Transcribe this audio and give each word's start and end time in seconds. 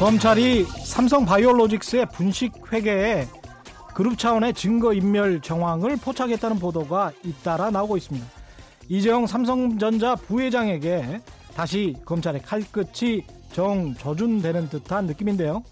검찰이 0.00 0.64
삼성 0.64 1.26
바이오로직스의 1.26 2.06
분식 2.06 2.72
회계에 2.72 3.28
그룹 3.92 4.16
차원의 4.16 4.54
증거 4.54 4.94
인멸 4.94 5.42
정황을 5.42 5.98
포착했다는 5.98 6.58
보도가 6.58 7.12
잇따라 7.22 7.70
나오고 7.70 7.98
있습니다. 7.98 8.26
이재용 8.88 9.26
삼성전자 9.26 10.14
부회장에게 10.14 11.20
다시 11.54 11.94
검찰의 12.06 12.40
칼끝이 12.40 13.26
정저준되는 13.52 14.70
듯한 14.70 15.04
느낌인데요. 15.04 15.62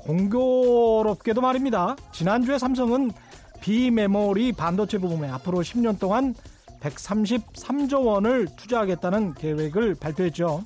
공교롭게도 0.00 1.40
말입니다. 1.40 1.94
지난주에 2.10 2.58
삼성은 2.58 3.12
비메모리 3.60 4.50
반도체 4.50 4.98
부분에 4.98 5.30
앞으로 5.30 5.58
10년 5.58 6.00
동안 6.00 6.34
133조 6.80 8.04
원을 8.04 8.48
투자하겠다는 8.56 9.34
계획을 9.34 9.94
발표했죠. 9.94 10.64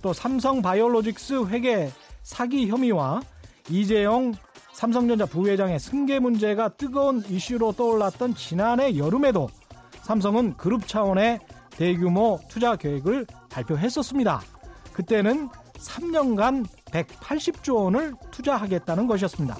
또 0.00 0.12
삼성 0.14 0.62
바이오로직스 0.62 1.48
회계 1.48 1.90
사기 2.24 2.68
혐의와 2.68 3.20
이재용 3.70 4.34
삼성전자 4.72 5.24
부회장의 5.26 5.78
승계 5.78 6.18
문제가 6.18 6.68
뜨거운 6.70 7.22
이슈로 7.28 7.72
떠올랐던 7.72 8.34
지난해 8.34 8.96
여름에도 8.96 9.48
삼성은 10.02 10.56
그룹 10.56 10.88
차원의 10.88 11.38
대규모 11.70 12.40
투자 12.48 12.74
계획을 12.74 13.26
발표했었습니다. 13.50 14.40
그때는 14.92 15.48
3년간 15.78 16.66
180조 16.86 17.76
원을 17.84 18.14
투자하겠다는 18.30 19.06
것이었습니다. 19.06 19.56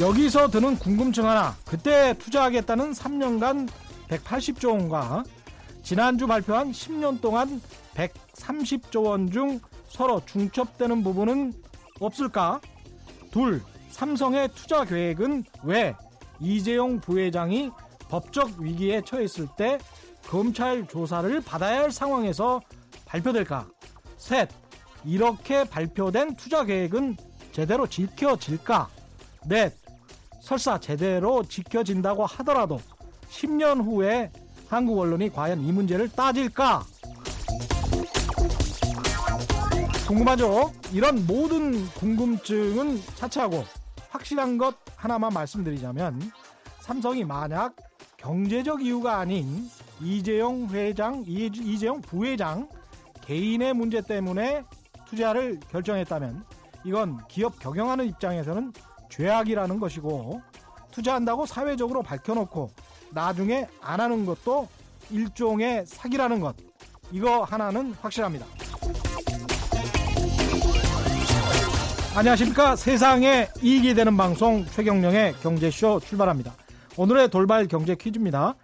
여기서 0.00 0.48
드는 0.48 0.76
궁금증 0.78 1.28
하나. 1.28 1.54
그때 1.66 2.14
투자하겠다는 2.18 2.92
3년간 2.92 3.68
180조 4.08 4.68
원과 4.70 5.24
지난주 5.82 6.26
발표한 6.26 6.72
10년 6.72 7.20
동안 7.20 7.60
130조 8.42 9.04
원 9.04 9.30
중 9.30 9.60
서로 9.88 10.20
중첩되는 10.24 11.02
부분은 11.02 11.52
없을까? 12.00 12.60
둘, 13.30 13.62
삼성의 13.90 14.48
투자 14.54 14.84
계획은 14.84 15.44
왜 15.64 15.94
이재용 16.40 16.98
부회장이 17.00 17.70
법적 18.08 18.58
위기에 18.58 19.02
처했을 19.02 19.46
때 19.56 19.78
검찰 20.26 20.86
조사를 20.86 21.40
받아야 21.42 21.80
할 21.80 21.90
상황에서 21.90 22.60
발표될까? 23.06 23.66
셋, 24.16 24.48
이렇게 25.04 25.64
발표된 25.64 26.36
투자 26.36 26.64
계획은 26.64 27.16
제대로 27.52 27.86
지켜질까? 27.86 28.88
넷, 29.46 29.74
설사 30.40 30.78
제대로 30.78 31.42
지켜진다고 31.44 32.24
하더라도 32.26 32.80
10년 33.30 33.84
후에 33.84 34.30
한국 34.68 34.98
언론이 34.98 35.30
과연 35.32 35.60
이 35.60 35.72
문제를 35.72 36.10
따질까? 36.10 36.84
궁금하죠? 40.12 40.70
이런 40.92 41.26
모든 41.26 41.86
궁금증은 41.94 43.00
차치하고 43.14 43.64
확실한 44.10 44.58
것 44.58 44.76
하나만 44.94 45.32
말씀드리자면 45.32 46.20
삼성이 46.80 47.24
만약 47.24 47.74
경제적 48.18 48.84
이유가 48.84 49.20
아닌 49.20 49.70
이재용 50.02 50.68
회장, 50.68 51.24
이재용 51.26 52.02
부회장 52.02 52.68
개인의 53.22 53.72
문제 53.72 54.02
때문에 54.02 54.64
투자를 55.06 55.58
결정했다면 55.70 56.44
이건 56.84 57.26
기업 57.28 57.58
경영하는 57.58 58.06
입장에서는 58.08 58.74
죄악이라는 59.08 59.80
것이고 59.80 60.42
투자한다고 60.90 61.46
사회적으로 61.46 62.02
밝혀놓고 62.02 62.70
나중에 63.12 63.66
안 63.80 63.98
하는 63.98 64.26
것도 64.26 64.68
일종의 65.08 65.86
사기라는 65.86 66.40
것. 66.40 66.54
이거 67.12 67.44
하나는 67.44 67.94
확실합니다. 67.94 68.44
안녕하십니까. 72.14 72.76
세상에 72.76 73.48
이익이 73.62 73.94
되는 73.94 74.18
방송 74.18 74.66
최경령의 74.66 75.32
경제쇼 75.42 76.00
출발합니다. 76.00 76.52
오늘의 76.98 77.30
돌발 77.30 77.66
경제 77.66 77.94
퀴즈입니다. 77.94 78.54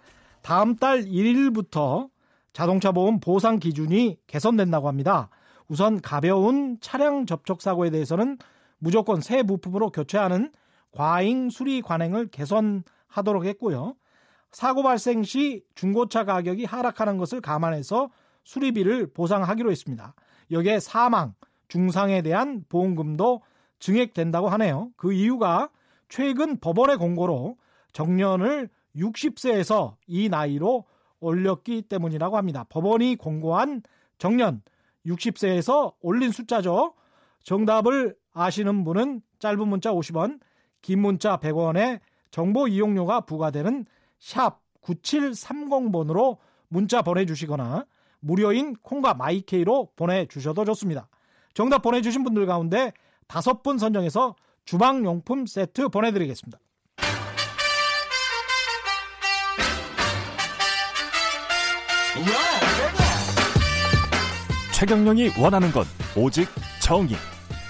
다음 0.43 0.75
달 0.75 1.01
1일부터 1.01 2.11
자동차 2.53 2.91
보험 2.91 3.19
보상 3.19 3.57
기준이 3.57 4.19
개선된다고 4.27 4.87
합니다. 4.87 5.29
우선 5.67 5.99
가벼운 5.99 6.77
차량 6.79 7.25
접촉 7.25 7.63
사고에 7.63 7.89
대해서는 7.89 8.37
무조건 8.77 9.19
새 9.19 9.41
부품으로 9.41 9.89
교체하는 9.89 10.51
과잉 10.91 11.49
수리 11.49 11.81
관행을 11.81 12.27
개선하도록 12.27 13.45
했고요. 13.45 13.95
사고 14.51 14.83
발생 14.83 15.23
시 15.23 15.63
중고차 15.73 16.23
가격이 16.23 16.65
하락하는 16.65 17.17
것을 17.17 17.41
감안해서 17.41 18.11
수리비를 18.43 19.11
보상하기로 19.11 19.71
했습니다. 19.71 20.13
여기에 20.51 20.79
사망, 20.79 21.33
중상에 21.69 22.21
대한 22.21 22.65
보험금도 22.67 23.41
증액된다고 23.79 24.49
하네요. 24.49 24.91
그 24.97 25.13
이유가 25.13 25.69
최근 26.09 26.59
법원의 26.59 26.97
공고로 26.97 27.55
정년을 27.93 28.69
60세에서 28.95 29.95
이 30.07 30.27
나이로 30.27 30.83
올렸기 31.21 31.83
때문이라고 31.83 32.37
합니다. 32.37 32.65
법원이 32.69 33.15
공고한 33.15 33.81
정년 34.17 34.61
60세에서 35.05 35.93
올린 36.01 36.31
숫자죠. 36.31 36.93
정답을 37.43 38.15
아시는 38.33 38.83
분은 38.83 39.21
짧은 39.39 39.67
문자 39.67 39.91
50원, 39.91 40.39
긴 40.81 41.01
문자 41.01 41.37
100원에 41.37 41.99
정보 42.31 42.67
이용료가 42.67 43.21
부과되는 43.21 43.85
샵 44.19 44.61
9730번으로 44.81 46.37
문자 46.67 47.01
보내주시거나 47.01 47.85
무료인 48.19 48.75
콩과 48.81 49.13
마이케이로 49.13 49.89
보내주셔도 49.95 50.65
좋습니다. 50.65 51.07
정답 51.59 51.81
보내주신 51.81 52.23
분들 52.23 52.45
가운데 52.45 52.93
다섯 53.27 53.63
분 53.63 53.77
선정해서 53.77 54.33
주방용품 54.63 55.45
세트 55.45 55.89
보내드리겠습니다. 55.89 56.57
최경령이 64.73 65.31
원하는 65.37 65.69
건 65.73 65.83
오직 66.15 66.47
정의. 66.81 67.17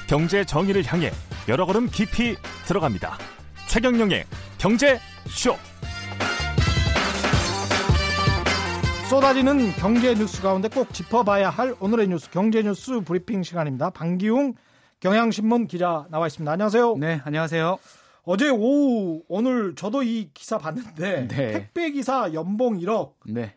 경제 0.08 0.46
정의를 0.46 0.84
향해 0.86 1.10
여러 1.48 1.66
걸음 1.66 1.88
깊이 1.88 2.36
들어갑니다. 2.68 3.18
최경령의 3.68 4.26
경제 4.60 5.00
쇼. 5.28 5.56
쏟아지는 9.10 9.72
경제 9.72 10.14
뉴스 10.14 10.40
가운데 10.40 10.70
꼭 10.70 10.94
짚어봐야 10.94 11.50
할 11.50 11.76
오늘의 11.80 12.10
뉴스 12.10 12.30
경제 12.30 12.62
뉴스 12.62 13.02
브리핑 13.02 13.42
시간입니다. 13.42 13.90
방기웅 13.90 14.54
경향신문 15.00 15.66
기자 15.66 16.06
나와 16.12 16.28
있습니다. 16.28 16.52
안녕하세요. 16.52 16.96
네, 16.98 17.20
안녕하세요. 17.24 17.80
어제 18.26 18.50
오후 18.50 19.24
오늘 19.28 19.74
저도 19.74 20.04
이 20.04 20.30
기사 20.36 20.60
봤는데 20.60 21.28
네. 21.28 21.52
택배 21.54 21.90
기사 21.90 22.32
연봉 22.34 22.78
1억. 22.78 23.14
네. 23.26 23.56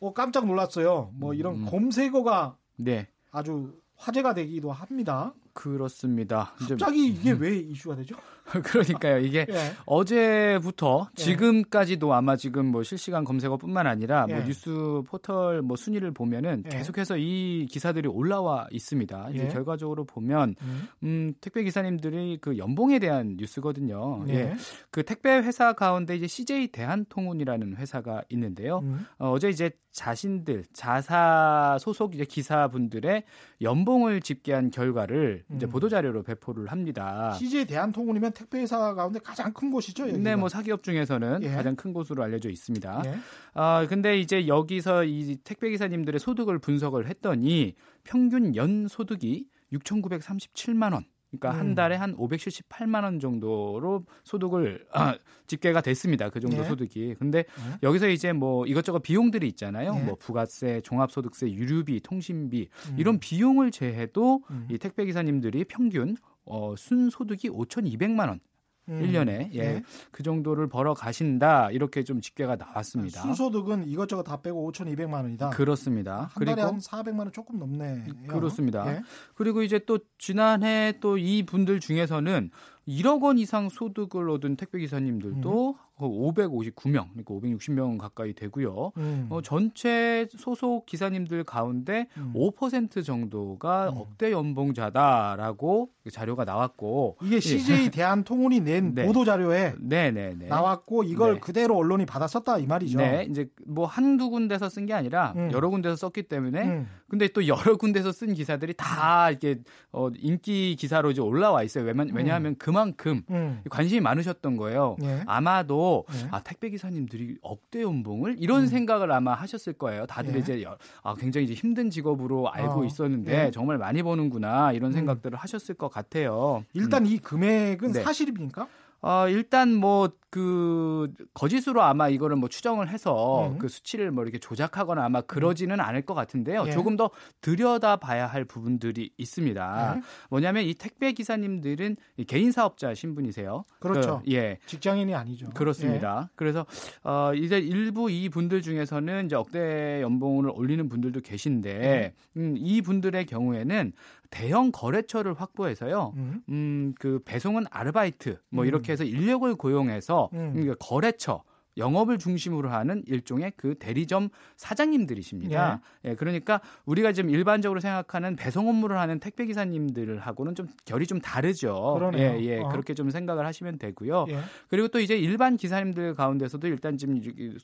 어 0.00 0.12
깜짝 0.12 0.46
놀랐어요. 0.46 1.12
뭐 1.14 1.34
이런 1.34 1.54
음. 1.54 1.66
검색어가 1.66 2.56
네. 2.74 3.06
아주 3.30 3.72
화제가 3.94 4.34
되기도 4.34 4.72
합니다. 4.72 5.32
그렇습니다. 5.52 6.52
갑자기 6.58 7.06
이게 7.06 7.30
왜 7.30 7.56
이슈가 7.56 7.94
되죠? 7.94 8.16
그러니까요. 8.64 9.18
이게 9.18 9.46
예. 9.48 9.72
어제부터 9.86 11.08
예. 11.18 11.22
지금까지도 11.22 12.12
아마 12.12 12.36
지금 12.36 12.66
뭐 12.66 12.82
실시간 12.82 13.24
검색어뿐만 13.24 13.86
아니라 13.86 14.26
뭐 14.26 14.36
예. 14.36 14.38
뭐 14.40 14.46
뉴스 14.46 15.02
포털 15.06 15.62
뭐 15.62 15.76
순위를 15.76 16.12
보면은 16.12 16.64
예. 16.66 16.68
계속해서 16.70 17.16
이 17.18 17.66
기사들이 17.70 18.08
올라와 18.08 18.66
있습니다. 18.70 19.30
이제 19.30 19.44
예. 19.44 19.48
결과적으로 19.48 20.04
보면 20.04 20.54
음. 20.62 20.88
음, 21.02 21.34
택배 21.40 21.62
기사님들이 21.62 22.38
그 22.40 22.58
연봉에 22.58 22.98
대한 22.98 23.36
뉴스거든요. 23.38 24.24
예. 24.28 24.54
그 24.90 25.04
택배 25.04 25.30
회사 25.30 25.72
가운데 25.72 26.16
이제 26.16 26.26
CJ 26.26 26.68
대한통운이라는 26.68 27.76
회사가 27.76 28.22
있는데요. 28.30 28.80
음. 28.80 29.06
어, 29.18 29.30
어제 29.30 29.48
이제 29.48 29.70
자신들 29.92 30.64
자사 30.72 31.76
소속 31.80 32.14
이제 32.14 32.24
기사분들의 32.24 33.24
연봉을 33.60 34.20
집계한 34.20 34.70
결과를 34.70 35.44
음. 35.50 35.56
이제 35.56 35.66
보도 35.66 35.88
자료로 35.88 36.22
배포를 36.22 36.68
합니다. 36.68 37.32
CJ 37.32 37.66
대한통운이면 37.66 38.32
택배회사 38.40 38.94
가운데 38.94 39.20
가장 39.20 39.52
큰 39.52 39.70
곳이죠. 39.70 40.04
여기가. 40.04 40.18
네, 40.18 40.36
뭐 40.36 40.48
사기업 40.48 40.82
중에서는 40.82 41.42
예. 41.42 41.50
가장 41.50 41.76
큰 41.76 41.92
곳으로 41.92 42.22
알려져 42.22 42.48
있습니다. 42.48 43.02
예. 43.06 43.14
아 43.54 43.86
근데 43.88 44.18
이제 44.18 44.46
여기서 44.46 45.04
이 45.04 45.36
택배 45.44 45.70
기사님들의 45.70 46.18
소득을 46.18 46.58
분석을 46.58 47.08
했더니 47.08 47.74
평균 48.04 48.56
연 48.56 48.88
소득이 48.88 49.46
6,937만 49.72 50.94
원. 50.94 51.04
그러니까 51.30 51.52
음. 51.52 51.58
한 51.58 51.74
달에 51.76 51.94
한 51.94 52.16
578만 52.16 53.04
원 53.04 53.20
정도로 53.20 54.04
소득을 54.24 54.84
아, 54.92 55.16
집계가 55.46 55.80
됐습니다. 55.80 56.28
그 56.28 56.40
정도 56.40 56.62
네. 56.62 56.64
소득이. 56.64 57.14
근데 57.18 57.44
네. 57.44 57.78
여기서 57.84 58.08
이제 58.08 58.32
뭐 58.32 58.66
이것저것 58.66 58.98
비용들이 59.00 59.46
있잖아요. 59.48 59.94
네. 59.94 60.04
뭐 60.04 60.16
부가세, 60.16 60.80
종합소득세, 60.80 61.52
유류비, 61.52 62.00
통신비 62.00 62.68
음. 62.90 62.96
이런 62.98 63.20
비용을 63.20 63.70
제해도 63.70 64.42
음. 64.50 64.66
이 64.70 64.78
택배 64.78 65.04
기사님들이 65.04 65.64
평균 65.64 66.16
어, 66.44 66.74
순소득이 66.76 67.50
5,200만 67.50 68.28
원 68.28 68.40
음. 68.88 69.00
1년에 69.02 69.50
예. 69.52 69.62
네. 69.74 69.82
그 70.10 70.22
정도를 70.24 70.68
벌어 70.68 70.94
가신다. 70.94 71.70
이렇게 71.70 72.02
좀 72.02 72.20
집계가 72.20 72.56
나왔습니다. 72.56 73.20
순소득은 73.22 73.86
이것저것 73.86 74.24
다 74.24 74.40
빼고 74.42 74.72
5,200만 74.72 75.12
원이다. 75.22 75.50
그렇습니다. 75.50 76.28
한 76.32 76.44
달에 76.44 76.62
한 76.62 76.78
400만 76.78 77.18
원 77.20 77.32
조금 77.32 77.58
넘네. 77.58 78.04
그렇습니다. 78.26 78.92
예. 78.92 79.02
그리고 79.34 79.62
이제 79.62 79.78
또 79.78 79.98
지난해 80.18 80.94
또 81.00 81.16
이 81.18 81.44
분들 81.44 81.78
중에서는 81.80 82.50
1억 82.88 83.22
원 83.22 83.38
이상 83.38 83.68
소득을 83.68 84.28
얻은 84.30 84.56
택배 84.56 84.78
기사님들도 84.80 85.68
음. 85.70 85.74
559명, 86.06 87.08
그러니까 87.10 87.34
560명 87.34 87.98
가까이 87.98 88.32
되고요. 88.32 88.92
음. 88.96 89.26
어, 89.30 89.40
전체 89.42 90.26
소속 90.36 90.86
기사님들 90.86 91.44
가운데 91.44 92.06
음. 92.16 92.32
5% 92.34 93.04
정도가 93.04 93.90
음. 93.90 93.96
억대 93.96 94.32
연봉자다라고 94.32 95.90
자료가 96.12 96.44
나왔고 96.44 97.18
이게 97.22 97.40
CJ 97.40 97.84
예. 97.86 97.90
대한통운이 97.90 98.60
낸 98.60 98.94
네. 98.94 99.06
보도 99.06 99.24
자료에 99.24 99.74
네, 99.78 100.10
네, 100.10 100.34
네. 100.36 100.46
나왔고 100.46 101.04
이걸 101.04 101.34
네. 101.34 101.40
그대로 101.40 101.76
언론이 101.76 102.06
받았었다 102.06 102.58
이 102.58 102.66
말이죠. 102.66 102.98
네, 102.98 103.26
이제 103.30 103.48
뭐 103.66 103.86
한두 103.86 104.30
군데서 104.30 104.68
쓴 104.68 104.86
게 104.86 104.94
아니라 104.94 105.34
음. 105.36 105.50
여러 105.52 105.68
군데서 105.68 105.94
썼기 105.96 106.24
때문에 106.24 106.62
음. 106.64 106.88
근데 107.08 107.28
또 107.28 107.46
여러 107.46 107.76
군데서 107.76 108.12
쓴 108.12 108.34
기사들이 108.34 108.74
다 108.74 109.30
이렇게 109.30 109.58
어, 109.92 110.08
인기 110.16 110.74
기사로 110.76 111.10
이제 111.10 111.20
올라와 111.20 111.62
있어요. 111.62 111.84
왜냐하면 112.12 112.56
그만큼 112.56 113.22
관심이 113.68 114.00
많으셨던 114.00 114.56
거예요. 114.56 114.96
예. 115.02 115.22
아마도 115.26 115.89
네. 116.10 116.28
아 116.30 116.42
택배 116.42 116.70
기사님들이 116.70 117.38
억대 117.42 117.82
연봉을 117.82 118.36
이런 118.38 118.62
음. 118.62 118.66
생각을 118.66 119.12
아마 119.12 119.34
하셨을 119.34 119.74
거예요. 119.74 120.06
다들 120.06 120.32
네. 120.32 120.38
이제 120.40 120.64
아 121.02 121.14
굉장히 121.14 121.44
이제 121.44 121.54
힘든 121.54 121.90
직업으로 121.90 122.50
알고 122.50 122.80
어. 122.80 122.84
있었는데 122.84 123.44
네. 123.44 123.50
정말 123.50 123.78
많이 123.78 124.02
버는구나 124.02 124.72
이런 124.72 124.90
음. 124.90 124.92
생각들을 124.92 125.36
음. 125.36 125.40
하셨을 125.40 125.74
것 125.74 125.88
같아요. 125.88 126.64
일단 126.74 127.04
음. 127.04 127.06
이 127.06 127.18
금액은 127.18 127.92
네. 127.92 128.02
사실입니까? 128.02 128.68
어, 129.02 129.28
일단 129.28 129.74
뭐, 129.74 130.10
그, 130.30 131.12
거짓으로 131.34 131.82
아마 131.82 132.08
이거를 132.08 132.36
뭐 132.36 132.48
추정을 132.48 132.88
해서 132.88 133.48
음. 133.48 133.58
그 133.58 133.68
수치를 133.68 134.10
뭐 134.12 134.22
이렇게 134.22 134.38
조작하거나 134.38 135.04
아마 135.04 135.22
그러지는 135.22 135.80
않을 135.80 136.02
것 136.02 136.14
같은데요. 136.14 136.64
예. 136.68 136.70
조금 136.70 136.96
더 136.96 137.10
들여다 137.40 137.96
봐야 137.96 138.26
할 138.26 138.44
부분들이 138.44 139.10
있습니다. 139.16 139.94
예. 139.96 140.02
뭐냐면 140.28 140.64
이 140.64 140.74
택배 140.74 141.12
기사님들은 141.12 141.96
개인 142.28 142.52
사업자 142.52 142.94
신분이세요. 142.94 143.64
그렇죠. 143.80 144.22
그, 144.24 144.32
예. 144.32 144.58
직장인이 144.66 145.14
아니죠. 145.14 145.50
그렇습니다. 145.50 146.28
예. 146.28 146.32
그래서, 146.36 146.64
어, 147.02 147.32
이제 147.34 147.58
일부 147.58 148.10
이 148.10 148.28
분들 148.28 148.62
중에서는 148.62 149.26
이제 149.26 149.34
억대 149.34 150.00
연봉을 150.02 150.50
올리는 150.54 150.88
분들도 150.88 151.22
계신데, 151.22 151.70
예. 151.70 152.14
음, 152.36 152.54
이 152.56 152.82
분들의 152.82 153.26
경우에는 153.26 153.92
대형 154.30 154.70
거래처를 154.72 155.34
확보해서요. 155.34 156.14
음, 156.16 156.42
음그 156.48 157.22
배송은 157.24 157.64
아르바이트 157.70 158.38
뭐 158.50 158.64
음. 158.64 158.68
이렇게 158.68 158.92
해서 158.92 159.04
인력을 159.04 159.52
고용해서 159.56 160.30
음. 160.32 160.52
그러니까 160.52 160.76
거래처 160.78 161.42
영업을 161.76 162.18
중심으로 162.18 162.68
하는 162.68 163.02
일종의 163.06 163.52
그 163.56 163.74
대리점 163.78 164.28
사장님들이십니다. 164.56 165.80
예. 166.04 166.10
예. 166.10 166.14
그러니까 166.14 166.60
우리가 166.84 167.12
지금 167.12 167.30
일반적으로 167.30 167.80
생각하는 167.80 168.36
배송 168.36 168.68
업무를 168.68 168.98
하는 168.98 169.18
택배 169.20 169.46
기사님들하고는 169.46 170.54
좀 170.54 170.68
결이 170.84 171.06
좀 171.06 171.20
다르죠. 171.20 171.94
그러네요. 171.94 172.40
예, 172.40 172.44
예. 172.44 172.58
어. 172.60 172.68
그렇게 172.68 172.94
좀 172.94 173.10
생각을 173.10 173.46
하시면 173.46 173.78
되고요. 173.78 174.26
예. 174.28 174.38
그리고 174.68 174.88
또 174.88 175.00
이제 175.00 175.16
일반 175.16 175.56
기사님들 175.56 176.14
가운데서도 176.14 176.66
일단 176.66 176.96
지금 176.96 177.20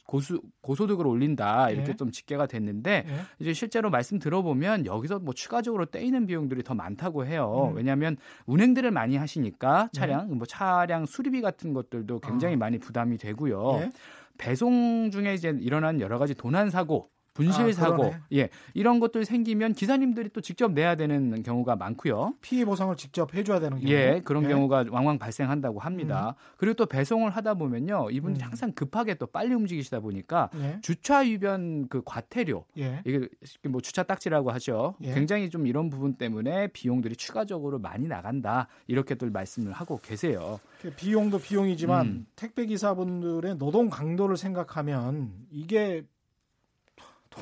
고수 0.07 0.41
고소득을 0.63 1.07
올린다 1.07 1.71
이렇게 1.71 1.91
예. 1.91 1.97
좀 1.97 2.11
집계가 2.11 2.47
됐는데 2.47 3.05
예. 3.07 3.15
이제 3.39 3.53
실제로 3.53 3.91
말씀 3.91 4.19
들어보면 4.19 4.87
여기서 4.87 5.19
뭐 5.19 5.35
추가적으로 5.35 5.87
떼이는 5.87 6.27
비용들이 6.27 6.63
더 6.63 6.75
많다고 6.75 7.27
해요. 7.27 7.71
음. 7.73 7.77
왜냐하면 7.77 8.17
운행들을 8.47 8.91
많이 8.91 9.17
하시니까 9.17 9.91
차량 9.93 10.37
뭐 10.37 10.47
차량 10.47 11.07
수리비 11.07 11.41
같은 11.41 11.73
것들도 11.73 12.21
굉장히 12.21 12.55
어. 12.55 12.59
많이 12.59 12.79
부담이 12.79 13.19
되고요. 13.19 13.91
예. 14.37 14.45
배송 14.45 15.11
중에 15.11 15.35
이제 15.35 15.55
일어난 15.61 16.01
여러 16.01 16.19
가지 16.19 16.35
도난 16.35 16.71
사고 16.71 17.11
분실 17.37 17.67
아, 17.67 17.73
사고 17.73 18.15
예 18.33 18.49
이런 18.73 18.99
것들 18.99 19.25
생기면 19.25 19.75
기사님들이 19.75 20.31
또 20.31 20.41
직접 20.41 20.73
내야 20.73 20.95
되는 20.95 21.43
경우가 21.43 21.77
많고요. 21.77 22.35
피해 22.41 22.65
보상을 22.65 22.95
직접 22.97 23.35
해줘야 23.35 23.61
되는 23.61 23.79
경우. 23.79 23.93
예 23.93 24.23
그런 24.25 24.45
예. 24.45 24.49
경우가 24.49 24.87
왕왕 24.91 25.19
발생한다고 25.19 25.81
합니다. 25.81 26.37
음. 26.37 26.55
그리고 26.57 26.75
또 26.75 26.87
배송을 26.87 27.31
하다 27.31 27.55
보면요 27.55 28.09
이분들이 28.11 28.45
음. 28.45 28.49
항상 28.49 28.73
급하게 28.73 29.15
또 29.15 29.27
빨리 29.27 29.55
움직이시다 29.55 30.01
보니까 30.01 30.51
예. 30.57 30.79
주차 30.81 31.27
유변 31.27 31.89
그 31.89 32.03
과태료 32.05 32.65
예. 32.79 33.03
이게 33.05 33.29
뭐 33.69 33.81
주차 33.81 34.03
딱지라고 34.03 34.51
하죠. 34.53 34.95
예. 35.03 35.13
굉장히 35.13 35.51
좀 35.51 35.67
이런 35.67 35.91
부분 35.91 36.15
때문에 36.15 36.69
비용들이 36.69 37.17
추가적으로 37.17 37.79
많이 37.79 38.09
나간다 38.09 38.69
이렇게들 38.87 39.31
말씀을 39.31 39.73
하고 39.73 39.99
계세요. 39.99 40.59
비용도 40.97 41.39
비용이지만 41.39 42.07
음. 42.07 42.27
택배 42.37 42.67
기사분들의 42.67 43.59
노동 43.59 43.91
강도를 43.91 44.37
생각하면 44.37 45.33
이게 45.51 46.05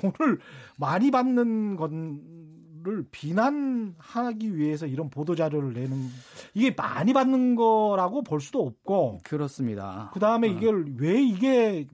돈을 0.00 0.38
많이 0.78 1.10
받는 1.10 1.76
건를 1.76 3.06
비난하기 3.10 4.56
위해서 4.56 4.86
이런 4.86 5.10
보도 5.10 5.34
자료를 5.34 5.72
내는 5.74 5.96
이게 6.54 6.74
많이 6.76 7.12
받는 7.12 7.56
거라고 7.56 8.22
볼 8.22 8.40
수도 8.40 8.62
없고 8.62 9.20
그렇습니다. 9.24 10.10
그 10.12 10.20
다음에 10.20 10.48
어. 10.48 10.50
이걸 10.52 10.86
왜 10.98 11.22
이게 11.22 11.86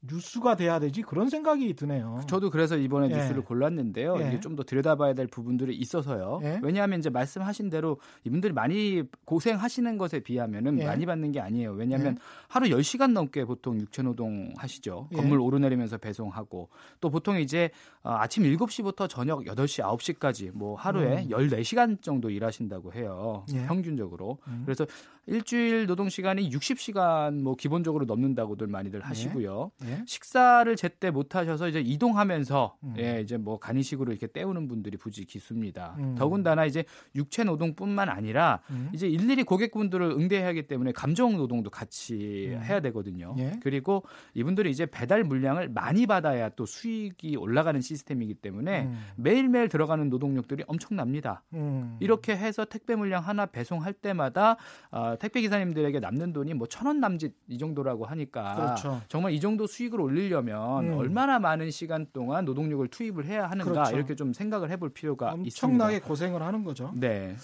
뉴스가 0.00 0.54
돼야 0.56 0.78
되지 0.78 1.02
그런 1.02 1.28
생각이 1.28 1.74
드네요. 1.74 2.20
저도 2.28 2.50
그래서 2.50 2.76
이번에 2.76 3.10
예. 3.10 3.16
뉴스를 3.16 3.42
골랐는데요. 3.42 4.16
예. 4.20 4.28
이게 4.28 4.40
좀 4.40 4.58
더 4.58 4.62
들여다봐야 4.64 5.14
될 5.14 5.28
부분들이 5.28 5.76
있어서요. 5.76 6.40
예. 6.42 6.58
왜냐하면 6.62 6.98
이제 6.98 7.10
말씀하신 7.10 7.68
대로 7.70 7.98
이분들이 8.24 8.52
많이 8.52 9.02
고생하시는 9.24 9.98
것에 9.98 10.18
비하면은 10.20 10.80
예. 10.80 10.86
많이 10.86 11.06
받는 11.06 11.30
게 11.32 11.40
아니에요. 11.40 11.72
왜냐하면 11.72 12.14
예. 12.18 12.22
하루 12.48 12.66
10시간 12.68 13.12
넘게 13.12 13.44
보통 13.44 13.78
육체 13.78 14.02
노동 14.02 14.52
하시죠. 14.56 15.08
예. 15.12 15.16
건물 15.16 15.38
오르내리면서 15.40 15.98
배송하고 15.98 16.70
또 17.00 17.10
보통 17.10 17.38
이제 17.38 17.70
어, 18.02 18.14
아침 18.18 18.42
7시부터 18.44 19.08
저녁 19.08 19.44
8시, 19.44 19.84
9시까지 19.84 20.50
뭐 20.52 20.74
하루에 20.76 21.24
음. 21.24 21.28
14시간 21.28 22.00
정도 22.02 22.30
일하신다고 22.30 22.94
해요. 22.94 23.44
평균적으로. 23.66 24.38
음. 24.48 24.62
그래서 24.64 24.86
일주일 25.26 25.86
노동 25.86 26.08
시간이 26.08 26.50
60시간 26.50 27.34
뭐 27.42 27.54
기본적으로 27.54 28.06
넘는다고들 28.06 28.66
많이들 28.66 29.00
하시고요. 29.02 29.70
예? 29.88 30.02
식사를 30.06 30.74
제때 30.76 31.10
못 31.10 31.34
하셔서 31.34 31.68
이제 31.68 31.80
이동하면서 31.80 32.76
음. 32.84 32.94
예, 32.98 33.20
이제 33.20 33.36
뭐 33.36 33.58
간이식으로 33.58 34.12
이렇게 34.12 34.26
때우는 34.26 34.68
분들이 34.68 34.96
부지 34.96 35.24
기수입니다. 35.24 35.96
음. 35.98 36.14
더군다나 36.16 36.64
이제 36.66 36.84
육체 37.14 37.44
노동뿐만 37.44 38.08
아니라 38.08 38.60
음. 38.70 38.90
이제 38.92 39.08
일일이 39.08 39.42
고객분들을 39.44 40.10
응대해야 40.10 40.48
하기 40.48 40.66
때문에 40.68 40.92
감정 40.92 41.36
노동도 41.36 41.70
같이 41.70 42.50
음. 42.54 42.62
해야 42.62 42.80
되거든요. 42.80 43.34
예? 43.38 43.58
그리고 43.62 44.04
이분들이 44.34 44.70
이제 44.70 44.86
배달 44.86 45.24
물량을 45.24 45.68
많이 45.68 46.06
받아야 46.06 46.48
또 46.50 46.66
수익이 46.66 47.36
올라가는 47.36 47.80
시스템이기 47.80 48.34
때문에 48.34 48.82
음. 48.84 49.00
매일매일 49.16 49.68
들어가는 49.68 50.08
노동력들이 50.10 50.64
엄청납니다. 50.66 51.42
음. 51.54 51.96
이렇게 52.00 52.36
해서 52.36 52.64
택배 52.64 52.94
물량 52.96 53.22
하나 53.26 53.46
배송할 53.46 53.92
때마다 53.94 54.56
어, 54.90 55.14
택배 55.18 55.40
기사님들에게 55.40 56.00
남는 56.00 56.32
돈이 56.32 56.54
뭐 56.54 56.66
천 56.68 56.86
원 56.86 57.00
남짓 57.00 57.34
이 57.48 57.58
정도라고 57.58 58.04
하니까 58.06 58.54
그렇죠. 58.54 59.00
정말 59.08 59.32
이 59.32 59.40
정도 59.40 59.66
수 59.66 59.77
익을 59.84 60.00
올리려면 60.00 60.86
음. 60.92 60.98
얼마나 60.98 61.38
많은 61.38 61.70
시간 61.70 62.06
동안 62.12 62.44
노동력을 62.44 62.86
투입을 62.88 63.24
해야 63.26 63.48
하는가 63.50 63.70
그렇죠. 63.72 63.96
이렇게 63.96 64.14
좀 64.14 64.32
생각을 64.32 64.70
해볼 64.70 64.90
필요가 64.90 65.26
엄청나게 65.32 65.46
있습니다. 65.48 65.66
엄청나게 65.84 66.00
고생을 66.06 66.42
하는 66.42 66.64
거죠. 66.64 66.92
네. 66.94 67.34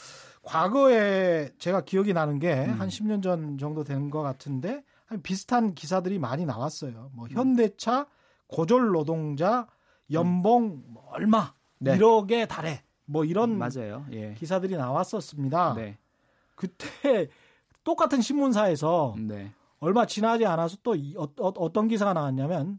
과거에 0.43 1.50
제가 1.59 1.83
기억이 1.83 2.12
나는 2.12 2.38
게한 2.38 2.81
음. 2.81 2.88
10년 2.88 3.23
전 3.23 3.59
정도 3.59 3.83
된 3.85 4.11
것 4.11 4.23
같은데 4.23 4.85
비슷한 5.23 5.75
기사들이 5.75 6.19
많이 6.19 6.45
나왔어요. 6.45 7.11
뭐 7.14 7.26
음. 7.26 7.31
현대차 7.31 8.07
고졸 8.47 8.93
노동자 8.93 9.67
연봉 10.12 10.83
음. 10.87 10.95
얼마 11.09 11.55
네. 11.79 11.97
1억에 11.99 12.47
달해 12.49 12.83
뭐 13.07 13.25
이런 13.25 13.57
맞아요. 13.59 14.05
예. 14.12 14.35
기사들이 14.35 14.76
나왔었습니다. 14.76 15.75
네. 15.75 15.99
그때 16.55 17.29
똑같은 17.85 18.21
신문사에서 18.21 19.14
네. 19.19 19.50
얼마 19.85 20.07
지나지 20.07 20.47
않아서 20.47 20.76
또 20.83 20.95
어, 21.17 21.29
어 21.38 21.69
떤 21.73 21.88
기사가 21.88 22.12
나왔냐면 22.14 22.79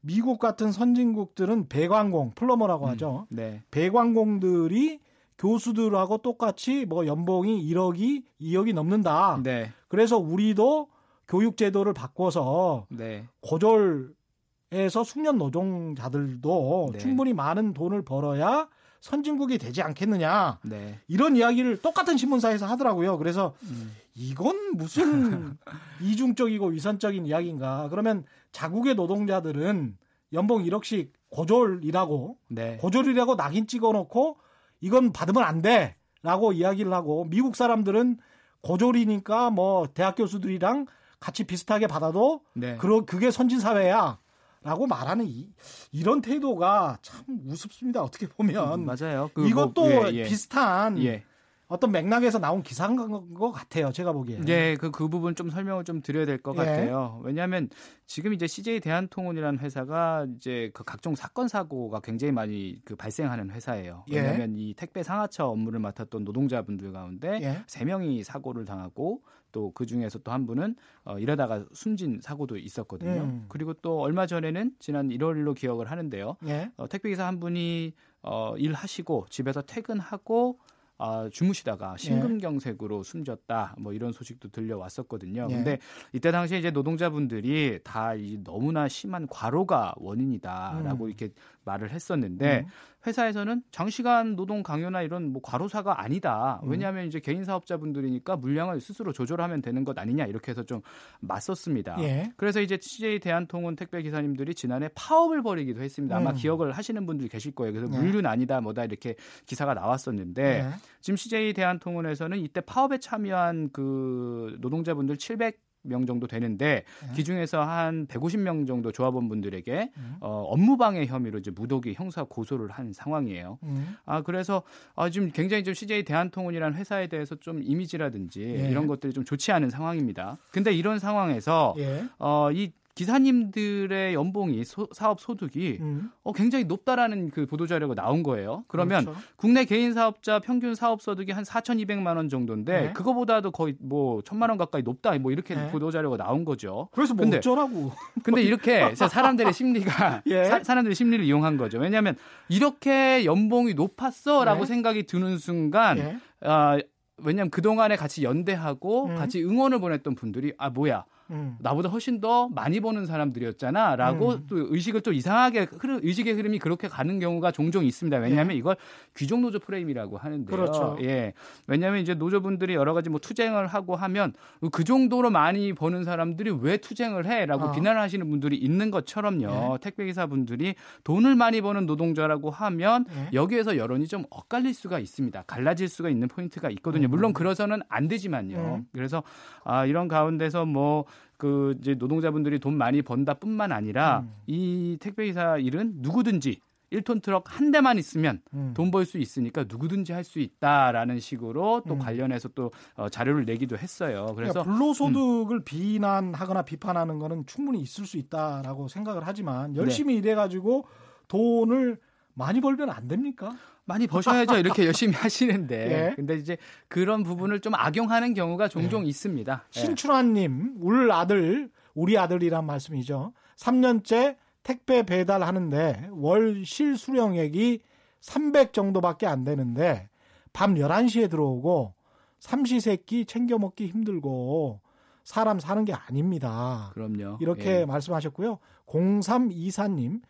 미국 0.00 0.38
같은 0.38 0.70
선진국들은 0.70 1.68
배관공 1.68 2.32
플러머라고 2.34 2.86
음, 2.86 2.90
하죠. 2.90 3.26
음, 3.30 3.36
네. 3.36 3.62
배관공들이 3.70 5.00
교수들하고 5.38 6.18
똑같이 6.18 6.84
뭐 6.84 7.06
연봉이 7.06 7.60
1억이 7.70 8.22
2억이 8.40 8.74
넘는다. 8.74 9.40
네. 9.42 9.72
그래서 9.88 10.16
우리도 10.18 10.88
교육 11.26 11.56
제도를 11.56 11.92
바꿔서 11.94 12.86
네. 12.90 13.26
고졸에서 13.40 15.04
숙련 15.04 15.38
노동자들도 15.38 16.90
네. 16.92 16.98
충분히 16.98 17.32
많은 17.32 17.72
돈을 17.74 18.02
벌어야 18.02 18.68
선진국이 19.00 19.58
되지 19.58 19.82
않겠느냐. 19.82 20.60
네. 20.64 20.98
이런 21.08 21.36
이야기를 21.36 21.82
똑같은 21.82 22.16
신문사에서 22.16 22.66
하더라고요. 22.66 23.18
그래서 23.18 23.54
음. 23.64 23.94
이건 24.14 24.76
무슨 24.76 25.56
이중적이고 26.00 26.66
위선적인 26.68 27.26
이야기인가. 27.26 27.88
그러면 27.90 28.24
자국의 28.52 28.94
노동자들은 28.94 29.96
연봉 30.32 30.62
1억씩 30.62 31.10
고졸이라고 31.30 32.38
네. 32.48 32.76
고졸이라고 32.78 33.36
낙인 33.36 33.66
찍어 33.66 33.92
놓고 33.92 34.38
이건 34.80 35.12
받으면 35.12 35.42
안 35.42 35.62
돼. 35.62 35.96
라고 36.22 36.52
이야기를 36.52 36.90
하고 36.92 37.26
미국 37.28 37.54
사람들은 37.54 38.18
고졸이니까 38.62 39.50
뭐 39.50 39.86
대학 39.92 40.14
교수들이랑 40.16 40.86
같이 41.20 41.44
비슷하게 41.44 41.86
받아도 41.86 42.40
네. 42.54 42.76
그러, 42.78 43.04
그게 43.04 43.30
선진 43.30 43.60
사회야. 43.60 44.18
라고 44.62 44.86
말하는 44.86 45.26
이, 45.26 45.50
이런 45.92 46.22
태도가 46.22 46.98
참 47.02 47.24
우습습니다. 47.46 48.02
어떻게 48.02 48.26
보면. 48.26 48.80
음, 48.80 48.86
맞아요. 48.86 49.30
그 49.34 49.46
이것도 49.46 49.82
뭐, 49.82 50.08
예, 50.08 50.14
예. 50.14 50.22
비슷한 50.22 50.98
예. 51.02 51.22
어떤 51.66 51.92
맥락에서 51.92 52.38
나온 52.38 52.62
기사인 52.62 52.96
것 52.96 53.52
같아요. 53.52 53.90
제가 53.90 54.12
보기에. 54.12 54.40
네, 54.40 54.76
그, 54.76 54.90
그 54.90 55.08
부분 55.08 55.34
좀 55.34 55.50
설명을 55.50 55.84
좀 55.84 56.02
드려야 56.02 56.26
될것 56.26 56.54
예. 56.56 56.58
같아요. 56.58 57.20
왜냐하면 57.24 57.68
지금 58.06 58.34
이제 58.34 58.46
CJ 58.46 58.80
대한통운이라는 58.80 59.58
회사가 59.58 60.26
이제 60.36 60.70
그 60.74 60.84
각종 60.84 61.14
사건 61.14 61.48
사고가 61.48 62.00
굉장히 62.00 62.32
많이 62.32 62.80
그 62.84 62.96
발생하는 62.96 63.50
회사예요. 63.50 64.04
예. 64.10 64.20
왜냐하면 64.20 64.56
이 64.56 64.74
택배 64.74 65.02
상하차 65.02 65.46
업무를 65.46 65.80
맡았던 65.80 66.24
노동자분들 66.24 66.92
가운데 66.92 67.40
예. 67.42 67.62
세 67.66 67.84
명이 67.84 68.24
사고를 68.24 68.64
당하고 68.64 69.22
또그 69.52 69.86
중에서 69.86 70.18
또 70.18 70.34
한 70.34 70.46
분은 70.46 70.74
어, 71.04 71.16
이러다가 71.18 71.64
숨진 71.72 72.18
사고도 72.20 72.58
있었거든요. 72.58 73.22
음. 73.22 73.44
그리고 73.48 73.72
또 73.74 74.00
얼마 74.00 74.26
전에는 74.26 74.72
지난 74.80 75.10
1월로 75.10 75.54
기억을 75.54 75.90
하는데요. 75.90 76.36
예. 76.46 76.72
어, 76.76 76.88
택배기사 76.88 77.24
한 77.24 77.38
분이 77.38 77.94
어, 78.22 78.56
일하시고 78.56 79.26
집에서 79.30 79.62
퇴근하고 79.62 80.58
아, 80.96 81.28
주무시다가 81.32 81.96
심근경색으로 81.96 82.98
예. 83.00 83.02
숨졌다. 83.02 83.76
뭐 83.78 83.92
이런 83.92 84.12
소식도 84.12 84.50
들려왔었거든요. 84.50 85.48
예. 85.50 85.54
근데 85.54 85.78
이때 86.12 86.30
당시에 86.30 86.58
이제 86.58 86.70
노동자분들이 86.70 87.80
다 87.82 88.14
이 88.14 88.38
너무나 88.44 88.86
심한 88.88 89.26
과로가 89.26 89.94
원인이다라고 89.96 91.04
음. 91.04 91.08
이렇게 91.08 91.30
말을 91.64 91.90
했었는데 91.90 92.60
음. 92.60 92.66
회사에서는 93.06 93.62
장시간 93.70 94.36
노동 94.36 94.62
강요나 94.62 95.02
이런 95.02 95.32
뭐 95.32 95.42
과로사가 95.42 96.02
아니다. 96.02 96.60
음. 96.64 96.70
왜냐하면 96.70 97.06
이제 97.06 97.20
개인 97.20 97.44
사업자분들이니까 97.44 98.36
물량을 98.36 98.80
스스로 98.80 99.12
조절하면 99.12 99.62
되는 99.62 99.84
것 99.84 99.98
아니냐 99.98 100.26
이렇게 100.26 100.52
해서 100.52 100.62
좀 100.62 100.80
맞섰습니다. 101.20 101.96
예. 102.00 102.32
그래서 102.36 102.60
이제 102.60 102.78
CJ 102.80 103.20
대한통운 103.20 103.76
택배 103.76 104.02
기사님들이 104.02 104.54
지난해 104.54 104.88
파업을 104.94 105.42
벌이기도 105.42 105.82
했습니다. 105.82 106.16
아마 106.16 106.30
음. 106.30 106.34
기억을 106.36 106.72
하시는 106.72 107.04
분들 107.06 107.28
계실 107.28 107.54
거예요. 107.54 107.72
그래서 107.72 107.92
예. 107.92 107.98
물류는 107.98 108.26
아니다 108.28 108.60
뭐다 108.60 108.84
이렇게 108.84 109.14
기사가 109.46 109.74
나왔었는데 109.74 110.42
예. 110.42 110.68
지금 111.00 111.16
CJ 111.16 111.52
대한통운에서는 111.52 112.38
이때 112.38 112.60
파업에 112.60 112.98
참여한 112.98 113.70
그 113.72 114.56
노동자분들 114.60 115.18
700 115.18 115.58
명 115.84 116.06
정도 116.06 116.26
되는데 116.26 116.84
네. 117.06 117.14
기 117.14 117.24
중에서 117.24 117.62
한 117.62 118.06
150명 118.06 118.66
정도 118.66 118.90
조합원분들에게 118.90 119.92
음. 119.96 120.16
어, 120.20 120.44
업무방해 120.48 121.06
혐의로 121.06 121.38
이제 121.38 121.50
무더기 121.50 121.94
형사 121.94 122.24
고소를 122.24 122.70
한 122.70 122.92
상황이에요. 122.92 123.58
음. 123.62 123.96
아 124.06 124.22
그래서 124.22 124.62
아, 124.96 125.10
지금 125.10 125.30
굉장히 125.30 125.62
좀 125.62 125.74
CJ 125.74 126.04
대한통운이라는 126.04 126.76
회사에 126.76 127.06
대해서 127.06 127.36
좀 127.36 127.62
이미지라든지 127.62 128.42
예. 128.42 128.70
이런 128.70 128.86
것들이 128.86 129.12
좀 129.12 129.24
좋지 129.24 129.52
않은 129.52 129.70
상황입니다. 129.70 130.38
근데 130.50 130.72
이런 130.72 130.98
상황에서 130.98 131.74
예. 131.78 132.04
어, 132.18 132.50
이 132.52 132.72
기사님들의 132.94 134.14
연봉이 134.14 134.64
소, 134.64 134.88
사업 134.92 135.20
소득이 135.20 135.78
음. 135.80 136.10
어, 136.22 136.32
굉장히 136.32 136.64
높다라는 136.64 137.30
그 137.30 137.46
보도 137.46 137.66
자료가 137.66 137.94
나온 137.94 138.22
거예요. 138.22 138.64
그러면 138.68 139.04
그렇죠. 139.04 139.20
국내 139.36 139.64
개인 139.64 139.92
사업자 139.92 140.38
평균 140.38 140.74
사업 140.74 141.02
소득이 141.02 141.32
한 141.32 141.42
4,200만 141.44 142.16
원 142.16 142.28
정도인데 142.28 142.80
네. 142.80 142.92
그거보다도 142.92 143.50
거의 143.50 143.74
뭐 143.80 144.22
천만 144.22 144.50
원 144.50 144.58
가까이 144.58 144.82
높다 144.82 145.18
뭐 145.18 145.32
이렇게 145.32 145.54
네. 145.54 145.70
보도 145.70 145.90
자료가 145.90 146.16
나온 146.16 146.44
거죠. 146.44 146.88
그래서 146.92 147.14
뭐 147.14 147.24
근데, 147.24 147.38
어쩌라고. 147.38 147.92
근데 148.22 148.42
이렇게 148.42 148.94
사람들의 148.94 149.52
심리가 149.52 150.22
예. 150.26 150.44
사, 150.44 150.74
람들의 150.74 150.94
심리를 150.94 151.24
이용한 151.24 151.56
거죠. 151.56 151.78
왜냐하면 151.78 152.16
이렇게 152.48 153.24
연봉이 153.24 153.74
높았어라고 153.74 154.60
네. 154.60 154.66
생각이 154.66 155.06
드는 155.06 155.38
순간 155.38 155.98
예. 155.98 156.18
아, 156.42 156.78
왜냐하면 157.18 157.50
그동안에 157.50 157.96
같이 157.96 158.22
연대하고 158.22 159.06
음. 159.06 159.14
같이 159.16 159.42
응원을 159.42 159.80
보냈던 159.80 160.14
분들이 160.14 160.52
아 160.58 160.70
뭐야 160.70 161.04
음. 161.30 161.56
나보다 161.60 161.88
훨씬 161.88 162.20
더 162.20 162.48
많이 162.48 162.80
버는 162.80 163.06
사람들이었잖아라고 163.06 164.30
음. 164.32 164.46
또 164.48 164.56
의식을 164.74 165.00
또 165.00 165.12
이상하게 165.12 165.68
흐르, 165.78 166.00
의식의 166.02 166.34
흐름이 166.34 166.58
그렇게 166.58 166.88
가는 166.88 167.18
경우가 167.18 167.52
종종 167.52 167.84
있습니다. 167.84 168.16
왜냐하면 168.18 168.54
예. 168.54 168.58
이걸 168.58 168.76
귀족 169.16 169.40
노조 169.40 169.58
프레임이라고 169.58 170.18
하는데요. 170.18 170.56
그렇죠. 170.56 170.98
예. 171.02 171.32
왜냐하면 171.66 172.00
이제 172.00 172.14
노조분들이 172.14 172.74
여러 172.74 172.94
가지 172.94 173.10
뭐 173.10 173.18
투쟁을 173.20 173.66
하고 173.66 173.96
하면 173.96 174.34
그 174.70 174.84
정도로 174.84 175.30
많이 175.30 175.72
버는 175.72 176.04
사람들이 176.04 176.50
왜 176.60 176.76
투쟁을 176.76 177.26
해라고 177.26 177.66
어. 177.66 177.72
비난하시는 177.72 178.28
분들이 178.28 178.56
있는 178.56 178.90
것처럼요. 178.90 179.74
예. 179.74 179.78
택배 179.80 180.04
기사분들이 180.04 180.74
돈을 181.04 181.34
많이 181.36 181.60
버는 181.60 181.86
노동자라고 181.86 182.50
하면 182.50 183.06
예. 183.10 183.30
여기에서 183.32 183.76
여론이 183.76 184.08
좀 184.08 184.24
엇갈릴 184.30 184.74
수가 184.74 184.98
있습니다. 184.98 185.44
갈라질 185.46 185.88
수가 185.88 186.10
있는 186.10 186.28
포인트가 186.28 186.70
있거든요. 186.70 187.08
음. 187.08 187.10
물론 187.10 187.32
그러서는 187.32 187.80
안 187.88 188.08
되지만요. 188.08 188.56
음. 188.56 188.86
그래서 188.92 189.22
아 189.64 189.86
이런 189.86 190.08
가운데서 190.08 190.66
뭐 190.66 191.04
그 191.36 191.76
이제 191.80 191.94
노동자분들이 191.94 192.58
돈 192.58 192.76
많이 192.76 193.02
번다뿐만 193.02 193.72
아니라 193.72 194.20
음. 194.20 194.32
이 194.46 194.96
택배 195.00 195.26
기사 195.26 195.58
일은 195.58 195.94
누구든지 195.96 196.60
1톤 196.92 197.22
트럭 197.22 197.44
한 197.46 197.70
대만 197.70 197.98
있으면 197.98 198.40
음. 198.52 198.72
돈벌 198.74 199.04
수 199.04 199.18
있으니까 199.18 199.64
누구든지 199.68 200.12
할 200.12 200.24
수 200.24 200.38
있다라는 200.38 201.20
식으로 201.20 201.82
또 201.86 201.94
음. 201.94 201.98
관련해서 201.98 202.48
또 202.54 202.70
어, 202.94 203.08
자료를 203.08 203.44
내기도 203.44 203.76
했어요. 203.76 204.32
그래서 204.36 204.62
그러니까 204.62 204.62
불로소득을 204.62 205.56
음. 205.58 205.64
비난하거나 205.64 206.62
비판하는 206.62 207.18
거는 207.18 207.44
충분히 207.46 207.80
있을 207.80 208.06
수 208.06 208.16
있다라고 208.16 208.88
생각을 208.88 209.22
하지만 209.24 209.76
열심히 209.76 210.14
네. 210.14 210.18
일해 210.20 210.34
가지고 210.34 210.86
돈을 211.28 211.98
많이 212.34 212.60
벌면 212.60 212.90
안 212.90 213.08
됩니까? 213.08 213.56
많이 213.84 214.06
버셔야죠. 214.06 214.58
이렇게 214.58 214.84
열심히 214.86 215.14
하시는데. 215.14 216.10
예. 216.10 216.14
근데 216.16 216.36
이제 216.36 216.56
그런 216.88 217.22
부분을 217.22 217.60
좀 217.60 217.74
악용하는 217.74 218.34
경우가 218.34 218.68
종종 218.68 219.04
예. 219.04 219.08
있습니다. 219.08 219.64
예. 219.74 219.80
신춘환님, 219.80 220.76
울 220.80 221.10
아들, 221.12 221.70
우리 221.94 222.18
아들이란 222.18 222.66
말씀이죠. 222.66 223.32
3년째 223.56 224.36
택배 224.62 225.02
배달하는데 225.02 226.08
월 226.12 226.64
실수령액이 226.64 227.80
300 228.20 228.72
정도밖에 228.72 229.26
안 229.26 229.44
되는데 229.44 230.08
밤 230.52 230.74
11시에 230.74 231.30
들어오고 231.30 231.92
삼시세끼 232.40 233.26
챙겨 233.26 233.58
먹기 233.58 233.86
힘들고 233.86 234.80
사람 235.24 235.58
사는 235.58 235.84
게 235.84 235.92
아닙니다. 235.92 236.90
그럼요. 236.94 237.38
이렇게 237.40 237.80
예. 237.80 237.84
말씀하셨고요. 237.84 238.58
0324님, 238.86 240.20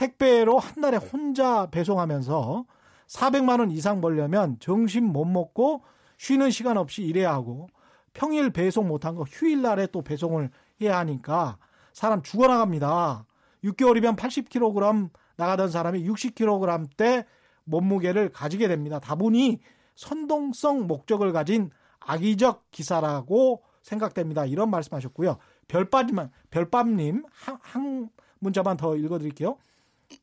택배로 0.00 0.58
한 0.58 0.80
달에 0.80 0.96
혼자 0.96 1.66
배송하면서 1.66 2.64
400만 3.06 3.60
원 3.60 3.70
이상 3.70 4.00
벌려면 4.00 4.56
점심 4.58 5.04
못 5.04 5.26
먹고 5.26 5.82
쉬는 6.16 6.50
시간 6.50 6.78
없이 6.78 7.02
일해야 7.02 7.32
하고 7.32 7.68
평일 8.14 8.50
배송 8.50 8.88
못한 8.88 9.14
거 9.14 9.24
휴일 9.24 9.60
날에 9.60 9.86
또 9.88 10.00
배송을 10.00 10.50
해야 10.80 10.98
하니까 11.00 11.58
사람 11.92 12.22
죽어나갑니다. 12.22 13.26
6개월이면 13.62 14.16
80kg 14.16 15.10
나가던 15.36 15.68
사람이 15.68 16.08
60kg 16.08 16.96
대 16.96 17.26
몸무게를 17.64 18.30
가지게 18.30 18.68
됩니다. 18.68 19.00
다분히 19.00 19.60
선동성 19.96 20.86
목적을 20.86 21.32
가진 21.32 21.70
악의적 22.00 22.70
기사라고 22.70 23.62
생각됩니다. 23.82 24.46
이런 24.46 24.70
말씀하셨고요. 24.70 25.36
별밤님 25.68 27.24
한, 27.30 27.58
한 27.60 28.08
문자만 28.38 28.78
더 28.78 28.96
읽어드릴게요. 28.96 29.58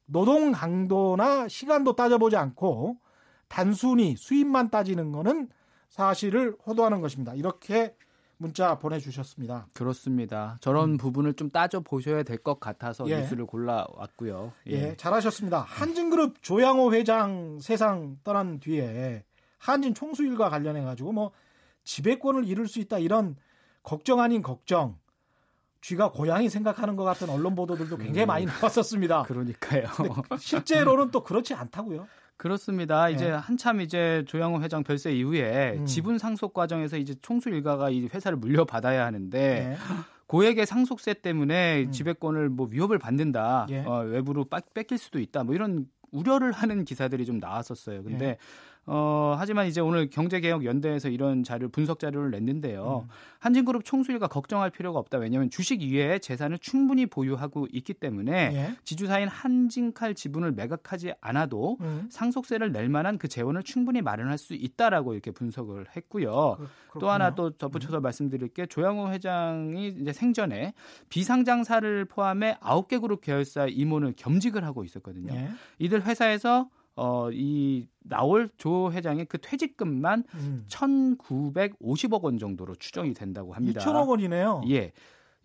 노동 0.06 0.52
강도나 0.52 1.48
시간도 1.48 1.96
따져보지 1.96 2.36
않고 2.36 2.98
단순히 3.48 4.16
수입만 4.18 4.70
따지는 4.70 5.12
거는 5.12 5.50
사실을 5.90 6.56
호도하는 6.66 7.02
것입니다. 7.02 7.34
이렇게 7.34 7.96
문자 8.40 8.78
보내주셨습니다. 8.78 9.68
그렇습니다. 9.74 10.58
저런 10.62 10.92
음. 10.92 10.98
부분을 10.98 11.34
좀 11.34 11.50
따져 11.50 11.80
보셔야 11.80 12.22
될 12.24 12.38
것 12.38 12.60
같아서 12.60 13.10
예. 13.10 13.22
뉴스를 13.22 13.46
골라왔고요. 13.48 14.54
예. 14.68 14.72
예, 14.72 14.96
잘하셨습니다. 14.96 15.62
한진그룹 15.62 16.44
조양호 16.44 16.94
회장 16.94 17.58
세상 17.60 18.18
떠난 18.24 18.60
뒤에 18.60 19.24
한진 19.58 19.96
총수일과 19.96 20.50
관련해 20.50 20.84
가지고 20.84 21.14
뭐 21.14 21.32
지배권을 21.84 22.46
이룰 22.46 22.68
수 22.68 22.80
있다 22.80 23.00
이런 23.00 23.36
걱정 23.82 24.20
아닌 24.20 24.42
걱정 24.44 25.00
쥐가 25.88 26.12
고양이 26.12 26.50
생각하는 26.50 26.98
것 26.98 27.06
같은 27.06 27.30
언론 27.30 27.56
보도들도 27.56 27.96
굉장히 27.96 28.26
많이 28.26 28.46
나왔었습니다. 28.46 29.24
그러니까요. 29.24 29.88
실제로는 30.38 31.12
또 31.12 31.24
그렇지 31.24 31.54
않다고요. 31.54 32.06
그렇습니다. 32.36 33.08
이제 33.08 33.30
네. 33.30 33.32
한참 33.32 33.80
이제 33.80 34.26
조영호 34.28 34.62
회장 34.62 34.84
별세 34.84 35.14
이후에 35.14 35.78
음. 35.78 35.86
지분 35.86 36.18
상속 36.18 36.54
과정에서 36.54 36.98
이제 36.98 37.16
총수 37.22 37.50
일가가 37.50 37.90
이 37.90 38.10
회사를 38.14 38.38
물려받아야 38.38 39.06
하는데 39.06 39.40
네. 39.40 39.78
고액의 40.28 40.66
상속세 40.66 41.14
때문에 41.14 41.86
음. 41.86 41.92
지배권을 41.94 42.50
뭐 42.50 42.68
위협을 42.70 43.00
받는다, 43.00 43.66
예. 43.70 43.80
어, 43.86 44.00
외부로 44.00 44.46
뺏길 44.74 44.98
수도 44.98 45.20
있다, 45.20 45.46
뭐 45.46 45.56
이런 45.56 45.88
우려를 46.12 46.52
하는 46.52 46.84
기사들이 46.84 47.26
좀 47.26 47.40
나왔었어요. 47.40 48.04
근데 48.04 48.26
네. 48.26 48.38
어, 48.90 49.36
하지만 49.38 49.68
이제 49.68 49.82
오늘 49.82 50.10
경제개혁연대에서 50.10 51.10
이런 51.10 51.44
자료 51.44 51.68
분석 51.68 52.00
자료를 52.00 52.32
냈는데요. 52.32 53.06
음. 53.06 53.10
한진그룹 53.40 53.84
총수일가 53.84 54.28
걱정할 54.28 54.70
필요가 54.70 54.98
없다. 54.98 55.18
왜냐하면 55.18 55.50
주식 55.50 55.82
이외에 55.82 56.20
재산을 56.20 56.58
충분히 56.58 57.06
보유하고 57.06 57.68
있기 57.72 57.94
때문에 57.94 58.32
예. 58.54 58.76
지주사인 58.86 59.28
한진칼 59.28 60.16
지분을 60.16 60.54
매각하지 60.54 61.14
않아도 61.20 61.78
음. 61.82 62.08
상속세를 62.10 62.72
낼 62.72 62.88
만한 62.88 63.18
그 63.18 63.28
재원을 63.28 63.62
충분히 63.62 64.02
마련할 64.02 64.38
수 64.38 64.54
있다라고 64.54 65.14
이렇게 65.14 65.32
분석을 65.32 65.88
했고요. 65.94 66.58
그, 66.90 67.00
또 67.00 67.10
하나 67.10 67.36
또 67.36 67.50
덧붙여서 67.50 68.00
음. 68.00 68.02
말씀드릴 68.04 68.48
게 68.50 68.66
조양호 68.68 69.12
회장이 69.12 69.90
이제 70.00 70.14
생전에 70.14 70.74
비상장사를 71.10 72.06
포함해 72.06 72.56
9개 72.62 73.02
그룹 73.02 73.20
계열사 73.20 73.68
임원을 73.68 74.14
겸직을 74.16 74.64
하고 74.64 74.86
있었거든요. 74.86 75.34
예. 75.34 75.50
이들 75.80 76.06
회사에서 76.06 76.70
어, 76.98 77.30
이 77.32 77.88
나올 78.00 78.50
조 78.58 78.92
회장의 78.92 79.26
그 79.26 79.38
퇴직금만 79.38 80.24
음. 80.34 80.66
1,950억 80.68 82.24
원 82.24 82.40
정도로 82.40 82.76
추정이 82.76 83.14
된다고 83.14 83.54
합니다. 83.54 83.80
2천억 83.80 84.10
원이네요. 84.10 84.64
예. 84.70 84.92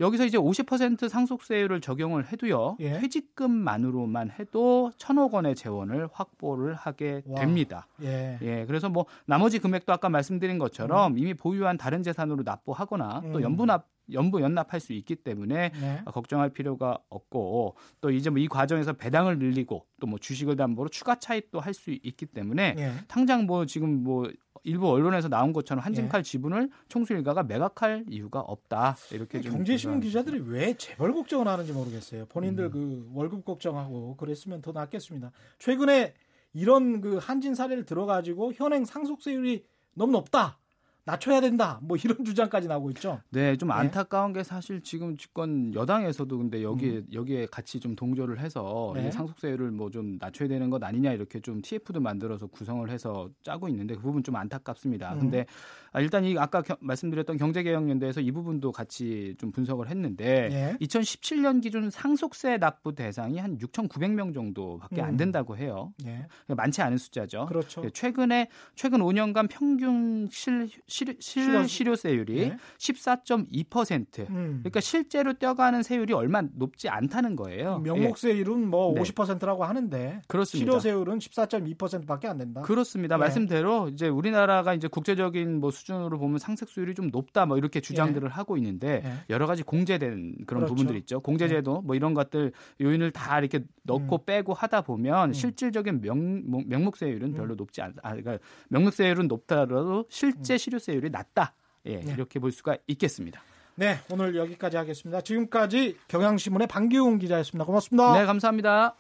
여기서 0.01 0.25
이제 0.25 0.39
50% 0.39 1.09
상속세율을 1.09 1.81
적용을 1.83 2.33
해도요. 2.33 2.77
예. 2.81 2.99
퇴직금만으로만 2.99 4.31
해도 4.39 4.91
1,000억 4.97 5.33
원의 5.33 5.55
재원을 5.55 6.09
확보를 6.11 6.75
하게 6.75 7.23
와. 7.27 7.41
됩니다. 7.41 7.87
예. 8.03 8.39
예. 8.41 8.65
그래서 8.67 8.89
뭐 8.89 9.05
나머지 9.27 9.59
금액도 9.59 9.93
아까 9.93 10.09
말씀드린 10.09 10.59
것처럼 10.59 11.13
음. 11.13 11.19
이미 11.19 11.35
보유한 11.35 11.77
다른 11.77 12.03
재산으로 12.03 12.43
납부하거나 12.45 13.21
음. 13.27 13.33
또 13.33 13.43
연부납 13.43 13.92
연부 14.13 14.41
연납할 14.41 14.81
수 14.81 14.93
있기 14.93 15.17
때문에 15.17 15.71
네. 15.81 16.03
걱정할 16.07 16.51
필요가 16.51 16.99
없고 17.09 17.77
또 18.01 18.11
이제 18.11 18.31
뭐 18.31 18.39
이 18.43 18.49
과정에서 18.49 18.93
배당을 18.95 19.39
늘리고 19.39 19.87
또 20.01 20.07
뭐 20.07 20.19
주식을 20.19 20.57
담보로 20.57 20.89
추가 20.89 21.15
차입도 21.19 21.61
할 21.61 21.73
수 21.75 21.91
있기 21.91 22.27
때문에 22.27 22.75
네. 22.75 22.93
당장 23.09 23.47
뭐 23.47 23.65
지금 23.67 24.03
뭐 24.03 24.29
일부 24.65 24.89
언론에서 24.91 25.29
나온 25.29 25.53
것처럼 25.53 25.83
한진칼 25.85 26.21
예. 26.21 26.23
지분을 26.23 26.71
총수 26.89 27.15
일가가 27.15 27.43
매각할 27.45 28.05
이유가 28.09 28.41
없다 28.41 28.97
이렇게 29.13 29.41
좀 29.41 29.53
경제신문 29.55 30.01
기자들이 30.01 30.41
왜 30.47 30.75
재벌 30.77 31.13
걱정을 31.15 31.49
하는지 31.49 31.73
모르겠어요. 31.73 32.27
본인들 32.27 32.65
음. 32.67 32.71
그 32.71 33.11
월급 33.15 33.45
걱정하고 33.45 34.17
그랬으면 34.17 34.61
더 34.63 34.73
낫겠습니다. 34.73 35.33
최근에 35.59 36.15
이런 36.53 37.01
그 37.01 37.17
한진 37.17 37.55
사례를 37.55 37.85
들어가지고 37.87 38.53
현행 38.53 38.85
상속세율이 38.85 39.65
너무 39.95 40.13
높다. 40.13 40.59
낮춰야 41.05 41.41
된다. 41.41 41.79
뭐 41.83 41.97
이런 41.97 42.17
주장까지 42.25 42.67
나오고 42.69 42.91
있죠. 42.91 43.21
네, 43.31 43.57
좀 43.57 43.69
예. 43.69 43.75
안타까운 43.75 44.33
게 44.33 44.43
사실 44.43 44.81
지금 44.83 45.17
집권 45.17 45.75
여당에서도 45.75 46.37
근데 46.39 46.63
여기에 46.63 46.91
음. 46.91 47.07
여기에 47.13 47.47
같이 47.47 47.79
좀 47.79 47.95
동조를 47.95 48.41
해서 48.41 48.93
네. 48.97 49.11
상속세율을 49.11 49.71
뭐 49.71 49.93
좀 49.93 50.17
낮춰야 50.19 50.49
되는 50.49 50.71
것 50.71 50.83
아니냐 50.83 51.13
이렇게 51.13 51.39
좀 51.41 51.61
TF도 51.61 52.01
만들어서 52.01 52.47
구성을 52.47 52.89
해서 52.91 53.29
짜고 53.43 53.69
있는데 53.69 53.95
그 53.95 54.01
부분 54.01 54.23
좀 54.23 54.35
안타깝습니다. 54.37 55.13
음. 55.15 55.21
근데 55.21 55.47
아, 55.93 56.01
일단 56.01 56.25
이 56.25 56.37
아까 56.39 56.63
겨, 56.63 56.77
말씀드렸던 56.81 57.37
경제개혁연대에서 57.37 58.21
이 58.23 58.33
부분도 58.33 58.73
같이 58.73 59.35
좀 59.39 59.53
분석을 59.53 59.89
했는데 59.89 60.49
예. 60.51 60.77
2017년 60.81 61.63
기준 61.63 61.91
상속세 61.91 62.57
납부 62.57 62.95
대상이 62.95 63.39
한 63.39 63.59
6,900명 63.59 64.33
정도밖에 64.35 65.03
음. 65.03 65.05
안 65.05 65.17
된다고 65.17 65.57
해요. 65.57 65.93
예. 66.07 66.27
그러니까 66.47 66.55
많지 66.57 66.81
않은 66.81 66.97
숫자죠. 66.97 67.47
그렇죠. 67.47 67.83
예, 67.85 67.91
최근에 67.91 68.49
최근 68.75 69.01
5년간 69.01 69.49
평균 69.51 70.29
실, 70.31 70.71
실, 70.93 71.17
실 71.21 71.67
실효세율이 71.67 72.39
예. 72.39 72.57
14.2%. 72.79 74.29
음. 74.29 74.61
그러니까 74.63 74.81
실제로 74.81 75.33
떼어가는 75.33 75.83
세율이 75.83 76.13
얼마 76.13 76.43
높지 76.43 76.89
않다는 76.89 77.35
거예요. 77.35 77.79
명목세율은 77.79 78.69
뭐 78.69 78.93
네. 78.95 79.01
50%라고 79.01 79.65
하는데 79.65 80.21
그렇습니다. 80.29 80.71
실효세율은 80.71 81.19
14.2%밖에 81.19 82.29
안 82.29 82.39
된다. 82.39 82.61
그렇습니다. 82.61 83.17
예. 83.17 83.19
말씀대로 83.19 83.89
이제 83.89 84.09
우리나라가 84.09 84.75
이제 84.75 84.87
국제적인 84.87 85.61
뭐 85.61 85.71
수준으로 85.71 86.19
보면 86.19 86.39
상속 86.39 86.69
수율이 86.69 86.95
좀 86.95 87.09
높다 87.11 87.47
뭐 87.47 87.57
이렇게 87.57 87.81
주장들을 87.81 88.29
예. 88.29 88.33
하고 88.33 88.57
있는데 88.59 89.03
예. 89.05 89.13
여러 89.31 89.47
가지 89.47 89.63
공제된 89.63 90.45
그런 90.47 90.61
그렇죠. 90.61 90.75
부분들 90.75 90.97
있죠. 90.99 91.21
공제제도 91.21 91.81
예. 91.83 91.87
뭐 91.87 91.97
이런 91.97 92.13
것들 92.13 92.53
요인을 92.81 93.13
다 93.13 93.39
이렇게 93.39 93.61
넣고 93.85 94.17
음. 94.17 94.25
빼고 94.27 94.53
하다 94.53 94.83
보면 94.83 95.31
음. 95.31 95.33
실질적인 95.33 96.03
명, 96.03 96.43
명목세율은 96.69 97.29
음. 97.29 97.35
별로 97.35 97.55
높지 97.55 97.81
않다. 97.81 98.01
아, 98.03 98.15
그러니까 98.15 98.39
명목세율은 98.69 99.29
높다라도 99.29 100.05
실제 100.11 100.55
음. 100.55 100.59
실효 100.59 100.82
세율이 100.83 101.11
낮다. 101.11 101.55
예, 101.87 101.97
네. 102.01 102.13
이렇게 102.13 102.39
볼 102.39 102.53
수가 102.53 102.77
있겠습니다. 102.87 103.41
네, 103.75 103.99
오늘 104.11 104.37
여기까지 104.37 104.77
하겠습니다. 104.77 105.23
지금까지 105.23 105.97
경향신문의 106.09 106.69
방기훈 106.69 107.19
기자였습니다. 107.19 107.65
고맙습니다. 107.65 108.19
네, 108.19 108.27
감사합니다. 108.27 108.95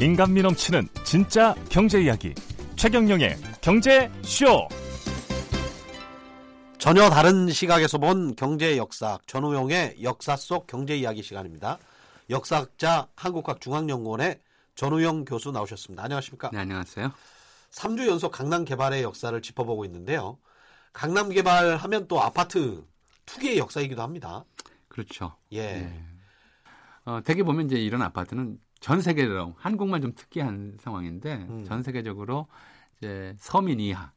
인간미 0.00 0.42
넘치는 0.42 0.86
진짜 1.04 1.56
경제 1.68 2.00
이야기 2.00 2.32
최경영의 2.76 3.36
경제 3.60 4.08
쇼. 4.22 4.68
전혀 6.78 7.10
다른 7.10 7.48
시각에서 7.48 7.98
본 7.98 8.36
경제 8.36 8.76
역사 8.76 9.18
전우용의 9.26 9.96
역사 10.04 10.36
속 10.36 10.68
경제 10.68 10.96
이야기 10.96 11.24
시간입니다. 11.24 11.78
역사학자 12.30 13.08
한국학중앙연구원의 13.16 14.38
전우용 14.78 15.24
교수 15.24 15.50
나오셨습니다. 15.50 16.04
안녕하십니까? 16.04 16.50
네, 16.52 16.58
안녕하세요. 16.60 17.10
3주 17.72 18.06
연속 18.06 18.30
강남 18.30 18.64
개발의 18.64 19.02
역사를 19.02 19.42
짚어보고 19.42 19.84
있는데요. 19.86 20.38
강남 20.92 21.30
개발 21.30 21.76
하면 21.76 22.06
또 22.06 22.22
아파트 22.22 22.86
투기의 23.26 23.58
역사이기도 23.58 24.00
합니다. 24.00 24.44
그렇죠. 24.86 25.34
예. 25.50 25.72
네. 25.72 26.04
어, 27.06 27.20
대개 27.24 27.42
보면 27.42 27.66
이제 27.66 27.76
이런 27.76 28.02
아파트는 28.02 28.60
전 28.78 29.02
세계로 29.02 29.56
한국만 29.58 30.00
좀 30.00 30.14
특이한 30.14 30.76
상황인데 30.80 31.34
음. 31.50 31.64
전 31.64 31.82
세계적으로 31.82 32.46
이제 32.98 33.34
서민 33.40 33.80
이하 33.80 34.12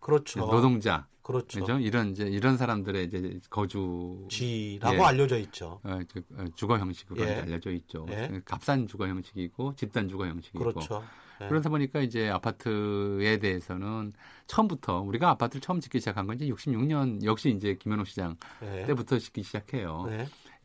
그렇죠. 0.00 0.40
노동자 0.40 1.06
그렇죠. 1.22 1.60
그죠? 1.60 1.78
이런 1.78 2.10
이제 2.10 2.24
이런 2.24 2.56
사람들의 2.56 3.04
이제 3.04 3.40
거주지라고 3.48 4.96
예. 4.96 5.00
알려져 5.00 5.38
있죠. 5.38 5.80
어, 5.84 6.00
어 6.36 6.44
주거 6.56 6.78
형식으로 6.78 7.22
예. 7.24 7.34
알려져 7.36 7.70
있죠. 7.72 8.06
예. 8.10 8.40
값싼 8.44 8.86
주거 8.88 9.06
형식이고 9.06 9.76
집단 9.76 10.08
주거 10.08 10.26
형식이고. 10.26 10.58
그렇죠. 10.58 11.02
예. 11.40 11.48
그러다 11.48 11.70
보니까 11.70 12.00
이제 12.00 12.28
아파트에 12.28 13.38
대해서는 13.38 14.12
처음부터 14.46 15.00
우리가 15.00 15.30
아파트를 15.30 15.60
처음 15.60 15.80
짓기 15.80 16.00
시작한 16.00 16.26
건 16.26 16.36
이제 16.36 16.46
66년 16.46 17.24
역시 17.24 17.50
이제 17.50 17.74
김현옥 17.74 18.06
시장 18.08 18.36
예. 18.62 18.84
때부터 18.86 19.18
짓기 19.18 19.42
시작해요. 19.44 20.06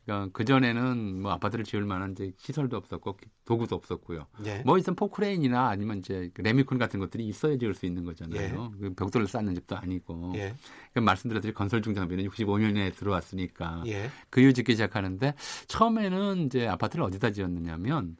네. 0.08 0.14
그러니까 0.14 0.30
그 0.32 0.44
전에는 0.44 1.22
뭐 1.22 1.32
아파트를 1.32 1.64
지을 1.64 1.84
만한 1.84 2.12
이제 2.12 2.32
시설도 2.38 2.76
없었고 2.78 3.18
도구도 3.44 3.76
없었고요. 3.76 4.26
예. 4.46 4.62
뭐 4.64 4.78
있으면 4.78 4.96
포크레인이나 4.96 5.68
아니면 5.68 5.98
이제 5.98 6.30
그 6.32 6.40
레미콘 6.40 6.78
같은 6.78 6.98
것들이 6.98 7.26
있어야 7.26 7.58
지을 7.58 7.74
수 7.74 7.84
있는 7.84 8.04
거잖아요. 8.04 8.72
예. 8.74 8.80
그 8.80 8.94
벽돌을 8.94 9.28
쌓는 9.28 9.54
집도 9.54 9.76
아니고. 9.76 10.32
예. 10.36 10.54
그러니까 10.92 11.00
말씀드렸듯이 11.02 11.52
건설 11.52 11.82
중장비는 11.82 12.26
65년에 12.30 12.96
들어왔으니까 12.96 13.82
예. 13.86 14.10
그 14.30 14.40
이후 14.40 14.52
짓기 14.54 14.72
시작하는데 14.72 15.34
처음에는 15.66 16.46
이제 16.46 16.66
아파트를 16.66 17.04
어디다 17.04 17.32
지었느냐면 17.32 18.16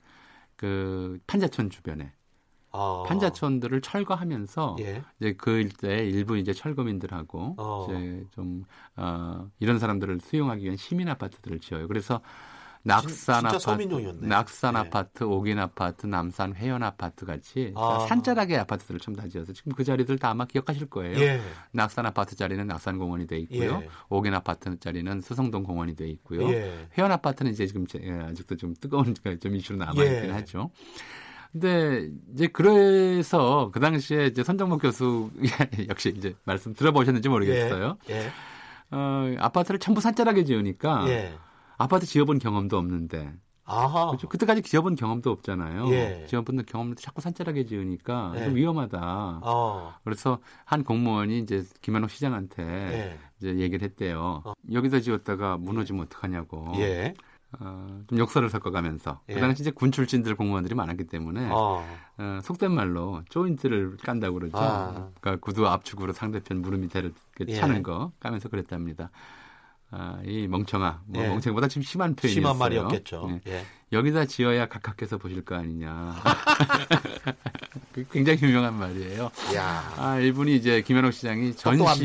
그 0.56 1.18
판자촌 1.26 1.70
주변에 1.70 2.12
어. 2.70 3.04
판자촌들을 3.06 3.80
철거하면서 3.80 4.76
예. 4.80 5.02
이제 5.20 5.34
그 5.38 5.50
일대 5.58 6.06
일부 6.06 6.36
이제 6.36 6.52
철거민들하고 6.52 7.54
어. 7.58 7.86
이제 7.88 8.24
좀 8.30 8.64
어, 8.96 9.48
이런 9.58 9.78
사람들을 9.78 10.20
수용하기 10.20 10.64
위한 10.64 10.76
시민 10.76 11.08
아파트들을 11.08 11.60
지어요. 11.60 11.88
그래서 11.88 12.20
낙산 12.84 13.44
아파트. 13.44 13.58
낙산 14.20 14.74
네. 14.74 14.80
아파트, 14.80 15.24
옥인 15.24 15.58
아파트, 15.58 16.06
남산 16.06 16.54
회원 16.54 16.82
아파트 16.82 17.26
같이 17.26 17.72
아. 17.76 18.06
산자락의 18.08 18.56
아파트들을 18.58 19.00
좀 19.00 19.16
다 19.16 19.26
지어서 19.28 19.52
지금 19.52 19.72
그 19.72 19.82
자리들 19.82 20.16
다 20.18 20.30
아마 20.30 20.44
기억하실 20.46 20.88
거예요. 20.88 21.18
예. 21.18 21.40
낙산 21.72 22.06
아파트 22.06 22.36
자리는 22.36 22.64
낙산 22.66 22.98
공원이 22.98 23.26
돼 23.26 23.38
있고요. 23.40 23.80
예. 23.82 23.88
옥인 24.08 24.32
아파트 24.32 24.78
자리는 24.78 25.20
수성동 25.20 25.64
공원이 25.64 25.96
돼 25.96 26.08
있고요. 26.08 26.48
예. 26.50 26.88
회원 26.96 27.10
아파트는 27.10 27.50
이제 27.50 27.66
지금 27.66 27.84
아직도 28.28 28.56
좀 28.56 28.74
뜨거운 28.80 29.12
좀 29.42 29.56
이슈로 29.56 29.78
남아 29.78 29.92
있긴 30.04 30.24
예. 30.26 30.30
하죠. 30.30 30.70
근데 31.52 32.10
이제 32.34 32.46
그래서 32.46 33.70
그 33.72 33.80
당시에 33.80 34.26
이제 34.26 34.42
선정목 34.42 34.82
교수 34.82 35.30
역시 35.88 36.12
이제 36.16 36.34
말씀 36.44 36.74
들어보셨는지 36.74 37.28
모르겠어요. 37.28 37.96
예, 38.10 38.14
예. 38.14 38.30
어, 38.90 39.34
아파트를 39.38 39.80
전부 39.80 40.00
산자락에 40.00 40.44
지으니까 40.44 41.08
예. 41.08 41.34
아파트 41.76 42.06
지어본 42.06 42.38
경험도 42.38 42.76
없는데. 42.76 43.32
아하. 43.70 44.06
그렇죠? 44.06 44.28
그때까지 44.28 44.62
지어본 44.62 44.94
경험도 44.94 45.30
없잖아요. 45.30 45.90
예. 45.90 46.24
지어본 46.26 46.64
경험도 46.64 46.94
자꾸 47.02 47.20
산자락에 47.20 47.66
지으니까 47.66 48.32
좀 48.44 48.56
위험하다. 48.56 49.40
어. 49.42 49.94
그래서 50.04 50.38
한 50.64 50.84
공무원이 50.84 51.38
이제 51.40 51.64
김현옥 51.82 52.10
시장한테 52.10 52.62
예. 52.62 53.18
이제 53.38 53.58
얘기를 53.58 53.86
했대요. 53.86 54.42
어. 54.46 54.54
여기다 54.72 55.00
지었다가 55.00 55.58
무너지면 55.58 56.06
어떡하냐고. 56.06 56.72
예. 57.54 57.64
어, 57.64 58.00
좀 58.06 58.18
역사를 58.18 58.48
섞어가면서 58.48 59.20
예. 59.30 59.34
그 59.34 59.40
당시 59.40 59.62
이제 59.62 59.70
군 59.70 59.90
출신들 59.90 60.34
공무원들이 60.34 60.74
많았기 60.74 61.04
때문에 61.04 61.48
어. 61.50 61.84
어, 62.18 62.40
속된 62.42 62.72
말로 62.72 63.22
조인트를 63.30 63.96
깐다고 64.02 64.38
그러죠. 64.38 64.58
아. 64.58 65.10
그러니까 65.20 65.36
구두 65.44 65.66
압축으로 65.66 66.12
상대편 66.12 66.60
무릎 66.60 66.80
밑에를 66.80 67.12
차는 67.54 67.78
예. 67.78 67.82
거 67.82 68.12
까면서 68.20 68.48
그랬답니다. 68.48 69.10
아, 69.90 70.20
이 70.24 70.46
멍청아, 70.46 71.00
뭐 71.06 71.22
예. 71.22 71.28
멍청보다 71.28 71.68
지금 71.68 71.82
심한 71.82 72.14
표현이었어요. 72.14 72.40
심한 72.42 72.58
말이었겠죠. 72.58 73.40
예. 73.46 73.52
예. 73.52 73.64
여기다 73.90 74.26
지어야 74.26 74.68
각각해서 74.68 75.16
보실 75.16 75.42
거 75.42 75.54
아니냐. 75.54 76.14
그 77.92 78.04
굉장히 78.12 78.42
유명한 78.42 78.74
말이에요. 78.74 79.30
야. 79.54 79.94
아, 79.96 80.18
이분이 80.18 80.54
이제 80.56 80.82
김현옥 80.82 81.14
시장이 81.14 81.56
전시 81.56 82.04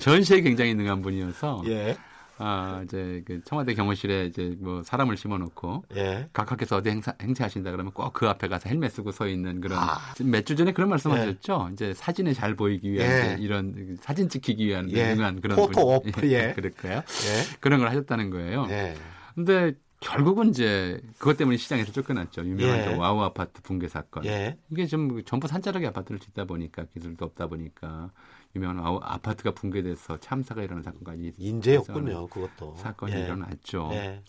전시에 0.00 0.42
굉장히 0.42 0.74
능한 0.74 1.00
분이어서 1.00 1.62
예. 1.68 1.96
아, 2.38 2.80
이제 2.84 3.22
그 3.26 3.40
청와대 3.44 3.74
경호실에 3.74 4.26
이제 4.26 4.56
뭐 4.58 4.82
사람을 4.82 5.16
심어놓고 5.16 5.84
예. 5.96 6.28
각하께서 6.32 6.76
어디 6.76 6.90
행사, 6.90 7.14
행차하신다 7.22 7.70
그러면 7.70 7.92
꼭 7.92 8.12
그 8.12 8.28
앞에 8.28 8.48
가서 8.48 8.68
헬멧 8.68 8.92
쓰고 8.92 9.12
서 9.12 9.26
있는 9.28 9.60
그런 9.60 9.78
아. 9.78 9.98
몇 10.20 10.44
주 10.44 10.56
전에 10.56 10.72
그런 10.72 10.88
말씀하셨죠. 10.90 11.66
예. 11.68 11.72
이제 11.72 11.94
사진에 11.94 12.32
잘 12.32 12.54
보이기 12.54 12.90
위한 12.92 13.08
예. 13.08 13.36
이런 13.40 13.96
사진 14.00 14.28
찍히기 14.28 14.66
위한 14.66 14.90
예. 14.90 15.14
능한 15.14 15.40
그런 15.40 15.56
photo 15.56 15.94
op 15.96 16.30
예. 16.30 16.52
그럴까요? 16.56 16.96
예. 16.98 17.56
그런 17.60 17.78
걸 17.80 17.88
하셨다는 17.88 18.30
거예요. 18.30 18.66
예. 18.70 18.94
근데 19.34 19.72
결국은 20.00 20.50
이제 20.50 21.00
그것 21.18 21.36
때문에 21.38 21.56
시장에서 21.56 21.90
쫓겨났죠. 21.92 22.42
유명한 22.44 22.78
예. 22.78 22.94
와우 22.94 23.22
아파트 23.22 23.62
붕괴 23.62 23.88
사건. 23.88 24.24
예. 24.26 24.58
이게 24.70 24.86
좀 24.86 25.22
전부 25.24 25.48
산자락의 25.48 25.88
아파트를 25.88 26.18
짓다 26.20 26.44
보니까 26.44 26.84
기술도 26.92 27.24
없다 27.24 27.46
보니까 27.46 28.10
유명한 28.56 28.98
아파트가 29.02 29.50
붕괴돼서 29.52 30.18
참사가 30.18 30.62
일어난 30.62 30.82
사건까지 30.82 31.32
인재였군요. 31.38 32.28
그것도 32.28 32.76
사건이 32.76 33.12
예. 33.12 33.20
일어났죠. 33.20 33.90
예. 33.92 34.22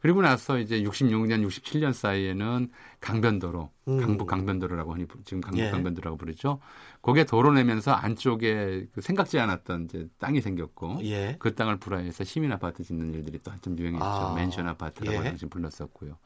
그리고 0.00 0.22
나서 0.22 0.58
이제 0.58 0.82
66년, 0.82 1.46
67년 1.46 1.92
사이에는 1.92 2.70
강변도로, 3.00 3.70
음. 3.88 4.00
강북 4.00 4.28
강변도로라고 4.28 4.94
하니 4.94 5.06
지금 5.24 5.40
강북 5.40 5.60
예. 5.60 5.70
강변도라고 5.70 6.16
부르죠. 6.16 6.60
거기에 7.02 7.24
도로 7.24 7.52
내면서 7.52 7.92
안쪽에 7.92 8.86
그 8.92 9.00
생각지 9.00 9.38
않았던 9.40 9.84
이제 9.86 10.08
땅이 10.18 10.40
생겼고 10.40 11.00
예. 11.02 11.36
그 11.40 11.54
땅을 11.54 11.78
불화해서 11.78 12.22
시민 12.22 12.52
아파트 12.52 12.84
짓는 12.84 13.12
일들이 13.14 13.40
또 13.42 13.50
한참 13.50 13.76
유행했죠. 13.76 14.04
아. 14.04 14.34
맨션 14.34 14.68
아파트라고 14.68 15.18
예. 15.18 15.24
당시 15.24 15.46
불렀었고요. 15.46 16.16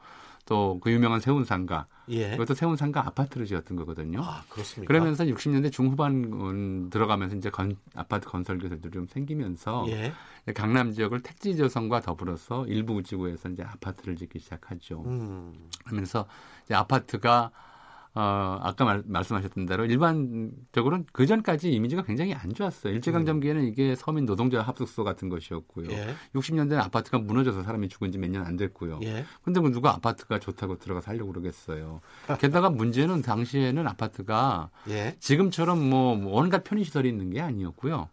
또 0.47 0.79
그 0.81 0.91
유명한 0.91 1.19
세운상가. 1.19 1.85
예. 2.09 2.31
그것도 2.31 2.53
세운상가 2.55 3.05
아파트를 3.05 3.45
지었던 3.45 3.77
거거든요. 3.77 4.21
아, 4.23 4.43
그렇습니까? 4.49 4.87
그러면서 4.87 5.25
60년대 5.25 5.71
중후반 5.71 6.89
들어가면서 6.89 7.35
이제 7.35 7.49
건, 7.49 7.77
아파트 7.93 8.27
건설 8.27 8.57
기술들이 8.57 8.91
좀 8.91 9.07
생기면서 9.07 9.85
예. 9.89 10.13
강남 10.53 10.91
지역을 10.91 11.21
택지 11.21 11.55
조성과 11.57 12.01
더불어서 12.01 12.65
일부 12.67 13.03
지구에서 13.03 13.49
이제 13.49 13.63
아파트를 13.63 14.15
짓기 14.15 14.39
시작하죠. 14.39 15.03
음. 15.05 15.53
그러면서 15.85 16.25
이제 16.65 16.73
아파트가 16.73 17.51
어, 18.19 18.59
아까 18.63 18.83
말, 18.83 19.03
말씀하셨던 19.05 19.67
대로 19.67 19.85
일반적으로는 19.85 21.05
그 21.13 21.27
전까지 21.27 21.71
이미지가 21.71 22.01
굉장히 22.01 22.33
안 22.33 22.51
좋았어요. 22.51 22.93
일제강점기에는 22.93 23.65
이게 23.65 23.93
서민 23.95 24.25
노동자 24.25 24.61
합숙소 24.63 25.03
같은 25.03 25.29
것이었고요. 25.29 25.91
예. 25.91 26.15
60년대는 26.33 26.79
아파트가 26.83 27.19
무너져서 27.19 27.61
사람이 27.63 27.89
죽은 27.89 28.11
지 28.11 28.17
몇 28.17 28.31
년 28.31 28.43
안 28.45 28.55
됐고요. 28.57 28.99
예. 29.03 29.23
근데 29.43 29.59
뭐 29.59 29.69
누가 29.69 29.91
아파트가 29.93 30.39
좋다고 30.39 30.79
들어가 30.79 31.01
살려고 31.01 31.31
그러겠어요. 31.31 32.01
게다가 32.39 32.69
문제는 32.71 33.21
당시에는 33.21 33.85
아파트가 33.87 34.69
예. 34.89 35.15
지금처럼 35.19 35.87
뭐 35.87 36.17
온갖 36.39 36.63
편의시설이 36.63 37.07
있는 37.07 37.29
게 37.29 37.41
아니었고요. 37.41 38.09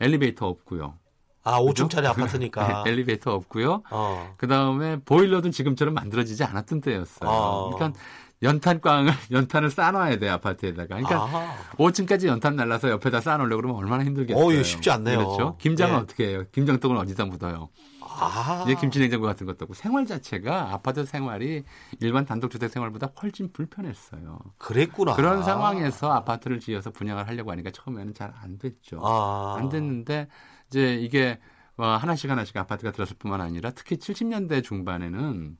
엘리베이터 0.00 0.46
없고요. 0.48 0.98
아, 1.44 1.60
5층짜리 1.60 2.04
아파트니까. 2.10 2.84
엘리베이터 2.86 3.32
없고요. 3.32 3.84
어. 3.90 4.34
그 4.36 4.46
다음에 4.48 4.96
보일러도 5.04 5.50
지금처럼 5.50 5.94
만들어지지 5.94 6.42
않았던 6.44 6.80
때였어요. 6.80 7.30
어. 7.30 7.70
그러니까 7.74 7.98
연탄광을 8.42 9.12
연탄을 9.32 9.70
쌓아놔야 9.70 10.18
돼 10.18 10.28
아파트에다가. 10.28 10.86
그러니까 10.96 11.16
아하. 11.22 11.54
5층까지 11.76 12.26
연탄 12.26 12.56
날라서 12.56 12.90
옆에다 12.90 13.20
쌓아놓으려고 13.20 13.62
그러면 13.62 13.82
얼마나 13.82 14.04
힘들겠어요. 14.04 14.44
어, 14.44 14.52
이거 14.52 14.62
쉽지 14.62 14.90
않네요. 14.90 15.18
그렇죠. 15.18 15.56
김장은 15.58 15.94
예. 15.94 15.98
어떻게 15.98 16.28
해요? 16.28 16.44
김장떡은 16.52 16.96
어디다 16.98 17.24
묻어요? 17.24 17.70
아. 18.18 18.64
이제 18.66 18.74
김치냉장고 18.80 19.26
같은 19.26 19.46
것도 19.46 19.64
없고 19.64 19.74
생활 19.74 20.06
자체가 20.06 20.72
아파트 20.72 21.04
생활이 21.04 21.64
일반 22.00 22.24
단독주택 22.24 22.70
생활보다 22.70 23.12
훨씬 23.20 23.52
불편했어요. 23.52 24.38
그랬구나. 24.58 25.14
그런 25.16 25.42
상황에서 25.42 26.12
아파트를 26.12 26.60
지어서 26.60 26.90
분양을 26.90 27.26
하려고 27.28 27.50
하니까 27.50 27.70
처음에는 27.72 28.14
잘 28.14 28.32
안 28.42 28.58
됐죠. 28.58 29.00
아. 29.04 29.56
안 29.58 29.68
됐는데 29.68 30.28
이제 30.68 30.94
이게 30.94 31.38
뭐 31.76 31.88
하나씩 31.96 32.30
하나씩 32.30 32.56
아파트가 32.56 32.90
들었을 32.92 33.16
뿐만 33.18 33.40
아니라 33.40 33.70
특히 33.70 33.96
70년대 33.96 34.62
중반에는 34.64 35.56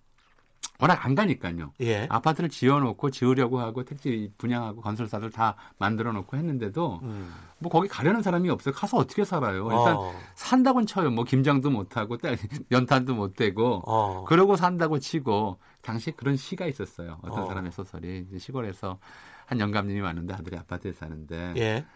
워낙 0.79 1.05
안 1.05 1.15
가니까요. 1.15 1.73
예. 1.81 2.07
아파트를 2.11 2.51
지어놓고 2.51 3.11
지으려고 3.11 3.61
하고 3.61 3.85
택지 3.85 4.31
분양하고 4.39 4.81
건설사들 4.81 5.31
다 5.31 5.57
만들어놓고 5.79 6.37
했는데도 6.37 7.01
음. 7.03 7.33
뭐 7.59 7.71
거기 7.71 7.89
가려는 7.89 8.23
사람이 8.23 8.51
없어요. 8.51 8.75
가서 8.75 8.99
어떻게 8.99 9.25
살아요? 9.25 9.65
일단 9.65 9.97
어. 9.97 10.13
산다고는 10.35 10.87
쳐요. 10.87 11.11
뭐 11.11 11.25
김장도 11.25 11.71
못하고 11.71 12.19
연탄도 12.71 13.15
못 13.15 13.37
대고 13.37 13.83
어. 13.87 14.25
그러고 14.25 14.57
산다고 14.57 14.99
치고 14.99 15.59
당시에 15.83 16.13
그런 16.17 16.37
시가 16.37 16.67
있었어요. 16.67 17.19
어떤 17.23 17.45
어. 17.45 17.47
사람의 17.47 17.73
소설이 17.73 18.27
시골에서 18.39 18.99
한 19.47 19.61
영감님이 19.61 20.01
왔는데 20.01 20.35
아들이 20.35 20.57
아파트에 20.57 20.93
사는데 20.93 21.55
예. 21.57 21.87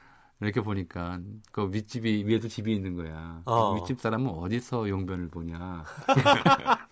이렇게 0.40 0.62
보니까 0.62 1.18
그 1.52 1.68
윗집이 1.70 2.24
위에도 2.26 2.48
집이 2.48 2.74
있는 2.74 2.96
거야. 2.96 3.42
어. 3.44 3.74
윗집 3.74 4.00
사람은 4.00 4.30
어디서 4.30 4.88
용변을 4.88 5.28
보냐. 5.28 5.84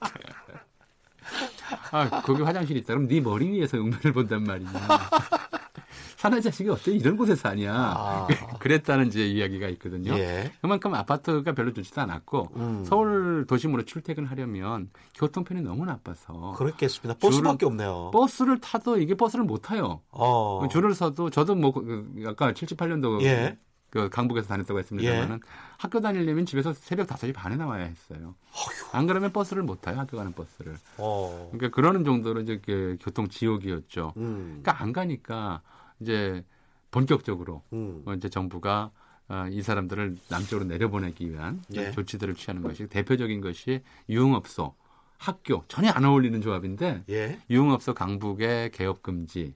아, 1.91 2.23
거기 2.23 2.43
화장실이 2.43 2.81
있다. 2.81 2.95
그럼 2.95 3.09
네 3.09 3.21
머리 3.21 3.49
위에서 3.49 3.77
용변을 3.79 4.13
본단 4.13 4.45
말이냐. 4.45 4.71
사내 6.19 6.41
자식이 6.41 6.69
어째 6.69 6.91
이런 6.91 7.17
곳에 7.17 7.37
사냐. 7.37 7.73
아. 7.73 8.27
그랬다는 8.59 9.07
이제 9.07 9.25
이야기가 9.25 9.69
있거든요. 9.69 10.15
예. 10.19 10.51
그만큼 10.61 10.93
아파트가 10.93 11.53
별로 11.53 11.73
좋지도 11.73 12.01
않았고 12.01 12.49
음. 12.57 12.85
서울 12.85 13.47
도심으로 13.49 13.85
출퇴근하려면 13.85 14.91
교통편이 15.15 15.63
너무 15.63 15.85
나빠서 15.85 16.55
그렇겠습니다. 16.57 17.21
버스밖에 17.21 17.67
없네요. 17.67 18.11
버스를 18.13 18.61
타도 18.61 18.99
이게 18.99 19.15
버스를 19.15 19.45
못 19.45 19.59
타요. 19.59 20.01
어. 20.11 20.67
줄을 20.73 20.93
서도 20.93 21.31
저도 21.31 21.55
뭐 21.55 21.73
그, 21.73 22.13
아까 22.27 22.53
78년도 22.53 23.23
예. 23.23 23.57
그 23.91 24.09
강북에서 24.11 24.49
다녔다고 24.49 24.79
했습니다만은 24.81 25.35
예. 25.37 25.41
학교 25.79 26.01
다니려면 26.01 26.45
집에서 26.45 26.73
새벽 26.75 27.07
5시 27.09 27.33
반에 27.35 27.57
나와야 27.57 27.85
했어요. 27.85 28.35
어휴. 28.53 28.97
안 28.97 29.07
그러면 29.07 29.33
버스를 29.33 29.63
못 29.63 29.81
타요. 29.81 29.99
학교 29.99 30.17
가는 30.17 30.33
버스를. 30.33 30.77
어. 30.99 31.49
그러니까 31.53 31.75
그러는 31.75 32.05
정도로 32.05 32.41
이제 32.41 32.61
그 32.65 32.99
교통 33.01 33.29
지옥이었죠. 33.29 34.13
음. 34.19 34.61
그러니까 34.63 34.83
안 34.83 34.93
가니까 34.93 35.63
이제 36.01 36.45
본격적으로 36.91 37.63
음. 37.73 38.03
어, 38.05 38.15
이제 38.15 38.29
정부가 38.29 38.91
어, 39.29 39.47
이 39.51 39.63
사람들을 39.63 40.17
남쪽으로 40.29 40.67
내려보내기 40.67 41.31
위한 41.31 41.63
예. 41.75 41.91
조치들을 41.91 42.35
취하는 42.35 42.63
것이 42.63 42.87
대표적인 42.87 43.41
것이 43.41 43.83
유흥업소, 44.09 44.75
학교 45.19 45.65
전혀 45.69 45.91
안 45.91 46.05
어울리는 46.05 46.41
조합인데 46.41 47.05
예. 47.11 47.39
유흥업소 47.51 47.95
강북의 47.95 48.71
개업 48.71 49.03
금지, 49.03 49.55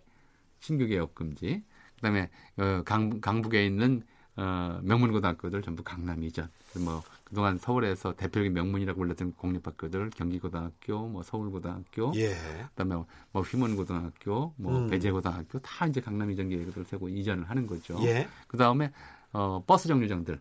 신규 0.61 0.87
개업 0.87 1.15
금지, 1.15 1.63
그다음에 1.97 2.31
어, 2.59 2.83
강, 2.85 3.21
강북에 3.21 3.65
있는 3.65 4.03
어, 4.37 4.81
명문고등학교들 4.83 5.63
전부 5.63 5.83
강남 5.83 6.23
이전. 6.23 6.49
뭐 6.85 7.03
그동안 7.25 7.59
서울에서 7.59 8.15
대표적인 8.15 8.53
명문이라고 8.53 8.99
불렸던 8.99 9.35
공립학교들 9.35 10.11
경기고등학교, 10.11 11.07
뭐 11.07 11.23
서울고등학교, 11.23 12.13
예. 12.17 12.35
그다음에 12.75 13.05
뭐 13.33 13.43
휘문고등학교, 13.43 14.55
뭐 14.57 14.79
음. 14.79 14.89
배재고등학교 14.89 15.59
다 15.59 15.87
이제 15.87 16.01
강남 16.01 16.31
이전 16.31 16.49
계획을 16.49 16.85
세고 16.85 17.09
이전을 17.09 17.49
하는 17.49 17.67
거죠. 17.67 17.99
예. 18.03 18.27
그다음에 18.49 18.93
어 19.33 19.63
버스 19.67 19.89
정류장들 19.89 20.41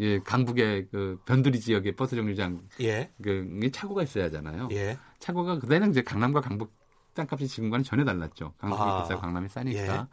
예, 0.00 0.18
강북의 0.20 0.88
그 0.90 1.20
변두리 1.26 1.60
지역의 1.60 1.96
버스 1.96 2.16
정류장 2.16 2.62
예. 2.80 3.10
그 3.22 3.70
차고가 3.72 4.02
있어야 4.02 4.24
하잖아요. 4.26 4.68
예. 4.72 4.98
차고가 5.18 5.58
그때는 5.58 5.90
이제 5.90 6.02
강남과 6.02 6.40
강북 6.40 6.72
땅값이 7.14 7.48
지금과는 7.48 7.84
전혀 7.84 8.04
달랐죠. 8.04 8.54
강북이 8.58 8.82
아. 8.82 9.02
비싸고 9.02 9.20
강남이 9.20 9.48
싸니까. 9.48 9.94
예. 9.94 10.06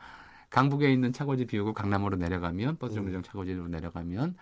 강북에 0.50 0.92
있는 0.92 1.12
차고지 1.14 1.46
비우고 1.46 1.74
강남으로 1.74 2.18
내려가면 2.18 2.78
버스 2.78 2.96
정류장 2.96 3.20
음. 3.20 3.24
차고지로 3.24 3.68
내려가면 3.68 4.36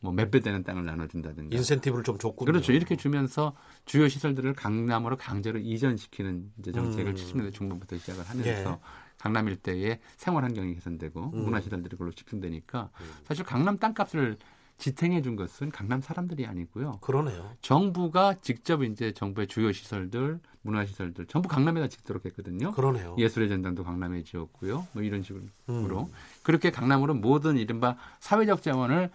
뭐 0.00 0.12
몇 0.12 0.30
배 0.32 0.40
되는 0.40 0.64
땅을 0.64 0.84
나눠준다든가. 0.84 1.56
인센티브를 1.56 2.02
좀 2.02 2.18
줬군요. 2.18 2.46
그렇죠. 2.50 2.72
이렇게 2.72 2.96
주면서 2.96 3.54
주요 3.84 4.08
시설들을 4.08 4.52
강남으로 4.54 5.16
강제로 5.16 5.60
이전시키는 5.60 6.50
이제 6.58 6.72
정책을 6.72 7.12
음. 7.12 7.14
70년대 7.14 7.52
중반부터 7.52 7.96
시작을 7.98 8.24
하면서 8.28 8.70
예. 8.72 8.78
강남 9.18 9.46
일대의 9.48 10.00
생활 10.16 10.42
환경이 10.42 10.74
개선되고 10.74 11.30
음. 11.34 11.44
문화 11.44 11.60
시설들이 11.60 11.90
그걸로 11.90 12.10
집중되니까 12.10 12.90
음. 13.00 13.06
사실 13.24 13.44
강남 13.44 13.78
땅값을 13.78 14.38
지탱해 14.82 15.22
준 15.22 15.36
것은 15.36 15.70
강남 15.70 16.00
사람들이 16.00 16.44
아니고요. 16.44 16.98
그러네요. 17.02 17.52
정부가 17.60 18.34
직접 18.40 18.82
이제 18.82 19.12
정부의 19.12 19.46
주요 19.46 19.70
시설들, 19.70 20.40
문화 20.62 20.84
시설들 20.84 21.26
전부 21.26 21.48
강남에다 21.48 21.86
짓도록 21.86 22.24
했거든요. 22.26 22.72
그러네요. 22.72 23.14
예술의 23.16 23.48
전당도 23.48 23.84
강남에 23.84 24.24
지었고요. 24.24 24.88
뭐 24.92 25.02
이런 25.04 25.22
식으로 25.22 25.44
음. 25.68 26.06
그렇게 26.42 26.72
강남으로 26.72 27.14
모든 27.14 27.58
이른바 27.58 27.96
사회적 28.18 28.62
자원을 28.62 29.10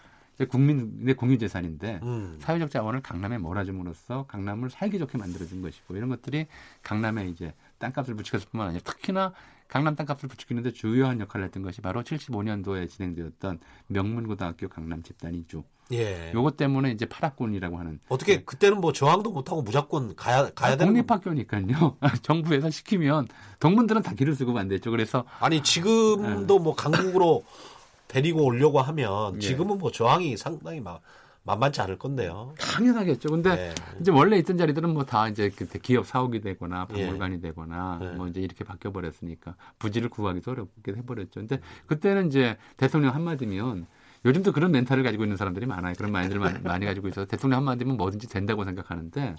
국민의 0.49 1.15
공유 1.15 1.37
재산인데 1.37 1.99
음. 2.01 2.37
사회적 2.39 2.71
자원을 2.71 3.01
강남에 3.01 3.37
몰아줌으로써 3.37 4.25
강남을 4.27 4.69
살기 4.69 4.99
좋게 4.99 5.17
만들어준 5.17 5.61
것이고 5.61 5.97
이런 5.97 6.07
것들이 6.07 6.47
강남에 6.81 7.27
이제 7.27 7.53
땅값을 7.79 8.15
부추겼을 8.15 8.47
뿐만 8.51 8.69
아니라 8.69 8.83
특히나 8.85 9.33
강남 9.67 9.95
땅값을 9.95 10.29
부추기는데 10.29 10.71
주요한 10.71 11.19
역할을 11.19 11.45
했던 11.45 11.63
것이 11.63 11.81
바로 11.81 12.03
75년도에 12.03 12.89
진행되었던 12.89 13.59
명문고등학교 13.87 14.69
강남 14.69 15.03
집단 15.03 15.35
이주 15.35 15.63
예. 15.91 16.31
요것 16.33 16.57
때문에 16.57 16.91
이제 16.91 17.05
파락군이라고 17.05 17.77
하는. 17.77 17.99
어떻게 18.09 18.43
그때는 18.43 18.81
뭐 18.81 18.91
저항도 18.91 19.31
못하고 19.31 19.61
무조건 19.61 20.15
가야 20.15 20.49
가야 20.53 20.73
아, 20.73 20.75
되는 20.75 20.93
공립학교니까요. 20.93 21.97
정부에서 22.23 22.69
시키면 22.69 23.27
동문들은 23.59 24.01
다 24.01 24.13
길을 24.13 24.35
쓰고 24.35 24.57
안 24.57 24.67
됐죠. 24.67 24.91
그래서 24.91 25.25
아니 25.39 25.63
지금도 25.63 26.57
네. 26.57 26.63
뭐 26.63 26.75
강국으로 26.75 27.43
데리고 28.07 28.43
오려고 28.43 28.81
하면 28.81 29.35
예. 29.35 29.39
지금은 29.39 29.77
뭐 29.77 29.91
저항이 29.91 30.37
상당히 30.37 30.79
막 30.79 31.01
만만치 31.47 31.81
않을 31.81 31.97
건데요. 31.97 32.53
당연하겠죠. 32.59 33.29
근데 33.29 33.55
네. 33.55 33.75
이제 34.01 34.11
원래 34.11 34.37
있던 34.37 34.57
자리들은 34.57 34.93
뭐 34.93 35.07
다 35.07 35.29
이제 35.29 35.49
그때 35.49 35.79
기업 35.79 36.05
사옥이 36.05 36.41
되거나 36.41 36.85
박물관이 36.85 37.35
예. 37.35 37.39
되거나 37.39 37.99
네. 38.01 38.11
뭐 38.11 38.27
이제 38.27 38.41
이렇게 38.41 38.65
바뀌어 38.65 38.91
버렸으니까 38.91 39.55
부지를 39.79 40.09
구하기도 40.09 40.51
어렵게 40.51 40.93
해버렸죠. 40.97 41.39
근데 41.39 41.61
그때는 41.85 42.27
이제 42.27 42.57
대통령 42.75 43.15
한마디면 43.15 43.87
요즘도 44.25 44.51
그런 44.51 44.71
멘탈을 44.71 45.03
가지고 45.03 45.23
있는 45.23 45.37
사람들이 45.37 45.65
많아요. 45.65 45.93
그런 45.95 46.11
마인드를 46.11 46.41
많이, 46.41 46.59
많이 46.59 46.85
가지고 46.85 47.07
있어서 47.07 47.25
대통령 47.25 47.59
한마디면 47.59 47.95
뭐든지 47.95 48.27
된다고 48.27 48.65
생각하는데 48.65 49.35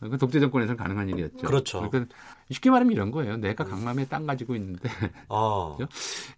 그 0.00 0.16
독재 0.16 0.38
정권에서는 0.38 0.76
가능한 0.76 1.08
일이었죠. 1.08 1.46
그렇죠. 1.46 1.88
그러니까 1.90 2.14
쉽게 2.50 2.70
말하면 2.70 2.92
이런 2.92 3.10
거예요. 3.10 3.36
내가 3.36 3.64
강남에 3.64 4.06
땅 4.06 4.26
가지고 4.26 4.54
있는데 4.54 4.88
어. 5.28 5.76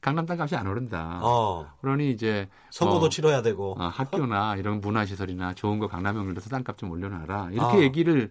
강남 0.01 0.25
땅값이 0.25 0.57
안 0.57 0.67
오른다. 0.67 1.21
어. 1.23 1.67
그러니 1.83 2.11
이제 2.11 2.49
선거도 2.71 3.07
어, 3.07 3.09
치러야 3.11 3.43
되고 3.43 3.77
어, 3.79 3.89
학교나 3.89 4.57
이런 4.57 4.81
문화시설이나 4.81 5.55
좋은 5.55 5.79
거 5.79 5.89
강남에 5.89 6.19
올려서 6.19 6.49
땅값 6.49 6.79
좀 6.79 6.91
올려놔라. 6.91 7.51
이렇게 7.53 7.79
어. 7.79 7.81
얘기를 7.83 8.31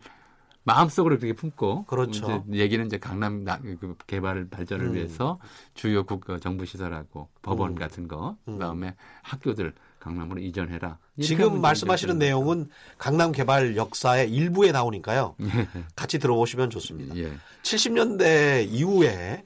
마음속으로 0.63 1.17
그렇게 1.17 1.33
품고 1.33 1.85
그렇죠. 1.85 2.43
이제 2.49 2.59
얘기는 2.59 2.85
이제 2.85 2.97
강남 2.97 3.45
그 3.45 3.95
개발 4.07 4.47
발전을 4.49 4.87
음. 4.87 4.93
위해서 4.95 5.39
주요 5.75 6.05
국 6.05 6.27
어, 6.29 6.39
정부 6.39 6.65
시설하고 6.65 7.29
법원 7.43 7.71
음. 7.71 7.75
같은 7.75 8.07
거 8.07 8.35
음. 8.47 8.53
그다음에 8.53 8.95
학교들 9.21 9.73
강남으로 9.99 10.39
이전해라. 10.41 10.97
지금 11.21 11.61
말씀하시는 11.61 12.17
내용은 12.17 12.69
강남 12.97 13.31
개발 13.31 13.75
역사의 13.75 14.31
일부에 14.31 14.71
나오니까요. 14.71 15.35
예. 15.41 15.67
같이 15.95 16.19
들어보시면 16.19 16.69
좋습니다. 16.69 17.15
예. 17.17 17.31
70년대 17.63 18.67
이후에 18.69 19.43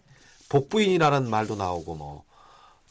복부인이라는 0.49 1.29
말도 1.29 1.55
나오고 1.55 1.95
뭐 1.95 2.23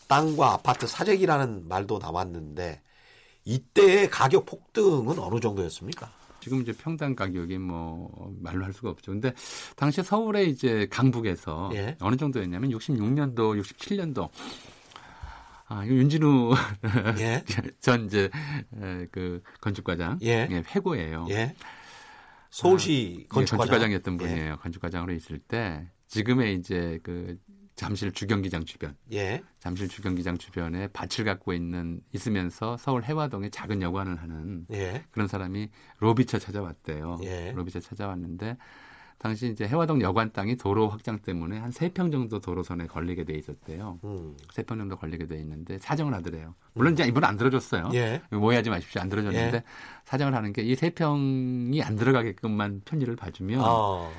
땅과 0.09 0.53
아파트 0.53 0.87
사재기라는 0.87 1.69
말도 1.69 1.99
나왔는데 1.99 2.81
이때의 3.45 4.11
가격 4.11 4.47
폭등은 4.47 5.19
어느 5.19 5.41
정도였습니까? 5.41 6.11
지금 6.41 6.61
이제 6.61 6.73
평당 6.73 7.15
가격이 7.15 7.59
뭐 7.59 8.11
말로 8.41 8.65
할 8.65 8.73
수가 8.73 8.91
없죠. 8.91 9.13
근데 9.13 9.33
당시 9.77 10.03
서울의 10.03 10.51
이제 10.51 10.89
강북에서 10.91 11.71
예. 11.75 11.97
어느 12.01 12.17
정도였냐면 12.17 12.71
66년도, 12.71 13.63
67년도 13.63 14.29
아, 15.73 15.85
이거 15.85 15.95
윤진우 15.95 16.55
예. 17.19 17.43
전 17.81 18.05
이제 18.05 18.29
그 19.11 19.43
건축과장 19.63 20.19
예. 20.23 20.47
예 20.51 20.63
회고예요. 20.75 21.27
예. 21.31 21.55
서울시 22.51 23.25
아, 23.31 23.35
건축과장. 23.35 23.91
예. 23.91 23.99
분이에요. 23.99 24.59
건축과장으로 24.59 25.15
있을 25.15 25.39
때 25.39 25.89
지금의 26.09 26.57
이제 26.57 27.01
그 27.03 27.39
잠실 27.75 28.13
주경기장 28.13 28.67
주변, 28.67 28.95
예. 29.13 29.43
잠실 29.59 29.89
주경기장 29.89 30.37
주변에 30.37 30.89
밭을 30.89 31.25
갖고 31.25 31.55
있는 31.55 32.03
있으면서 32.13 32.77
서울 32.77 33.03
해화동에 33.03 33.49
작은 33.49 33.81
여관을 33.81 34.21
하는 34.21 34.67
예. 34.73 35.05
그런 35.11 35.27
사람이 35.27 35.71
로비처 36.01 36.39
찾아왔대요. 36.39 37.21
예. 37.23 37.53
로비처 37.53 37.81
찾아왔는데 37.81 38.59
당시 39.23 39.47
이제 39.49 39.69
해화동 39.69 40.01
여관 40.03 40.33
땅이 40.33 40.57
도로 40.57 40.89
확장 40.89 41.19
때문에 41.21 41.59
한 41.59 41.71
세 41.71 41.89
평 41.93 42.11
정도 42.11 42.41
도로선에 42.41 42.87
걸리게 42.89 43.23
돼 43.25 43.35
있었대요. 43.35 44.01
음. 44.03 44.37
세평 44.53 44.79
정도 44.79 44.97
걸리게 44.97 45.27
돼 45.29 45.39
있는데 45.39 45.79
사정을 45.79 46.13
하더래요. 46.15 46.55
물론 46.75 46.95
이제 46.95 47.05
이분은 47.05 47.29
안 47.29 47.37
들어줬어요. 47.37 47.91
예. 47.95 48.21
오해하지 48.33 48.71
마십시오. 48.71 49.01
안 49.01 49.09
들어줬는데 49.09 49.57
예. 49.59 49.63
사정을 50.07 50.35
하는 50.35 50.53
게 50.53 50.63
이 50.65 50.75
세 50.75 50.91
평이 50.91 51.81
안 51.83 51.95
들어가게끔만 51.97 52.83
편의를 52.85 53.15
봐주면 53.15 53.61
어. 53.63 54.11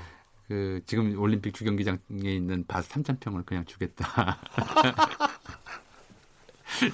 그 0.47 0.81
지금 0.85 1.19
올림픽 1.19 1.53
주경기장에 1.53 1.97
있는 2.23 2.63
밭 2.67 2.87
3천 2.87 3.19
평을 3.19 3.43
그냥 3.43 3.65
주겠다. 3.65 4.37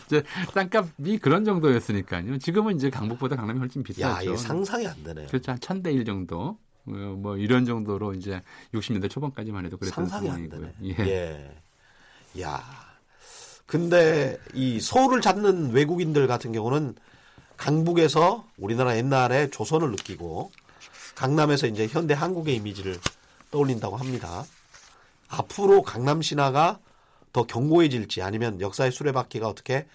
이제 0.05 0.23
땅값이 0.53 1.19
그런 1.21 1.45
정도였으니까요. 1.45 2.37
지금은 2.39 2.75
이제 2.75 2.89
강북보다 2.89 3.35
강남이 3.35 3.59
훨씬 3.59 3.83
비싸죠. 3.83 4.31
야, 4.31 4.35
상상이 4.37 4.87
안 4.87 5.03
되네요. 5.03 5.27
그렇죠. 5.27 5.51
한 5.51 5.59
천 5.59 5.83
대 5.83 5.91
일 5.93 6.05
정도. 6.05 6.57
어, 6.89 7.15
뭐 7.17 7.37
이런 7.37 7.65
정도로 7.65 8.13
이제 8.13 8.41
60년대 8.73 9.09
초반까지만 9.09 9.65
해도 9.65 9.77
그랬던 9.77 10.07
상황이고요. 10.07 10.69
예. 10.83 10.95
예. 10.99 12.41
야. 12.41 12.63
근데 13.65 14.37
이 14.53 14.79
서울을 14.79 15.21
찾는 15.21 15.71
외국인들 15.71 16.25
같은 16.27 16.51
경우는 16.51 16.95
강북에서 17.57 18.47
우리나라 18.57 18.97
옛날에 18.97 19.49
조선을 19.49 19.91
느끼고 19.91 20.51
강남에서 21.15 21.67
이제 21.67 21.85
현대 21.87 22.13
한국의 22.13 22.55
이미지를 22.55 22.97
떠올린다고 23.51 23.97
합니다. 23.97 24.45
앞으로 25.27 25.83
강남 25.83 26.21
신화가 26.21 26.79
더 27.31 27.43
견고해질지 27.43 28.21
아니면 28.23 28.59
역사의 28.59 28.91
수레바퀴가 28.91 29.47
어떻게 29.47 29.85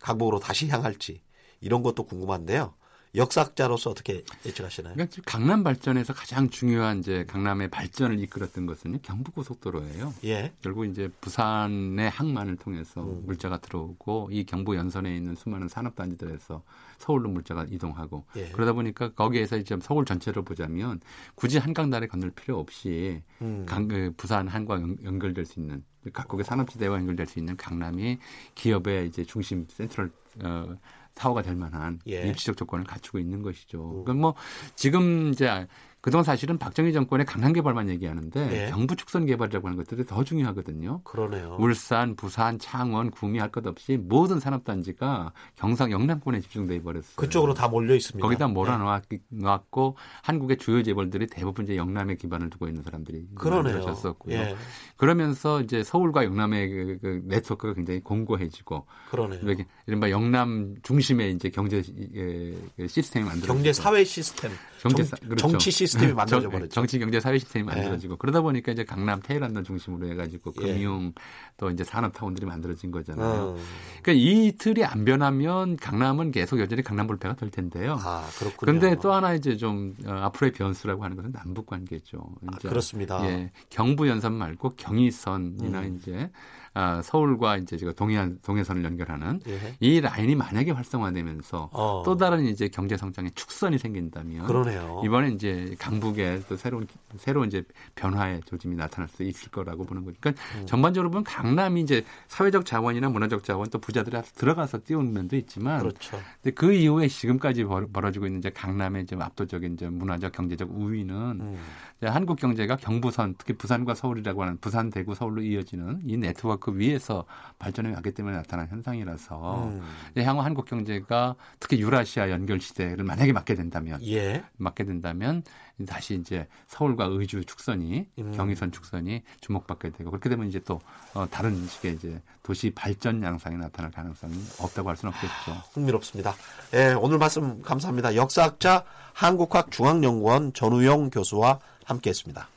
강북으로 0.00 0.40
다시 0.40 0.68
향할지 0.68 1.20
이런 1.60 1.82
것도 1.82 2.04
궁금한데요. 2.04 2.74
역사학자로서 3.14 3.90
어떻게 3.90 4.24
예측하시나요? 4.46 4.94
그러니까 4.94 5.22
강남 5.26 5.62
발전에서 5.62 6.14
가장 6.14 6.48
중요한 6.48 7.00
이제 7.00 7.24
강남의 7.26 7.68
발전을 7.68 8.18
이끌었던 8.20 8.64
것은 8.64 9.00
경부고속도로예요. 9.02 10.14
예. 10.24 10.52
결국 10.62 10.86
이제 10.86 11.10
부산의 11.20 12.08
항만을 12.08 12.56
통해서 12.56 13.02
음. 13.02 13.22
물자가 13.26 13.58
들어오고 13.58 14.30
이 14.32 14.44
경부 14.44 14.76
연선에 14.76 15.14
있는 15.14 15.34
수많은 15.34 15.68
산업단지들에서 15.68 16.62
서울로 16.96 17.28
물자가 17.28 17.66
이동하고 17.68 18.24
예. 18.36 18.48
그러다 18.48 18.72
보니까 18.72 19.12
거기에서 19.12 19.58
이제 19.58 19.76
서울 19.82 20.06
전체로 20.06 20.42
보자면 20.42 21.00
굳이 21.34 21.58
한강다리 21.58 22.08
건널 22.08 22.30
필요 22.30 22.58
없이 22.58 23.20
음. 23.42 23.66
강, 23.68 23.88
그 23.88 24.14
부산 24.16 24.48
한과 24.48 24.80
연결될 25.04 25.44
수 25.44 25.60
있는 25.60 25.84
각국의 26.14 26.44
산업지대와 26.44 26.96
연결될 26.96 27.26
수 27.26 27.38
있는 27.38 27.56
강남이 27.56 28.18
기업의 28.54 29.08
이제 29.08 29.24
중심 29.24 29.66
센트럴 29.68 30.10
어, 30.42 30.76
타워가 31.14 31.42
될 31.42 31.56
만한 31.56 32.00
예. 32.06 32.28
입지적 32.28 32.56
조건을 32.56 32.84
갖추고 32.84 33.18
있는 33.18 33.42
것이죠. 33.42 33.82
음. 33.82 34.04
그러니까 34.04 34.14
뭐 34.14 34.34
지금 34.74 35.30
이제 35.30 35.66
그동안 36.02 36.24
사실은 36.24 36.58
박정희 36.58 36.92
정권의 36.92 37.24
강남 37.24 37.52
개발만 37.52 37.88
얘기하는데 37.88 38.46
네. 38.48 38.70
경부 38.70 38.96
축선 38.96 39.24
개발이라고 39.24 39.68
하는 39.68 39.78
것들이 39.78 40.04
더 40.04 40.24
중요하거든요. 40.24 41.00
그러네요. 41.04 41.56
울산, 41.60 42.16
부산, 42.16 42.58
창원, 42.58 43.10
구미 43.12 43.38
할 43.38 43.52
것 43.52 43.64
없이 43.66 43.96
모든 43.96 44.40
산업단지가 44.40 45.32
경상 45.56 45.92
영남권에 45.92 46.40
집중돼 46.40 46.82
버렸어요. 46.82 47.12
그쪽으로 47.14 47.54
다 47.54 47.68
몰려 47.68 47.94
있습니다. 47.94 48.20
거기다 48.20 48.48
몰아놓았고 48.48 49.96
네. 49.96 50.04
한국의 50.22 50.56
주요 50.56 50.82
재벌들이 50.82 51.28
대부분 51.28 51.66
이제 51.66 51.76
영남에 51.76 52.16
기반을 52.16 52.50
두고 52.50 52.66
있는 52.66 52.82
사람들이 52.82 53.28
그러셨었고요. 53.36 54.34
예. 54.34 54.56
그러면서 54.96 55.60
이제 55.60 55.84
서울과 55.84 56.24
영남의 56.24 56.68
그, 56.68 56.98
그 57.00 57.22
네트워크가 57.26 57.74
굉장히 57.74 58.00
공고해지고 58.00 58.86
그러네요. 59.10 59.40
이른바 59.86 60.10
영남 60.10 60.74
중심의 60.82 61.32
이제 61.34 61.48
경제 61.50 61.80
그 61.80 62.88
시스템이 62.88 63.24
만들어지고 63.24 63.54
경제 63.54 63.72
사회 63.72 64.02
시스템, 64.02 64.50
경제 64.80 65.04
정, 65.04 65.18
그렇죠. 65.20 65.36
정치 65.36 65.70
시스템 65.70 65.91
시스템이 65.92 66.12
만들어져 66.14 66.48
버렸죠. 66.48 66.68
정치, 66.70 66.98
경제, 66.98 67.20
사회 67.20 67.38
시스템이 67.38 67.66
네. 67.66 67.74
만들어지고 67.74 68.14
네. 68.14 68.18
그러다 68.18 68.40
보니까 68.40 68.72
이제 68.72 68.84
강남 68.84 69.20
테헤란을 69.22 69.64
중심으로 69.64 70.08
해가지고 70.10 70.52
예. 70.62 70.72
금융 70.72 71.12
또 71.56 71.70
이제 71.70 71.84
산업 71.84 72.12
타운들이 72.12 72.46
만들어진 72.46 72.90
거잖아요. 72.90 73.56
음. 73.56 73.64
그러니까 74.02 74.12
이 74.12 74.52
틀이 74.58 74.84
안 74.84 75.04
변하면 75.04 75.76
강남은 75.76 76.32
계속 76.32 76.60
여전히 76.60 76.82
강남 76.82 77.06
불패가 77.06 77.36
될 77.36 77.50
텐데요. 77.50 77.98
아 78.00 78.26
그렇군요. 78.38 78.56
그런데 78.58 78.96
또 79.00 79.12
하나 79.12 79.34
이제 79.34 79.56
좀 79.56 79.94
어, 80.06 80.10
앞으로의 80.10 80.52
변수라고 80.52 81.04
하는 81.04 81.16
것은 81.16 81.32
남북 81.32 81.66
관계죠. 81.66 82.18
아, 82.46 82.56
그렇습니다. 82.58 83.24
예, 83.26 83.50
경부 83.70 84.08
연선 84.08 84.34
말고 84.34 84.70
경의선이나 84.76 85.80
음. 85.80 85.96
이제 85.96 86.30
아, 86.74 87.02
서울과 87.02 87.58
이제 87.58 87.76
제가 87.76 87.92
동해안 87.92 88.38
동해선을 88.42 88.82
연결하는 88.82 89.40
예. 89.46 89.76
이 89.80 90.00
라인이 90.00 90.34
만약에 90.34 90.70
활성화되면서 90.70 91.68
어. 91.70 92.02
또 92.02 92.16
다른 92.16 92.46
이제 92.46 92.68
경제 92.68 92.96
성장의 92.96 93.32
축선이 93.34 93.76
생긴다면 93.76 94.46
그러네요. 94.46 95.02
이번에 95.04 95.28
이제 95.28 95.74
강북에 95.78 96.42
또 96.48 96.56
새로운 96.56 96.86
새로운 97.18 97.48
이제 97.48 97.62
변화의 97.94 98.40
조짐이 98.46 98.74
나타날 98.76 99.08
수 99.08 99.22
있을 99.22 99.50
거라고 99.50 99.84
보는 99.84 100.04
거죠. 100.04 100.16
그러니까 100.20 100.42
음. 100.58 100.66
전반적으로 100.66 101.10
보면 101.10 101.24
강남이 101.24 101.82
이제 101.82 102.04
사회적 102.28 102.64
자원이나 102.64 103.10
문화적 103.10 103.44
자원 103.44 103.68
또 103.68 103.78
부자들이 103.78 104.16
들어가서 104.34 104.80
띄우는 104.86 105.12
면도 105.12 105.36
있지만 105.36 105.80
그렇죠. 105.80 106.18
근데 106.42 106.54
그 106.54 106.72
이후에 106.72 107.08
지금까지 107.08 107.64
벌 107.64 107.86
어지고 107.92 108.26
있는 108.26 108.38
이제 108.38 108.48
강남의 108.48 109.02
이제 109.02 109.14
압도적인 109.18 109.74
이제 109.74 109.90
문화적 109.90 110.32
경제적 110.32 110.70
우위는 110.74 111.14
음. 111.14 111.58
한국 112.00 112.38
경제가 112.38 112.76
경부선 112.76 113.34
특히 113.36 113.52
부산과 113.54 113.94
서울이라고 113.94 114.42
하는 114.42 114.56
부산 114.58 114.90
대구 114.90 115.14
서울로 115.14 115.42
이어지는 115.42 116.00
이 116.04 116.16
네트워크 116.16 116.61
위에서 116.70 117.24
발전해 117.58 117.92
왔기 117.94 118.12
때문에 118.12 118.36
나타난 118.36 118.68
현상이라서 118.68 119.64
음. 119.64 119.82
향후 120.18 120.42
한국 120.42 120.66
경제가 120.66 121.34
특히 121.60 121.80
유라시아 121.80 122.30
연결 122.30 122.60
시대를 122.60 123.04
만약에 123.04 123.32
맞게 123.32 123.54
된다면 123.54 124.00
예. 124.06 124.44
맞게 124.56 124.84
된다면 124.84 125.42
다시 125.86 126.14
이제 126.14 126.46
서울과 126.68 127.06
의주 127.06 127.44
축선이 127.44 128.06
음. 128.18 128.32
경의선 128.32 128.72
축선이 128.72 129.22
주목받게 129.40 129.90
되고 129.90 130.10
그렇게 130.10 130.28
되면 130.28 130.48
이제 130.48 130.60
또 130.60 130.80
어, 131.14 131.26
다른 131.30 131.66
식의 131.66 131.94
이제 131.94 132.22
도시 132.42 132.70
발전 132.70 133.22
양상이 133.22 133.56
나타날 133.56 133.90
가능성이 133.90 134.34
없다고 134.60 134.88
할 134.88 134.96
수는 134.96 135.12
없겠죠. 135.14 135.62
흥미롭습니다. 135.72 136.34
예, 136.74 136.94
오늘 136.94 137.18
말씀 137.18 137.62
감사합니다. 137.62 138.14
역사학자 138.14 138.84
한국학중앙연구원 139.12 140.52
전우용 140.52 141.10
교수와 141.10 141.58
함께했습니다. 141.84 142.48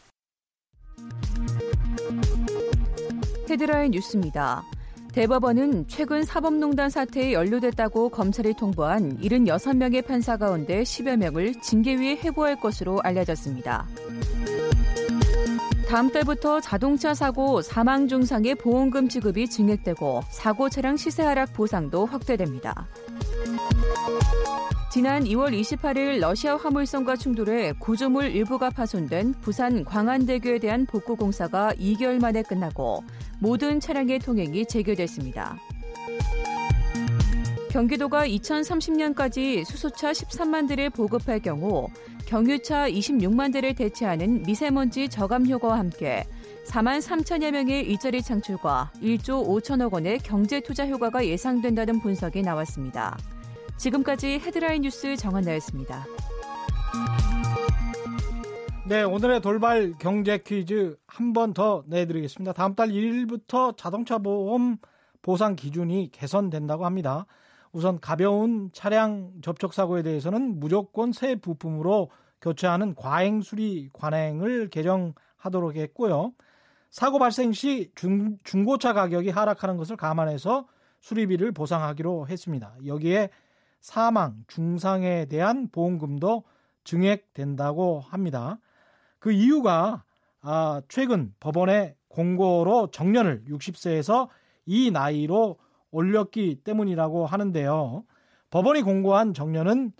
헤드라인 3.55 3.91
뉴스입니다. 3.91 4.65
대법원은 5.13 5.87
최근 5.87 6.25
사법농단 6.25 6.89
사태에 6.89 7.31
연루됐다고 7.31 8.09
검찰이 8.09 8.53
통보한 8.55 9.17
76명의 9.21 10.05
판사 10.05 10.35
가운데 10.35 10.83
10여 10.83 11.15
명을 11.15 11.61
징계위에 11.61 12.17
해고할 12.17 12.59
것으로 12.59 12.99
알려졌습니다. 13.01 13.87
다음 15.87 16.11
달부터 16.11 16.59
자동차 16.59 17.13
사고 17.13 17.61
사망 17.61 18.09
중상의 18.09 18.55
보험금 18.55 19.07
지급이 19.07 19.47
증액되고 19.47 20.23
사고 20.29 20.67
차량 20.67 20.97
시세 20.97 21.23
하락 21.23 21.53
보상도 21.53 22.05
확대됩니다. 22.05 22.89
지난 24.95 25.25
2월 25.25 25.51
28일 25.51 26.21
러시아 26.21 26.55
화물선과 26.55 27.17
충돌해 27.17 27.73
구조물 27.79 28.31
일부가 28.31 28.69
파손된 28.69 29.33
부산 29.41 29.83
광안대교에 29.83 30.59
대한 30.59 30.85
복구 30.85 31.17
공사가 31.17 31.73
2개월 31.73 32.21
만에 32.21 32.41
끝나고 32.43 33.03
모든 33.41 33.81
차량의 33.81 34.19
통행이 34.19 34.65
재개됐습니다. 34.67 35.57
경기도가 37.71 38.25
2030년까지 38.25 39.65
수소차 39.65 40.13
13만 40.13 40.69
대를 40.69 40.89
보급할 40.89 41.41
경우 41.41 41.89
경유차 42.25 42.89
26만 42.89 43.51
대를 43.51 43.75
대체하는 43.75 44.43
미세먼지 44.43 45.09
저감 45.09 45.45
효과와 45.45 45.77
함께 45.77 46.23
4만 46.67 47.01
3천여 47.01 47.51
명의 47.51 47.81
일자리 47.85 48.21
창출과 48.21 48.93
1조 49.01 49.45
5천억 49.45 49.91
원의 49.91 50.19
경제 50.19 50.61
투자 50.61 50.87
효과가 50.87 51.25
예상된다는 51.25 51.99
분석이 51.99 52.43
나왔습니다. 52.43 53.17
지금까지 53.77 54.39
헤드라인 54.39 54.81
뉴스 54.83 55.15
정한나였습니다. 55.15 56.05
네, 58.87 59.01
오늘의 59.03 59.41
돌발 59.41 59.93
경제 59.99 60.37
퀴즈 60.37 60.95
한 61.07 61.33
번 61.33 61.53
더 61.53 61.83
내드리겠습니다. 61.87 62.53
다음 62.53 62.75
달 62.75 62.89
1일부터 62.89 63.75
자동차 63.77 64.19
보험 64.19 64.77
보상 65.21 65.55
기준이 65.55 66.09
개선된다고 66.11 66.85
합니다. 66.85 67.25
우선 67.71 67.99
가벼운 67.99 68.69
차량 68.73 69.31
접촉 69.41 69.73
사고에 69.73 70.03
대해서는 70.03 70.59
무조건 70.59 71.11
새 71.11 71.35
부품으로 71.35 72.09
교체하는 72.41 72.93
과행 72.95 73.41
수리 73.41 73.89
관행을 73.91 74.69
개정하도록 74.69 75.75
했고요. 75.75 76.31
사고 76.91 77.17
발생 77.19 77.51
시 77.51 77.91
중, 77.95 78.37
중고차 78.43 78.93
가격이 78.93 79.31
하락하는 79.31 79.77
것을 79.77 79.97
감안해서 79.97 80.67
수리비를 81.01 81.51
보상하기로 81.51 82.27
했습니다. 82.27 82.75
여기에 82.85 83.29
사망, 83.79 84.43
중상에 84.47 85.25
대한 85.25 85.69
보험금도 85.69 86.43
증액된다고 86.83 87.99
합니다. 87.99 88.59
그 89.19 89.31
이유가 89.31 90.03
아, 90.41 90.81
최근 90.87 91.33
법원의 91.39 91.95
공고로 92.07 92.91
정년을 92.91 93.45
60세에서 93.49 94.29
이 94.65 94.91
나이로 94.91 95.57
올렸기 95.91 96.61
때문이라고 96.63 97.25
하는데요. 97.25 98.03
법원이 98.51 98.83
공고한 98.83 99.33
정년은 99.33 99.91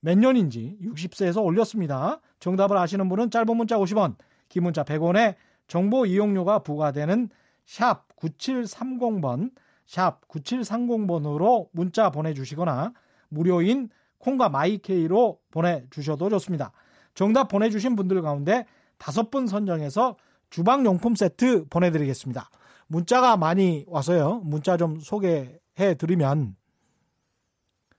몇 0.00 0.16
년인지 0.16 0.78
60세에서 0.82 1.44
올렸습니다. 1.44 2.20
정답을 2.38 2.76
아시는 2.76 3.08
분은 3.08 3.30
짧은 3.30 3.56
문자 3.56 3.76
50원, 3.76 4.16
긴 4.48 4.62
문자 4.62 4.82
100원에 4.82 5.36
정보 5.68 6.06
이용료가 6.06 6.60
부과되는 6.60 7.28
샵 7.66 8.08
9730번, 8.16 9.50
샵 9.90 10.20
9730번으로 10.28 11.68
문자 11.72 12.10
보내주시거나 12.10 12.92
무료인 13.28 13.88
콩과 14.18 14.48
마이케이로 14.48 15.40
보내주셔도 15.50 16.30
좋습니다. 16.30 16.70
정답 17.14 17.48
보내주신 17.48 17.96
분들 17.96 18.22
가운데 18.22 18.66
다섯 18.98 19.32
분 19.32 19.48
선정해서 19.48 20.16
주방용품 20.50 21.16
세트 21.16 21.64
보내드리겠습니다. 21.70 22.50
문자가 22.86 23.36
많이 23.36 23.84
와서요. 23.88 24.42
문자 24.44 24.76
좀 24.76 25.00
소개해 25.00 25.94
드리면 25.98 26.54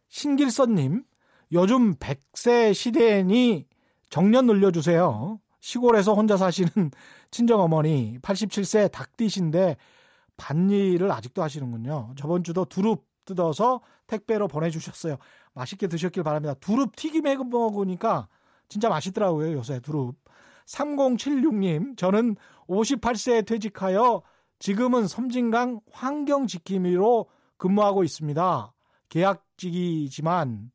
신길선님 0.08 1.04
요즘 1.52 1.96
100세 1.96 2.74
시대니 2.74 3.68
정년 4.10 4.46
늘려주세요. 4.46 5.42
시골에서 5.60 6.14
혼자 6.14 6.38
사시는 6.38 6.92
친정어머니 7.32 8.18
87세 8.22 8.90
닭띠신데 8.94 9.76
반일을 10.42 11.12
아직도 11.12 11.44
하시는군요. 11.44 12.14
저번 12.18 12.44
주도 12.44 12.66
두릅 12.66 13.06
뜯어서 13.26 13.82
택배로 14.08 14.48
보내주셨어요. 14.48 15.18
맛있게 15.54 15.86
드셨길 15.88 16.24
바랍니다. 16.24 16.56
두릅 16.56 16.96
튀김 16.96 17.28
해 17.28 17.36
먹으니까 17.36 18.28
진짜 18.68 18.90
맛있더라고요, 18.90 19.54
요새 19.54 19.80
두릅. 19.82 20.16
3076님, 20.66 21.96
저는 21.96 22.38
58세에 22.68 23.46
퇴직하여 23.46 24.24
지금은 24.58 25.08
섬진강 25.08 25.82
환경지킴이로 25.92 27.28
근무하고 27.58 28.04
있습니다. 28.04 28.74
계약직이지만 29.10 30.72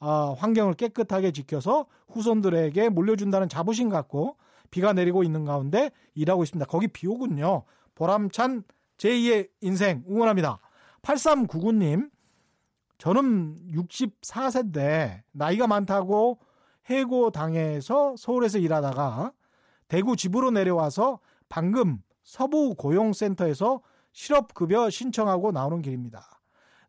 어, 0.00 0.34
환경을 0.34 0.74
깨끗하게 0.74 1.32
지켜서 1.32 1.86
후손들에게 2.08 2.88
물려준다는 2.90 3.48
자부심 3.48 3.88
갖고 3.88 4.36
비가 4.70 4.92
내리고 4.92 5.24
있는 5.24 5.44
가운데 5.44 5.90
일하고 6.14 6.44
있습니다. 6.44 6.66
거기 6.66 6.86
비 6.86 7.08
오군요. 7.08 7.64
보람찬 7.96 8.62
제2의 8.98 9.48
인생 9.60 10.04
응원합니다. 10.08 10.60
8399님, 11.02 12.10
저는 12.98 13.56
64세인데 13.72 15.22
나이가 15.32 15.66
많다고 15.66 16.38
해고 16.86 17.30
당해서 17.30 18.14
서울에서 18.16 18.58
일하다가 18.58 19.32
대구 19.88 20.16
집으로 20.16 20.50
내려와서 20.50 21.20
방금 21.48 22.02
서부 22.22 22.74
고용센터에서 22.74 23.80
실업급여 24.12 24.90
신청하고 24.90 25.52
나오는 25.52 25.80
길입니다. 25.80 26.40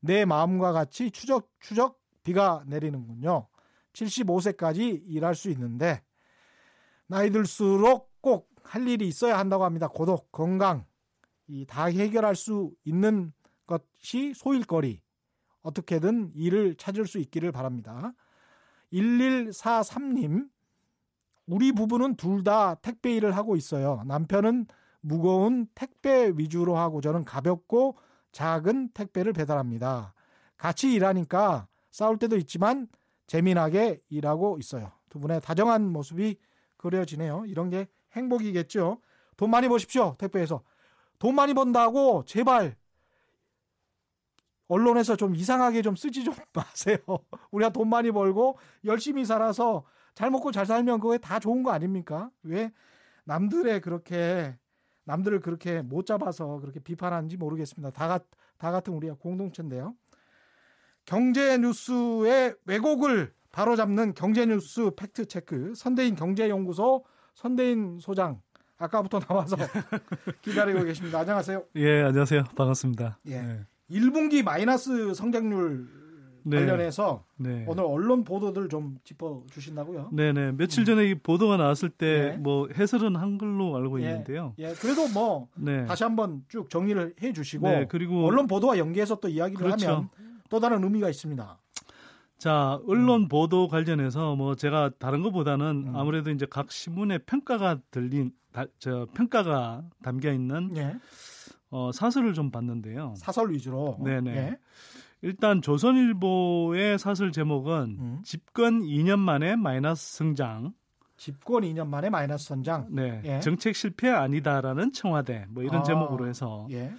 내 0.01 0.25
마음과 0.25 0.71
같이 0.71 1.11
추적 1.11 1.49
추적 1.59 1.99
비가 2.23 2.63
내리는군요. 2.67 3.47
75세까지 3.93 5.03
일할 5.07 5.35
수 5.35 5.49
있는데 5.49 6.01
나이 7.07 7.29
들수록 7.29 8.09
꼭 8.21 8.49
할 8.69 8.87
일이 8.87 9.07
있어야 9.07 9.37
한다고 9.37 9.65
합니다. 9.65 9.87
고독, 9.87 10.31
건강 10.31 10.85
이 11.49 11.65
다 11.65 11.85
해결할 11.85 12.35
수 12.35 12.71
있는 12.83 13.33
것이 13.65 14.33
소일거리 14.35 15.01
어떻게든 15.61 16.31
일을 16.35 16.75
찾을 16.75 17.05
수 17.07 17.17
있기를 17.19 17.51
바랍니다. 17.51 18.13
1143님, 18.93 20.49
우리 21.47 21.71
부부는 21.71 22.15
둘 22.15 22.43
다 22.43 22.75
택배 22.75 23.15
일을 23.15 23.35
하고 23.35 23.55
있어요. 23.55 24.03
남편은 24.05 24.67
무거운 25.01 25.67
택배 25.75 26.31
위주로 26.35 26.77
하고 26.77 27.01
저는 27.01 27.25
가볍고 27.25 27.97
작은 28.31 28.89
택배를 28.93 29.33
배달합니다. 29.33 30.13
같이 30.57 30.93
일하니까 30.93 31.67
싸울 31.91 32.17
때도 32.17 32.37
있지만 32.37 32.87
재미나게 33.27 34.01
일하고 34.09 34.57
있어요. 34.59 34.91
두 35.09 35.19
분의 35.19 35.41
다정한 35.41 35.89
모습이 35.91 36.37
그려지네요. 36.77 37.45
이런 37.47 37.69
게 37.69 37.87
행복이겠죠. 38.13 39.01
돈 39.37 39.49
많이 39.49 39.67
버십시오. 39.67 40.15
택배에서. 40.17 40.61
돈 41.19 41.35
많이 41.35 41.53
번다고 41.53 42.23
제발 42.25 42.75
언론에서 44.69 45.15
좀 45.15 45.35
이상하게 45.35 45.81
좀 45.81 45.95
쓰지 45.95 46.23
좀 46.23 46.33
마세요. 46.53 46.97
우리가 47.51 47.71
돈 47.71 47.89
많이 47.89 48.11
벌고 48.11 48.57
열심히 48.85 49.25
살아서 49.25 49.83
잘 50.15 50.31
먹고 50.31 50.51
잘 50.51 50.65
살면 50.65 50.99
그게 50.99 51.17
다 51.17 51.39
좋은 51.39 51.63
거 51.63 51.71
아닙니까? 51.71 52.29
왜 52.43 52.71
남들의 53.25 53.81
그렇게 53.81 54.57
남들을 55.03 55.39
그렇게 55.39 55.81
못 55.81 56.05
잡아서 56.05 56.59
그렇게 56.59 56.79
비판하는지 56.79 57.35
모르겠습니다. 57.37 57.89
다, 57.91 58.07
같, 58.07 58.25
다 58.57 58.71
같은 58.71 58.93
우리가 58.93 59.15
공동체인데요. 59.15 59.95
경제 61.05 61.57
뉴스의 61.57 62.55
왜곡을 62.65 63.33
바로잡는 63.51 64.13
경제 64.13 64.45
뉴스 64.45 64.91
팩트 64.95 65.25
체크 65.25 65.73
선대인 65.73 66.15
경제연구소 66.15 67.03
선대인 67.33 67.97
소장 67.99 68.39
아까부터 68.79 69.19
나와서 69.19 69.57
기다리고 70.41 70.83
계십니다. 70.83 71.19
안녕하세요. 71.19 71.63
예, 71.75 72.01
안녕하세요. 72.03 72.45
반갑습니다. 72.55 73.19
예. 73.27 73.41
네. 73.41 73.59
1분기 73.91 74.41
마이너스 74.41 75.13
성장률 75.13 75.87
네. 76.43 76.59
관련해서 76.59 77.25
네. 77.35 77.65
오늘 77.67 77.83
언론 77.83 78.23
보도들 78.23 78.69
좀 78.69 78.97
짚어 79.03 79.43
주신다고요? 79.51 80.09
네 80.13 80.31
네. 80.31 80.53
며칠 80.53 80.85
전에 80.85 81.09
이 81.09 81.15
보도가 81.15 81.57
나왔을 81.57 81.89
때뭐 81.89 82.23
네. 82.23 82.37
뭐 82.37 82.67
해설은 82.73 83.17
한글로 83.17 83.75
알고 83.75 84.01
예. 84.01 84.05
있는데요. 84.09 84.53
예. 84.57 84.73
그래도 84.73 85.09
뭐 85.09 85.49
네. 85.55 85.85
다시 85.85 86.05
한번 86.05 86.43
쭉 86.47 86.69
정리를 86.69 87.15
해 87.21 87.33
주시고 87.33 87.67
네. 87.67 87.87
그리고 87.89 88.25
언론 88.25 88.47
보도와 88.47 88.77
연계해서 88.77 89.19
또 89.19 89.27
이야기를 89.27 89.61
그렇죠. 89.61 89.89
하면 89.89 90.09
또 90.49 90.59
다른 90.61 90.83
의미가 90.83 91.09
있습니다. 91.09 91.59
자, 92.37 92.79
언론 92.87 93.27
보도 93.27 93.67
관련해서 93.67 94.37
뭐 94.37 94.55
제가 94.55 94.91
다른 94.97 95.21
것보다는 95.23 95.87
음. 95.87 95.95
아무래도 95.95 96.31
이제 96.31 96.47
각 96.49 96.71
신문의 96.71 97.19
평가가 97.25 97.79
들린 97.91 98.31
다, 98.51 98.65
저 98.79 99.07
평가가 99.13 99.83
담겨 100.03 100.31
있는 100.31 100.75
예. 100.77 100.95
어, 101.69 101.91
사설을 101.91 102.33
좀 102.33 102.51
봤는데요. 102.51 103.13
사설 103.17 103.51
위주로. 103.51 103.99
네네. 104.03 104.35
예. 104.35 104.57
일단 105.21 105.61
조선일보의 105.61 106.97
사설 106.97 107.31
제목은 107.31 107.97
음. 107.99 108.21
집권 108.23 108.81
2년 108.81 109.19
만에 109.19 109.55
마이너스 109.55 110.17
성장. 110.17 110.73
집권 111.17 111.63
2년 111.63 111.87
만에 111.87 112.09
마이너스 112.09 112.45
성장. 112.45 112.87
네. 112.89 113.21
예. 113.25 113.39
정책 113.41 113.75
실패 113.75 114.09
아니다라는 114.09 114.93
청와대 114.93 115.45
뭐 115.49 115.63
이런 115.63 115.81
아, 115.81 115.83
제목으로 115.83 116.27
해서 116.27 116.67
예. 116.71 116.93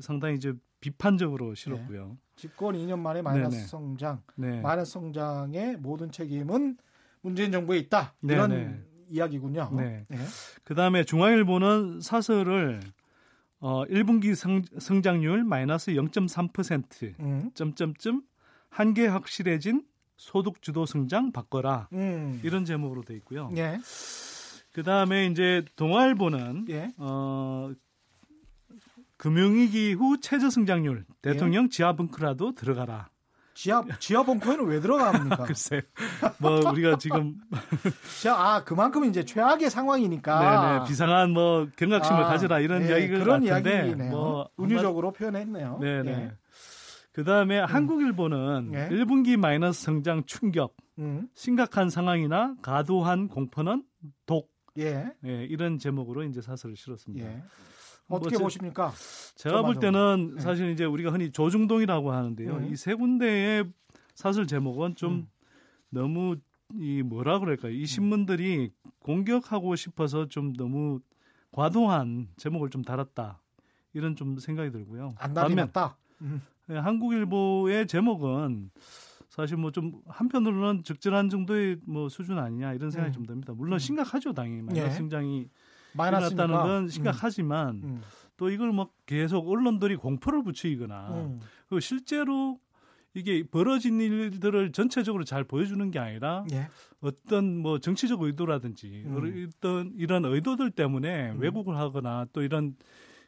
상당히 0.00 0.36
이제 0.36 0.52
비판적으로 0.80 1.54
실었고요. 1.54 2.08
네. 2.08 2.16
집권 2.36 2.74
2년 2.74 2.98
만에 2.98 3.22
마이너스 3.22 3.56
네네. 3.56 3.66
성장, 3.66 4.22
네. 4.36 4.60
마이너스 4.60 4.92
성장의 4.92 5.76
모든 5.78 6.10
책임은 6.10 6.76
문재인 7.20 7.52
정부에 7.52 7.78
있다. 7.78 8.14
이런 8.22 8.50
네네. 8.50 8.80
이야기군요. 9.12 9.70
네. 9.76 10.04
네. 10.08 10.18
그 10.64 10.74
다음에 10.74 11.04
중앙일보는 11.04 12.00
사설을 12.00 12.80
어, 13.60 13.84
1분기 13.84 14.34
성, 14.34 14.62
성장률 14.78 15.44
마이너스 15.44 15.92
0.3% 15.92 17.20
음. 17.20 17.50
점점점 17.54 18.22
한계 18.70 19.06
확실해진 19.06 19.84
소득 20.16 20.62
주도 20.62 20.86
성장 20.86 21.30
바꿔라 21.30 21.88
음. 21.92 22.40
이런 22.42 22.64
제목으로 22.64 23.02
돼 23.02 23.14
있고요. 23.16 23.50
예. 23.56 23.78
그 24.72 24.82
다음에 24.82 25.26
이제 25.26 25.64
동아일보는 25.76 26.66
예. 26.70 26.92
어, 26.96 27.70
금융위기 29.16 29.92
후 29.92 30.18
최저 30.20 30.50
성장률 30.50 31.04
대통령 31.20 31.64
예. 31.64 31.68
지하 31.68 31.94
벙커라도 31.94 32.54
들어가라. 32.54 33.11
지하 33.54 33.84
지하 33.98 34.22
벙커에는 34.22 34.66
왜 34.66 34.80
들어갑니까? 34.80 35.44
글쎄, 35.44 35.82
뭐 36.38 36.70
우리가 36.70 36.98
지금 36.98 37.36
지하 38.20 38.54
아 38.56 38.64
그만큼 38.64 39.04
이제 39.04 39.24
최악의 39.24 39.70
상황이니까 39.70 40.70
네네 40.70 40.88
비상한 40.88 41.30
뭐 41.30 41.68
경각심을 41.76 42.24
아, 42.24 42.28
가져라 42.28 42.60
이런 42.60 42.82
네, 42.82 42.88
이야기가 42.88 43.18
그런 43.18 43.44
이야기네요. 43.44 44.10
뭐 44.10 44.48
운유적으로 44.56 45.12
표현했네요. 45.12 45.78
네네. 45.80 46.10
예. 46.10 46.32
그 47.12 47.24
다음에 47.24 47.60
음. 47.60 47.66
한국일보는 47.66 48.70
예. 48.74 48.88
1분기 48.88 49.36
마이너스 49.36 49.82
성장 49.82 50.24
충격, 50.24 50.74
음. 50.98 51.28
심각한 51.34 51.90
상황이나 51.90 52.54
과도한 52.62 53.28
공포는 53.28 53.84
독, 54.24 54.50
예. 54.78 55.12
예. 55.26 55.44
이런 55.44 55.78
제목으로 55.78 56.24
이제 56.24 56.40
사설을 56.40 56.74
실었습니다. 56.74 57.28
예. 57.28 57.42
어떻게 58.16 58.36
뭐 58.36 58.44
보십니까? 58.46 58.92
제가 59.36 59.62
볼 59.62 59.76
때는 59.78 60.34
네. 60.36 60.40
사실 60.40 60.70
이제 60.70 60.84
우리가 60.84 61.10
흔히 61.10 61.30
조중동이라고 61.32 62.12
하는데요. 62.12 62.56
음. 62.56 62.72
이세 62.72 62.94
군데의 62.94 63.64
사설 64.14 64.46
제목은 64.46 64.94
좀 64.96 65.12
음. 65.12 65.28
너무 65.90 66.36
이 66.74 67.02
뭐라 67.02 67.38
그럴까요? 67.38 67.72
이 67.72 67.80
음. 67.80 67.86
신문들이 67.86 68.70
공격하고 69.00 69.76
싶어서 69.76 70.28
좀 70.28 70.52
너무 70.54 71.00
과도한 71.52 72.28
제목을 72.36 72.70
좀 72.70 72.82
달았다. 72.82 73.40
이런 73.94 74.16
좀 74.16 74.38
생각이 74.38 74.70
들고요. 74.70 75.14
안 75.18 75.34
달았다. 75.34 75.96
음. 76.22 76.40
네, 76.66 76.78
한국일보의 76.78 77.86
제목은 77.86 78.70
사실 79.28 79.56
뭐 79.56 79.70
좀 79.70 80.00
한편으로는 80.06 80.84
적절한 80.84 81.30
정도의 81.30 81.78
뭐 81.86 82.08
수준 82.10 82.38
아니냐 82.38 82.74
이런 82.74 82.90
생각이 82.90 83.12
음. 83.12 83.14
좀 83.14 83.26
듭니다. 83.26 83.52
물론 83.54 83.74
음. 83.74 83.78
심각하죠, 83.78 84.32
당연히 84.34 84.62
마이너스 84.62 84.88
네. 84.88 84.94
성장이 84.94 85.48
일어났다는 85.94 86.54
건 86.54 86.82
음. 86.84 86.88
심각하지만 86.88 87.82
음. 87.84 88.02
또 88.36 88.50
이걸 88.50 88.72
뭐 88.72 88.90
계속 89.06 89.48
언론들이 89.48 89.96
공포를 89.96 90.42
붙이거나 90.42 91.08
음. 91.10 91.40
그 91.68 91.80
실제로 91.80 92.58
이게 93.14 93.42
벌어진 93.42 94.00
일들을 94.00 94.72
전체적으로 94.72 95.24
잘 95.24 95.44
보여주는 95.44 95.90
게 95.90 95.98
아니라 95.98 96.44
예. 96.52 96.68
어떤 97.00 97.58
뭐 97.58 97.78
정치적 97.78 98.22
의도라든지 98.22 99.04
음. 99.06 99.48
어떤 99.48 99.92
이런 99.96 100.24
의도들 100.24 100.70
때문에 100.70 101.32
음. 101.32 101.40
왜곡을 101.40 101.76
하거나 101.76 102.26
또 102.32 102.42
이런 102.42 102.74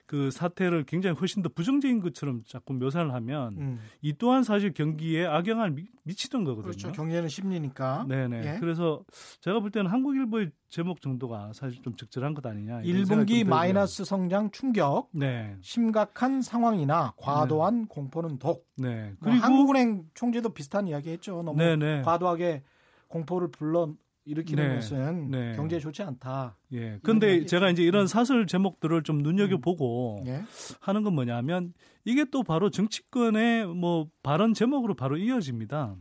그 0.07 0.31
사태를 0.31 0.85
굉장히 0.85 1.17
훨씬 1.17 1.43
더 1.43 1.49
부정적인 1.49 2.01
것처럼 2.01 2.43
자꾸 2.47 2.75
묘사를 2.75 3.13
하면 3.13 3.57
음. 3.57 3.81
이 4.03 4.13
또한 4.19 4.43
사실 4.43 4.75
경기에 4.75 5.25
악영향을 5.25 5.71
미, 5.71 6.15
치는 6.15 6.45
거거든요. 6.45 6.73
그렇죠. 6.73 6.93
경제는 6.93 7.29
심리니까. 7.29 8.05
네네. 8.07 8.55
예. 8.55 8.59
그래서 8.61 9.03
제가 9.41 9.61
볼 9.61 9.71
때는 9.71 9.91
한국일보의 9.91 10.51
제목 10.69 11.01
정도가 11.01 11.53
사실 11.55 11.81
좀 11.81 11.97
적절한 11.97 12.35
것 12.35 12.45
아니냐. 12.45 12.83
1분기 12.83 13.45
마이너스 13.47 14.05
성장 14.05 14.51
충격. 14.51 15.09
네. 15.13 15.57
심각한 15.63 16.43
상황이나 16.43 17.15
과도한 17.17 17.83
네. 17.83 17.87
공포는 17.89 18.39
독. 18.39 18.67
네. 18.77 19.15
뭐 19.21 19.31
그리고 19.31 19.37
뭐 19.37 19.45
한국은행 19.45 20.05
총재도 20.13 20.51
비슷한 20.51 20.87
이야기했죠. 20.87 21.43
너무 21.43 21.57
네네. 21.57 22.03
과도하게 22.03 22.63
공포를 23.09 23.49
불러 23.51 23.95
일으키는 24.25 24.69
네. 24.69 24.75
것은 24.77 25.31
네. 25.31 25.53
경제에 25.55 25.79
좋지 25.79 26.03
않다. 26.03 26.57
예. 26.73 26.99
근데 27.03 27.45
제가 27.45 27.71
이제 27.71 27.83
이런 27.83 28.07
사설 28.07 28.47
제목들을 28.47 29.03
좀 29.03 29.19
눈여겨 29.19 29.59
보고 29.59 30.23
음. 30.23 30.27
예. 30.27 30.43
하는 30.81 31.03
건 31.03 31.15
뭐냐면 31.15 31.75
이게 32.05 32.25
또 32.31 32.43
바로 32.43 32.71
정치권의 32.71 33.67
뭐 33.67 34.09
발언 34.23 34.55
제목으로 34.55 34.95
바로 34.95 35.17
이어집니다. 35.17 35.97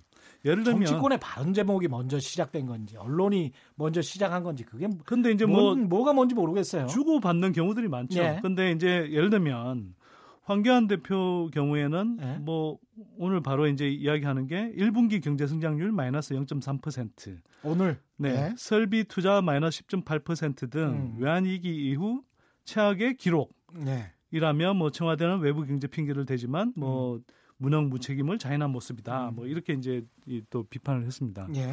예를 0.45 0.63
들면 0.63 0.85
정치권의 0.85 1.19
발언 1.19 1.53
제목이 1.53 1.87
먼저 1.87 2.19
시작된 2.19 2.65
건지 2.65 2.97
언론이 2.97 3.51
먼저 3.75 4.01
시작한 4.01 4.43
건지 4.43 4.63
그게 4.63 4.87
근데 5.05 5.31
이제 5.31 5.45
뭐 5.45 5.75
뭐가 5.75 6.13
뭔지 6.13 6.35
모르겠어요. 6.35 6.87
주고 6.87 7.19
받는 7.19 7.51
경우들이 7.53 7.87
많죠. 7.87 8.19
예. 8.19 8.39
근데 8.41 8.71
이제 8.71 9.07
예를 9.11 9.29
들면 9.29 9.95
황교안 10.43 10.87
대표 10.87 11.49
경우에는 11.53 12.17
네. 12.17 12.37
뭐 12.39 12.77
오늘 13.17 13.41
바로 13.41 13.67
이제 13.67 13.87
이야기하는 13.89 14.47
게 14.47 14.73
1분기 14.77 15.23
경제 15.23 15.47
성장률 15.47 15.91
마이너스 15.91 16.35
0.3%. 16.35 17.37
오늘 17.63 17.99
네. 18.17 18.33
네. 18.33 18.53
설비 18.57 19.05
투자 19.05 19.41
마이너스 19.41 19.83
10.8%등 19.85 20.81
음. 20.81 21.15
외환 21.17 21.45
위기 21.45 21.89
이후 21.89 22.23
최악의 22.65 23.17
기록. 23.17 23.55
네. 23.73 24.11
이라면 24.31 24.77
뭐 24.77 24.89
청와대는 24.89 25.39
외부 25.39 25.65
경제 25.65 25.87
핑계를 25.87 26.25
대지만 26.25 26.73
뭐 26.75 27.15
음. 27.15 27.23
무능 27.57 27.89
무책임을 27.89 28.37
자인한 28.37 28.71
모습이다. 28.71 29.29
음. 29.29 29.35
뭐 29.35 29.47
이렇게 29.47 29.73
이제 29.73 30.03
또 30.49 30.63
비판을 30.63 31.05
했습니다. 31.05 31.47
예. 31.55 31.71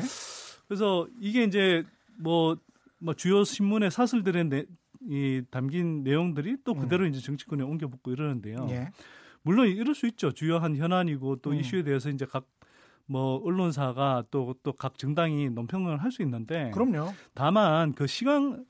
그래서 0.69 1.09
이게 1.19 1.43
이제 1.43 1.83
뭐, 2.19 2.57
뭐 2.99 3.15
주요 3.15 3.43
신문의 3.43 3.91
사설들의 3.91 4.45
내, 4.49 4.65
이 5.09 5.43
담긴 5.51 6.03
내용들이 6.03 6.59
또 6.65 6.73
음. 6.73 6.81
그대로 6.81 7.05
음. 7.05 7.11
이제 7.11 7.21
정치권에 7.21 7.63
옮겨 7.65 7.89
붙고 7.89 8.13
이러는데요. 8.13 8.67
예. 8.71 8.91
물론 9.43 9.69
이럴 9.69 9.95
수 9.95 10.07
있죠. 10.07 10.33
주요한 10.33 10.77
현안이고 10.77 11.37
또 11.37 11.51
음. 11.51 11.57
이슈에 11.57 11.83
대해서 11.83 12.11
이제 12.11 12.27
각 12.27 12.47
뭐 13.11 13.43
언론사가 13.45 14.23
또 14.31 14.55
또 14.63 14.73
각 14.73 14.97
정당이 14.97 15.51
논평을 15.51 16.01
할 16.01 16.13
수 16.13 16.23
있는데 16.23 16.71
그럼요. 16.71 17.13
다만 17.35 17.93
그 17.93 18.07
시간 18.07 18.65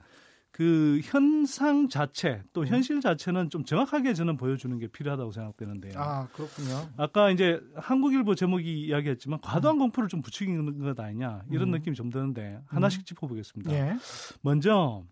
그 0.51 1.01
현상 1.05 1.89
자체 1.91 2.43
또 2.55 2.63
음. 2.63 2.67
현실 2.67 3.01
자체는 3.03 3.51
좀 3.51 3.65
정확하게 3.65 4.15
저는 4.15 4.39
보여주는 4.39 4.77
게 4.79 4.89
필요하다고 4.89 5.33
생각되는데요. 5.33 5.93
아 5.97 6.27
그렇군요. 6.33 6.89
아까 6.97 7.31
이제 7.31 7.61
한국일보 7.77 8.35
제목이 8.35 8.87
이야기했지만 8.87 9.41
과도한 9.43 9.77
음. 9.77 9.79
공포를 9.81 10.09
좀 10.09 10.23
부추기는 10.23 10.79
것 10.81 10.99
아니냐 10.99 11.43
이런 11.51 11.69
음. 11.69 11.73
느낌이 11.73 11.95
좀 11.95 12.09
드는데 12.09 12.61
하나씩 12.67 13.05
짚어보겠습니다. 13.05 13.73
예. 13.73 13.97
먼저 14.41 15.05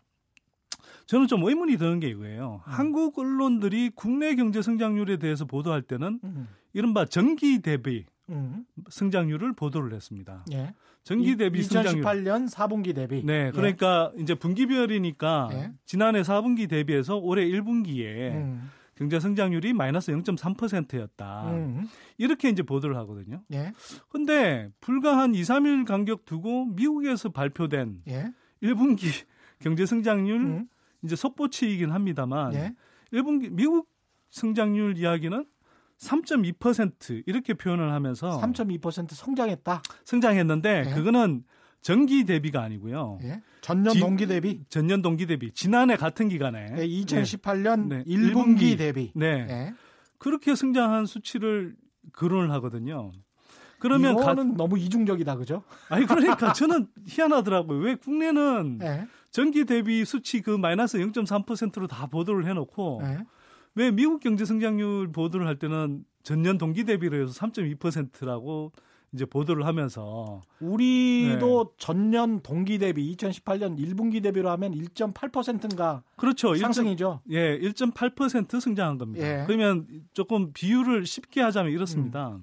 저는 1.09 1.27
좀 1.27 1.43
의문이 1.43 1.79
드는 1.79 2.01
게 2.01 2.09
이거예요. 2.09 2.61
음. 2.67 2.71
한국 2.71 3.19
언론들이 3.19 3.91
국내 3.95 4.35
경제 4.35 4.61
성장률에 4.61 5.17
대해서 5.17 5.47
보도할 5.47 5.81
때는 5.81 6.21
음. 6.23 6.49
이른바 6.75 7.07
전기 7.07 7.61
대비 7.63 8.05
음. 8.29 8.67
성장률을 8.91 9.55
보도를 9.55 9.95
했습니다. 9.95 10.45
예. 10.53 10.75
전기 11.05 11.37
대비 11.37 11.63
2018년 11.63 12.51
4분기 12.51 12.95
대비. 12.95 13.25
네, 13.25 13.47
예. 13.47 13.51
그러니까 13.51 14.13
예. 14.19 14.23
이제 14.23 14.35
분기별이니까 14.35 15.49
예. 15.53 15.73
지난해 15.87 16.21
4분기 16.21 16.69
대비해서 16.69 17.17
올해 17.17 17.47
1분기에 17.47 18.33
음. 18.35 18.71
경제 18.95 19.19
성장률이 19.19 19.73
마이너스 19.73 20.13
0.3%였다. 20.13 21.51
음. 21.53 21.89
이렇게 22.19 22.51
이제 22.51 22.63
보도를 22.63 22.99
하거든요. 22.99 23.43
예. 23.55 23.73
근데 24.11 24.69
불과 24.83 25.17
한 25.17 25.35
2, 25.35 25.41
3일 25.41 25.87
간격 25.87 26.27
두고 26.27 26.67
미국에서 26.67 27.31
발표된 27.31 28.03
예. 28.09 28.31
1분기 28.63 29.25
경제 29.61 29.87
성장률 29.87 30.37
음. 30.37 30.69
이제 31.03 31.17
속보치이긴 31.17 31.91
합니다만 31.91 32.55
예? 32.55 32.75
1분기 33.13 33.51
미국 33.51 33.89
성장률 34.31 34.99
이야기는 34.99 35.47
3.2% 35.99 37.25
이렇게 37.27 37.55
표현을 37.55 37.93
하면서 37.93 38.41
3.2% 38.41 39.13
성장했다. 39.13 39.83
성장했는데 40.05 40.85
예? 40.87 40.95
그거는 40.95 41.45
전기 41.81 42.25
대비가 42.25 42.63
아니고요. 42.63 43.19
예? 43.23 43.43
전년 43.61 43.95
지, 43.95 44.01
동기 44.01 44.27
대비? 44.27 44.65
전년 44.69 45.03
동기 45.03 45.27
대비. 45.27 45.53
지난해 45.53 45.97
같은 45.97 46.29
기간에 46.29 46.67
네, 46.73 46.89
2018년 46.89 47.89
네. 47.89 48.05
1분기, 48.05 48.33
1분기 48.33 48.79
대비. 48.79 49.13
네. 49.15 49.47
예? 49.49 49.75
그렇게 50.19 50.55
성장한 50.55 51.07
수치를 51.07 51.77
거론을 52.13 52.51
하거든요. 52.53 53.13
그러면 53.79 54.19
이거는 54.19 54.51
가... 54.51 54.57
너무 54.57 54.79
이중적이다, 54.79 55.37
그죠? 55.37 55.63
아니 55.89 56.05
그러니까 56.05 56.53
저는 56.53 56.89
희한하더라고요. 57.07 57.79
왜 57.79 57.95
국내는 57.95 58.81
예? 58.83 59.07
전기 59.31 59.64
대비 59.64 60.05
수치 60.05 60.41
그 60.41 60.51
마이너스 60.51 60.99
0.3%로 60.99 61.87
다 61.87 62.07
보도를 62.07 62.47
해놓고 62.47 63.01
네. 63.03 63.18
왜 63.74 63.91
미국 63.91 64.20
경제 64.20 64.45
성장률 64.45 65.12
보도를 65.12 65.47
할 65.47 65.59
때는 65.59 66.05
전년 66.22 66.59
동기 66.59 66.85
대비로 66.85 67.22
해서 67.22 67.33
3.2%라고 67.33 68.72
이제 69.12 69.24
보도를 69.24 69.64
하면서 69.64 70.43
우리도 70.61 71.64
네. 71.64 71.74
전년 71.79 72.41
동기 72.41 72.79
대비 72.79 73.14
2018년 73.16 73.79
1분기 73.79 74.22
대비로 74.22 74.51
하면 74.51 74.72
1.8%인가 74.74 76.03
그렇죠. 76.16 76.55
상승이죠. 76.55 77.22
1. 77.26 77.37
예, 77.37 77.59
1.8% 77.59 78.61
성장한 78.61 78.99
겁니다. 78.99 79.26
예. 79.26 79.45
그러면 79.47 79.87
조금 80.12 80.53
비율을 80.53 81.07
쉽게 81.07 81.41
하자면 81.41 81.72
이렇습니다. 81.72 82.33
음. 82.33 82.43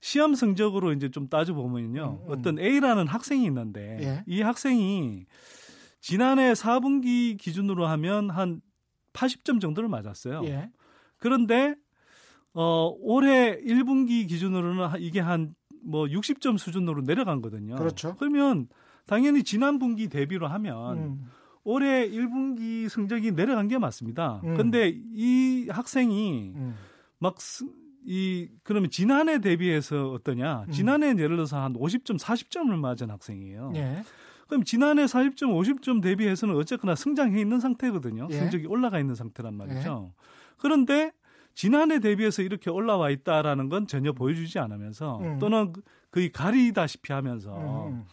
시험 0.00 0.34
성적으로 0.34 0.92
이제 0.92 1.10
좀 1.10 1.28
따져 1.28 1.54
보면요. 1.54 2.18
음, 2.22 2.26
음. 2.26 2.32
어떤 2.32 2.58
A라는 2.58 3.06
학생이 3.06 3.44
있는데 3.46 3.98
예. 4.02 4.24
이 4.26 4.42
학생이 4.42 5.26
지난해 6.04 6.52
4분기 6.52 7.38
기준으로 7.38 7.86
하면 7.86 8.30
한 8.30 8.60
80점 9.12 9.60
정도를 9.60 9.88
맞았어요. 9.88 10.42
예. 10.44 10.70
그런데 11.18 11.74
어 12.52 12.94
올해 13.00 13.58
1분기 13.62 14.28
기준으로는 14.28 15.00
이게 15.00 15.20
한 15.20 15.54
뭐 15.84 16.06
60점 16.06 16.58
수준으로 16.58 17.02
내려간 17.02 17.42
거든요. 17.42 17.76
그렇죠. 17.76 18.16
그러면 18.18 18.68
당연히 19.06 19.44
지난 19.44 19.78
분기 19.78 20.08
대비로 20.08 20.48
하면 20.48 20.98
음. 20.98 21.24
올해 21.62 22.08
1분기 22.08 22.88
성적이 22.88 23.32
내려간 23.32 23.68
게 23.68 23.78
맞습니다. 23.78 24.40
음. 24.44 24.56
근데 24.56 24.92
이 25.12 25.68
학생이 25.70 26.52
음. 26.56 26.74
막 27.18 27.36
이 28.06 28.50
그러면 28.64 28.90
지난해 28.90 29.40
대비해서 29.40 30.10
어떠냐? 30.10 30.64
음. 30.68 30.70
지난해 30.72 31.08
예를 31.08 31.36
들어서 31.36 31.58
한 31.62 31.72
50점, 31.72 32.18
40점을 32.20 32.68
맞은 32.78 33.08
학생이에요. 33.10 33.72
예. 33.76 34.02
그럼 34.46 34.64
지난해 34.64 35.04
40점, 35.04 35.48
50점 35.58 36.02
대비해서는 36.02 36.56
어쨌거나 36.56 36.94
성장해 36.94 37.40
있는 37.40 37.60
상태거든요. 37.60 38.28
예. 38.30 38.38
성적이 38.38 38.66
올라가 38.66 38.98
있는 38.98 39.14
상태란 39.14 39.54
말이죠. 39.54 40.10
예. 40.10 40.22
그런데 40.58 41.12
지난해 41.54 42.00
대비해서 42.00 42.42
이렇게 42.42 42.70
올라와 42.70 43.10
있다라는 43.10 43.68
건 43.68 43.86
전혀 43.86 44.12
보여주지 44.12 44.58
않으면서 44.58 45.18
음. 45.18 45.38
또는 45.38 45.72
거의 46.10 46.30
가리다시피 46.30 47.12
하면서 47.12 47.56
음. 47.56 47.92
음. 47.92 48.04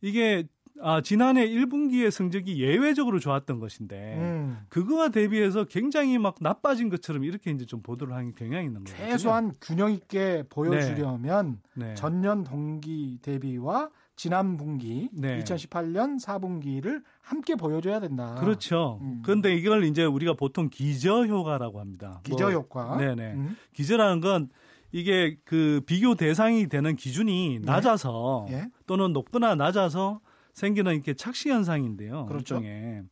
이게 0.00 0.46
아, 0.80 1.00
지난해 1.00 1.48
1분기의 1.48 2.10
성적이 2.10 2.60
예외적으로 2.60 3.18
좋았던 3.18 3.58
것인데 3.58 4.16
음. 4.16 4.58
그거와 4.68 5.08
대비해서 5.08 5.64
굉장히 5.64 6.18
막 6.18 6.36
나빠진 6.40 6.88
것처럼 6.88 7.24
이렇게 7.24 7.50
이제 7.50 7.66
좀 7.66 7.82
보도를 7.82 8.14
하는 8.14 8.32
경향이 8.34 8.66
있는 8.66 8.84
거예요. 8.84 9.10
최소한 9.10 9.54
균형 9.60 9.92
있게 9.92 10.44
보여주려면 10.48 11.60
네. 11.74 11.88
네. 11.88 11.94
전년 11.94 12.44
동기 12.44 13.18
대비와 13.22 13.90
지난 14.18 14.56
분기 14.56 15.08
네. 15.12 15.38
2018년 15.38 16.20
4분기를 16.20 17.04
함께 17.20 17.54
보여줘야 17.54 18.00
된다. 18.00 18.34
그렇죠. 18.34 18.98
음. 19.00 19.22
그런데 19.24 19.54
이걸 19.54 19.84
이제 19.84 20.04
우리가 20.04 20.34
보통 20.34 20.68
기저 20.68 21.24
효과라고 21.24 21.78
합니다. 21.78 22.20
기저 22.24 22.46
뭐, 22.46 22.52
효과. 22.52 22.96
네네. 22.96 23.34
음. 23.34 23.56
기저라는 23.72 24.20
건 24.20 24.48
이게 24.90 25.38
그 25.44 25.82
비교 25.86 26.16
대상이 26.16 26.68
되는 26.68 26.96
기준이 26.96 27.60
네. 27.60 27.64
낮아서 27.64 28.46
예? 28.50 28.68
또는 28.86 29.12
높거나 29.12 29.54
낮아서 29.54 30.20
생기는 30.52 30.92
이렇게 30.92 31.14
착시 31.14 31.50
현상인데요. 31.50 32.26
그렇죠. 32.26 32.56
일종의. 32.56 33.04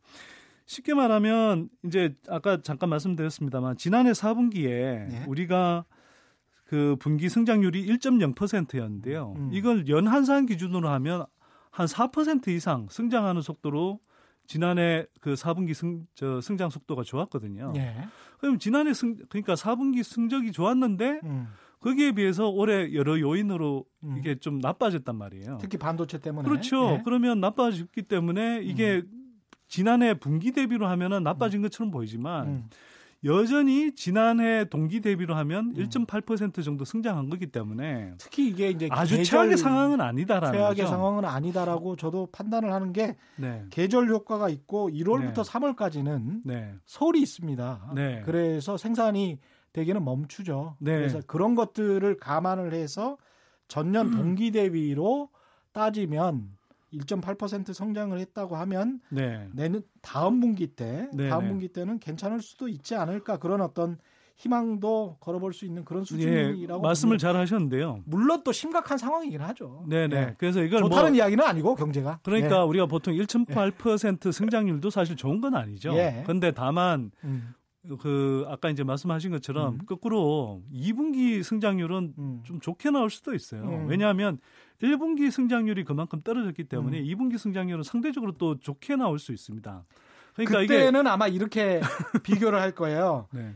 쉽게 0.64 0.94
말하면 0.94 1.68
이제 1.84 2.16
아까 2.28 2.60
잠깐 2.62 2.90
말씀드렸습니다만 2.90 3.76
지난해 3.76 4.10
4분기에 4.10 4.66
예? 4.66 5.24
우리가 5.28 5.84
그 6.66 6.96
분기 6.98 7.28
성장률이 7.28 7.86
1.0%였는데요. 7.86 9.34
음. 9.36 9.50
이걸 9.52 9.88
연 9.88 10.06
한산 10.06 10.46
기준으로 10.46 10.88
하면 10.88 11.24
한 11.70 11.86
4% 11.86 12.48
이상 12.48 12.86
성장하는 12.90 13.40
속도로 13.40 14.00
지난해 14.46 15.06
그 15.20 15.34
4분기 15.34 15.74
승, 15.74 16.06
저 16.14 16.40
성장 16.40 16.70
속도가 16.70 17.02
좋았거든요. 17.02 17.72
예. 17.76 17.94
그럼 18.38 18.58
지난해 18.58 18.94
승, 18.94 19.16
그러니까 19.28 19.54
4분기 19.54 20.02
성적이 20.02 20.52
좋았는데 20.52 21.20
음. 21.24 21.48
거기에 21.80 22.12
비해서 22.12 22.48
올해 22.48 22.92
여러 22.94 23.18
요인으로 23.18 23.84
음. 24.04 24.16
이게 24.18 24.36
좀 24.38 24.58
나빠졌단 24.58 25.16
말이에요. 25.16 25.58
특히 25.60 25.78
반도체 25.78 26.18
때문에. 26.18 26.48
그렇죠. 26.48 26.96
예. 26.98 27.02
그러면 27.04 27.40
나빠졌기 27.40 28.02
때문에 28.02 28.62
이게 28.62 29.02
음. 29.04 29.26
지난해 29.68 30.14
분기 30.14 30.52
대비로 30.52 30.86
하면은 30.86 31.22
나빠진 31.22 31.60
음. 31.60 31.62
것처럼 31.62 31.90
보이지만 31.90 32.46
음. 32.46 32.70
여전히 33.26 33.94
지난해 33.94 34.64
동기 34.64 35.00
대비로 35.00 35.34
하면 35.34 35.74
음. 35.76 35.88
1.8% 35.88 36.64
정도 36.64 36.84
성장한 36.84 37.28
거기 37.28 37.46
때문에 37.48 38.14
특히 38.18 38.48
이게 38.48 38.70
이제 38.70 38.88
아주 38.90 39.22
최악의 39.22 39.58
상황은 39.58 40.00
아니다라는 40.00 40.58
최악의 40.58 40.76
거죠. 40.76 40.88
상황은 40.88 41.24
아니다라고 41.24 41.96
저도 41.96 42.28
판단을 42.32 42.72
하는 42.72 42.92
게 42.92 43.16
네. 43.36 43.64
계절 43.70 44.08
효과가 44.08 44.48
있고 44.48 44.88
1월부터 44.90 45.34
네. 45.34 45.42
3월까지는 45.42 46.40
네. 46.44 46.74
설이 46.86 47.20
있습니다. 47.20 47.92
네. 47.94 48.22
그래서 48.24 48.76
생산이 48.76 49.38
대개는 49.72 50.04
멈추죠. 50.04 50.76
네. 50.78 50.96
그래서 50.96 51.20
그런 51.26 51.54
것들을 51.54 52.16
감안을 52.16 52.72
해서 52.72 53.18
전년 53.68 54.10
동기 54.10 54.52
대비로 54.52 55.28
따지면 55.72 56.55
1.8% 56.92 57.72
성장을 57.72 58.18
했다고 58.18 58.56
하면 58.56 59.00
네. 59.10 59.48
내년 59.52 59.82
다음 60.02 60.40
분기 60.40 60.66
때 60.66 61.08
네. 61.12 61.28
다음 61.28 61.48
분기 61.48 61.68
때는 61.68 61.98
괜찮을 61.98 62.40
수도 62.40 62.68
있지 62.68 62.94
않을까 62.94 63.38
그런 63.38 63.60
어떤 63.60 63.98
희망도 64.36 65.16
걸어볼 65.20 65.54
수 65.54 65.64
있는 65.64 65.84
그런 65.84 66.04
수준이라고 66.04 66.80
예, 66.80 66.82
말씀을 66.82 67.16
잘 67.16 67.36
하셨는데요. 67.36 68.02
물론 68.04 68.42
또 68.44 68.52
심각한 68.52 68.98
상황이긴 68.98 69.40
하죠. 69.40 69.84
네네. 69.88 70.08
네. 70.08 70.34
그래서 70.36 70.62
이걸 70.62 70.82
좋다는 70.82 71.10
뭐, 71.10 71.16
이야기는 71.16 71.42
아니고 71.42 71.74
경제가. 71.74 72.20
그러니까 72.22 72.58
네. 72.58 72.64
우리가 72.64 72.86
보통 72.86 73.14
1.8% 73.14 74.32
성장률도 74.32 74.90
사실 74.90 75.16
좋은 75.16 75.40
건 75.40 75.54
아니죠. 75.54 75.94
그런데 76.24 76.48
예. 76.48 76.50
다만 76.50 77.10
음. 77.24 77.54
그 78.00 78.44
아까 78.48 78.68
이제 78.70 78.84
말씀하신 78.84 79.30
것처럼 79.30 79.74
음. 79.74 79.86
거꾸로 79.86 80.62
2분기 80.72 81.42
성장률은 81.42 82.14
음. 82.18 82.42
좀 82.44 82.60
좋게 82.60 82.90
나올 82.90 83.10
수도 83.10 83.34
있어요. 83.34 83.62
음. 83.62 83.86
왜냐하면 83.88 84.38
1분기 84.82 85.30
성장률이 85.30 85.84
그만큼 85.84 86.20
떨어졌기 86.22 86.64
때문에 86.64 87.00
음. 87.00 87.04
2분기 87.04 87.38
성장률은 87.38 87.84
상대적으로 87.84 88.32
또 88.32 88.58
좋게 88.58 88.96
나올 88.96 89.18
수 89.18 89.32
있습니다. 89.32 89.84
그러니까 90.34 90.60
그때는 90.60 91.00
이게... 91.00 91.08
아마 91.08 91.28
이렇게 91.28 91.80
비교를 92.22 92.60
할 92.60 92.72
거예요. 92.72 93.28
네. 93.32 93.54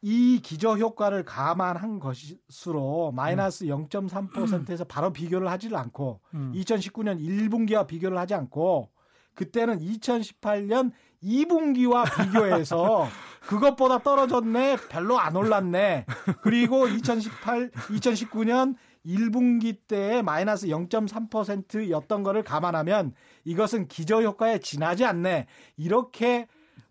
이 0.00 0.40
기저 0.42 0.76
효과를 0.76 1.24
감안한 1.24 1.98
것으로 1.98 3.12
마이너스 3.12 3.64
음. 3.64 3.86
0.3%에서 3.88 4.84
바로 4.84 5.12
비교를 5.12 5.48
하지를 5.48 5.76
않고 5.76 6.20
음. 6.34 6.52
2019년 6.54 7.20
1분기와 7.20 7.86
비교를 7.86 8.16
하지 8.16 8.34
않고 8.34 8.90
그때는 9.34 9.80
2018년 9.80 10.92
2분기와 11.22 12.04
비교해서 12.04 13.08
그것보다 13.46 13.98
떨어졌네, 13.98 14.76
별로 14.88 15.18
안 15.18 15.36
올랐네. 15.36 16.06
그리고 16.42 16.88
2018, 16.88 17.70
2019년 17.70 18.74
1분기 19.06 19.76
때에 19.86 20.22
마이너스 20.22 20.66
0.3%였던 20.68 22.22
거를 22.22 22.42
감안하면 22.42 23.12
이것은 23.44 23.88
기저효과에 23.88 24.58
지나지 24.58 25.04
않네. 25.04 25.46
이렇게 25.76 26.46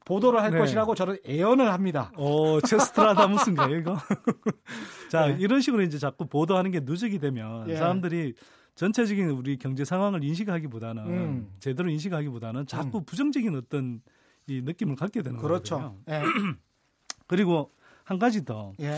보도를 0.05 0.41
할 0.41 0.51
네. 0.51 0.59
것이라고 0.59 0.95
저는 0.95 1.17
예언을 1.27 1.71
합니다. 1.71 2.11
어, 2.17 2.59
체스트라다무스인가요, 2.61 3.75
이거? 3.77 3.97
자, 5.09 5.27
네. 5.27 5.37
이런 5.39 5.61
식으로 5.61 5.81
이제 5.81 5.97
자꾸 5.97 6.27
보도하는 6.27 6.71
게 6.71 6.81
누적이 6.81 7.19
되면 7.19 7.69
예. 7.69 7.75
사람들이 7.75 8.33
전체적인 8.75 9.29
우리 9.29 9.57
경제 9.57 9.85
상황을 9.85 10.23
인식하기보다는 10.23 11.05
음. 11.05 11.53
제대로 11.59 11.89
인식하기보다는 11.89 12.65
자꾸 12.67 12.99
음. 12.99 13.05
부정적인 13.05 13.55
어떤 13.55 14.01
이 14.47 14.61
느낌을 14.61 14.95
갖게 14.95 15.21
되는 15.21 15.39
그렇죠. 15.39 15.75
거죠. 15.75 15.97
예. 16.09 16.21
그리고 17.27 17.71
한 18.03 18.19
가지 18.19 18.45
더. 18.45 18.73
예. 18.79 18.97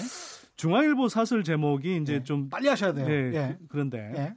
중앙일보 0.55 1.09
사설 1.09 1.43
제목이 1.43 1.97
이제 1.97 2.15
예. 2.15 2.23
좀 2.23 2.49
빨리 2.49 2.67
하셔야 2.67 2.93
돼요. 2.93 3.07
네, 3.07 3.37
예. 3.37 3.57
그런데 3.67 4.11
예. 4.15 4.35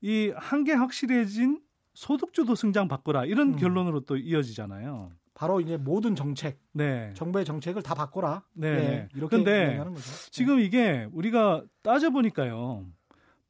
이 0.00 0.32
한계 0.36 0.74
확실해진 0.74 1.60
소득주도 1.94 2.54
성장 2.54 2.88
바꿔라 2.88 3.24
이런 3.24 3.54
음. 3.54 3.56
결론으로 3.56 4.00
또 4.00 4.16
이어지잖아요. 4.16 5.12
바로 5.32 5.60
이제 5.60 5.76
모든 5.76 6.14
정책, 6.14 6.60
네. 6.72 7.12
정부의 7.14 7.44
정책을 7.44 7.82
다 7.82 7.94
바꿔라. 7.94 8.44
네. 8.52 8.76
네. 8.76 9.08
이렇게 9.14 9.36
근데 9.36 9.82
지금 10.30 10.60
이게 10.60 11.08
우리가 11.12 11.64
따져 11.82 12.10
보니까요. 12.10 12.86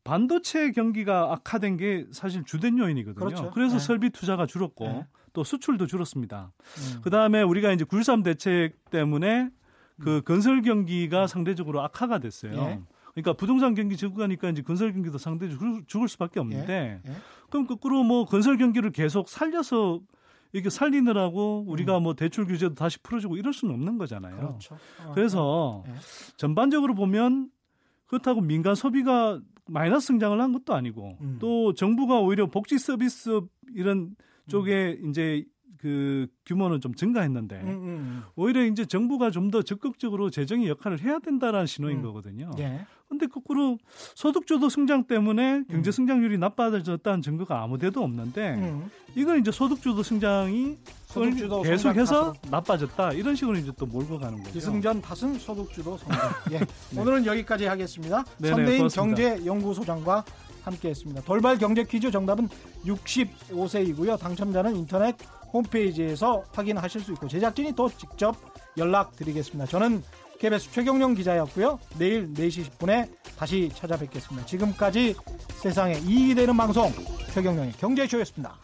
반도체 0.02 0.70
경기가 0.72 1.32
악화된 1.32 1.76
게 1.76 2.06
사실 2.12 2.44
주된 2.44 2.78
요인이거든요. 2.78 3.24
그렇죠. 3.24 3.50
그래서 3.50 3.78
네. 3.78 3.84
설비 3.84 4.10
투자가 4.10 4.46
줄었고 4.46 4.86
네. 4.86 5.06
또 5.34 5.44
수출도 5.44 5.86
줄었습니다. 5.86 6.52
음. 6.78 7.00
그 7.02 7.10
다음에 7.10 7.42
우리가 7.42 7.72
이제 7.72 7.84
굴삼 7.84 8.22
대책 8.22 8.72
때문에 8.90 9.50
그 10.00 10.16
음. 10.16 10.22
건설 10.24 10.62
경기가 10.62 11.26
상대적으로 11.26 11.82
악화가 11.82 12.18
됐어요. 12.18 12.52
예. 12.52 12.80
그러니까 13.12 13.32
부동산 13.34 13.74
경기 13.74 13.96
적으니까 13.96 14.48
이제 14.50 14.62
건설 14.62 14.92
경기도 14.92 15.18
상대적으로 15.18 15.82
죽을 15.86 16.08
수밖에 16.08 16.40
없는데 16.40 17.00
예. 17.04 17.10
예. 17.10 17.16
그럼 17.50 17.66
거꾸로 17.66 18.02
뭐 18.02 18.24
건설 18.24 18.56
경기를 18.56 18.90
계속 18.90 19.28
살려서 19.28 20.00
이게 20.52 20.70
살리느라고 20.70 21.64
우리가 21.66 21.98
음. 21.98 22.04
뭐 22.04 22.14
대출 22.14 22.46
규제도 22.46 22.74
다시 22.74 22.98
풀어주고 23.02 23.36
이럴 23.36 23.52
수는 23.52 23.74
없는 23.74 23.98
거잖아요. 23.98 24.36
그렇죠. 24.36 24.76
어, 25.04 25.12
그래서 25.14 25.84
예. 25.88 25.92
전반적으로 26.36 26.94
보면 26.94 27.50
그렇다고 28.06 28.40
민간 28.40 28.76
소비가 28.76 29.40
마이너스 29.66 30.08
성장을 30.08 30.40
한 30.40 30.52
것도 30.52 30.74
아니고 30.74 31.18
음. 31.20 31.38
또 31.40 31.74
정부가 31.74 32.20
오히려 32.20 32.46
복지 32.46 32.78
서비스 32.78 33.40
이런 33.74 34.14
쪽에 34.48 34.98
음. 35.02 35.10
이제 35.10 35.44
그 35.78 36.26
규모는 36.46 36.80
좀 36.80 36.94
증가했는데 36.94 37.56
음, 37.60 37.68
음, 37.68 37.74
음. 37.84 38.22
오히려 38.36 38.64
이제 38.64 38.86
정부가 38.86 39.30
좀 39.30 39.50
더 39.50 39.60
적극적으로 39.62 40.30
재정의 40.30 40.66
역할을 40.68 41.02
해야 41.02 41.18
된다라는 41.18 41.66
신호인 41.66 41.98
음. 41.98 42.02
거거든요. 42.02 42.50
예. 42.58 42.86
근데 43.06 43.26
거꾸로 43.26 43.78
소득주도 44.14 44.70
성장 44.70 45.04
때문에 45.06 45.64
경제 45.70 45.90
음. 45.90 45.92
성장률이 45.92 46.38
나빠졌다는 46.38 47.20
증거가 47.20 47.62
아무데도 47.62 48.02
없는데 48.02 48.54
음. 48.54 48.90
이건 49.14 49.38
이제 49.38 49.52
소득주도 49.52 50.02
성장이 50.02 50.78
소득주도 51.06 51.62
계속해서 51.62 52.32
나빠졌다 52.50 53.12
이런 53.12 53.36
식으로 53.36 53.58
이제 53.58 53.70
또 53.78 53.84
몰고 53.86 54.18
가는 54.18 54.38
거죠. 54.38 54.52
기승전 54.54 55.02
탓은 55.02 55.38
소득주도 55.38 55.98
성장. 55.98 56.30
예. 56.52 56.58
네. 56.90 57.00
오늘은 57.00 57.26
여기까지 57.26 57.66
하겠습니다. 57.66 58.24
네네, 58.38 58.56
선대인 58.56 58.88
경제연구소장과 58.88 60.24
함께했습니다. 60.64 61.22
돌발 61.22 61.58
경제 61.58 61.84
퀴즈 61.84 62.10
정답은 62.10 62.48
65세이고요. 62.84 64.18
당첨자는 64.18 64.76
인터넷 64.76 65.16
홈페이지에서 65.52 66.42
확인하실 66.52 67.00
수 67.00 67.12
있고 67.12 67.28
제작진이 67.28 67.72
또 67.76 67.88
직접 67.88 68.36
연락드리겠습니다. 68.76 69.66
저는 69.66 70.02
KBS 70.38 70.70
최경영 70.72 71.14
기자였고요. 71.14 71.78
내일 71.96 72.32
4시 72.34 72.68
10분에 72.70 73.08
다시 73.38 73.70
찾아뵙겠습니다. 73.74 74.46
지금까지 74.46 75.14
세상에 75.62 75.94
이익이 75.98 76.34
되는 76.34 76.56
방송 76.56 76.92
최경영의 77.32 77.72
경제쇼였습니다. 77.72 78.63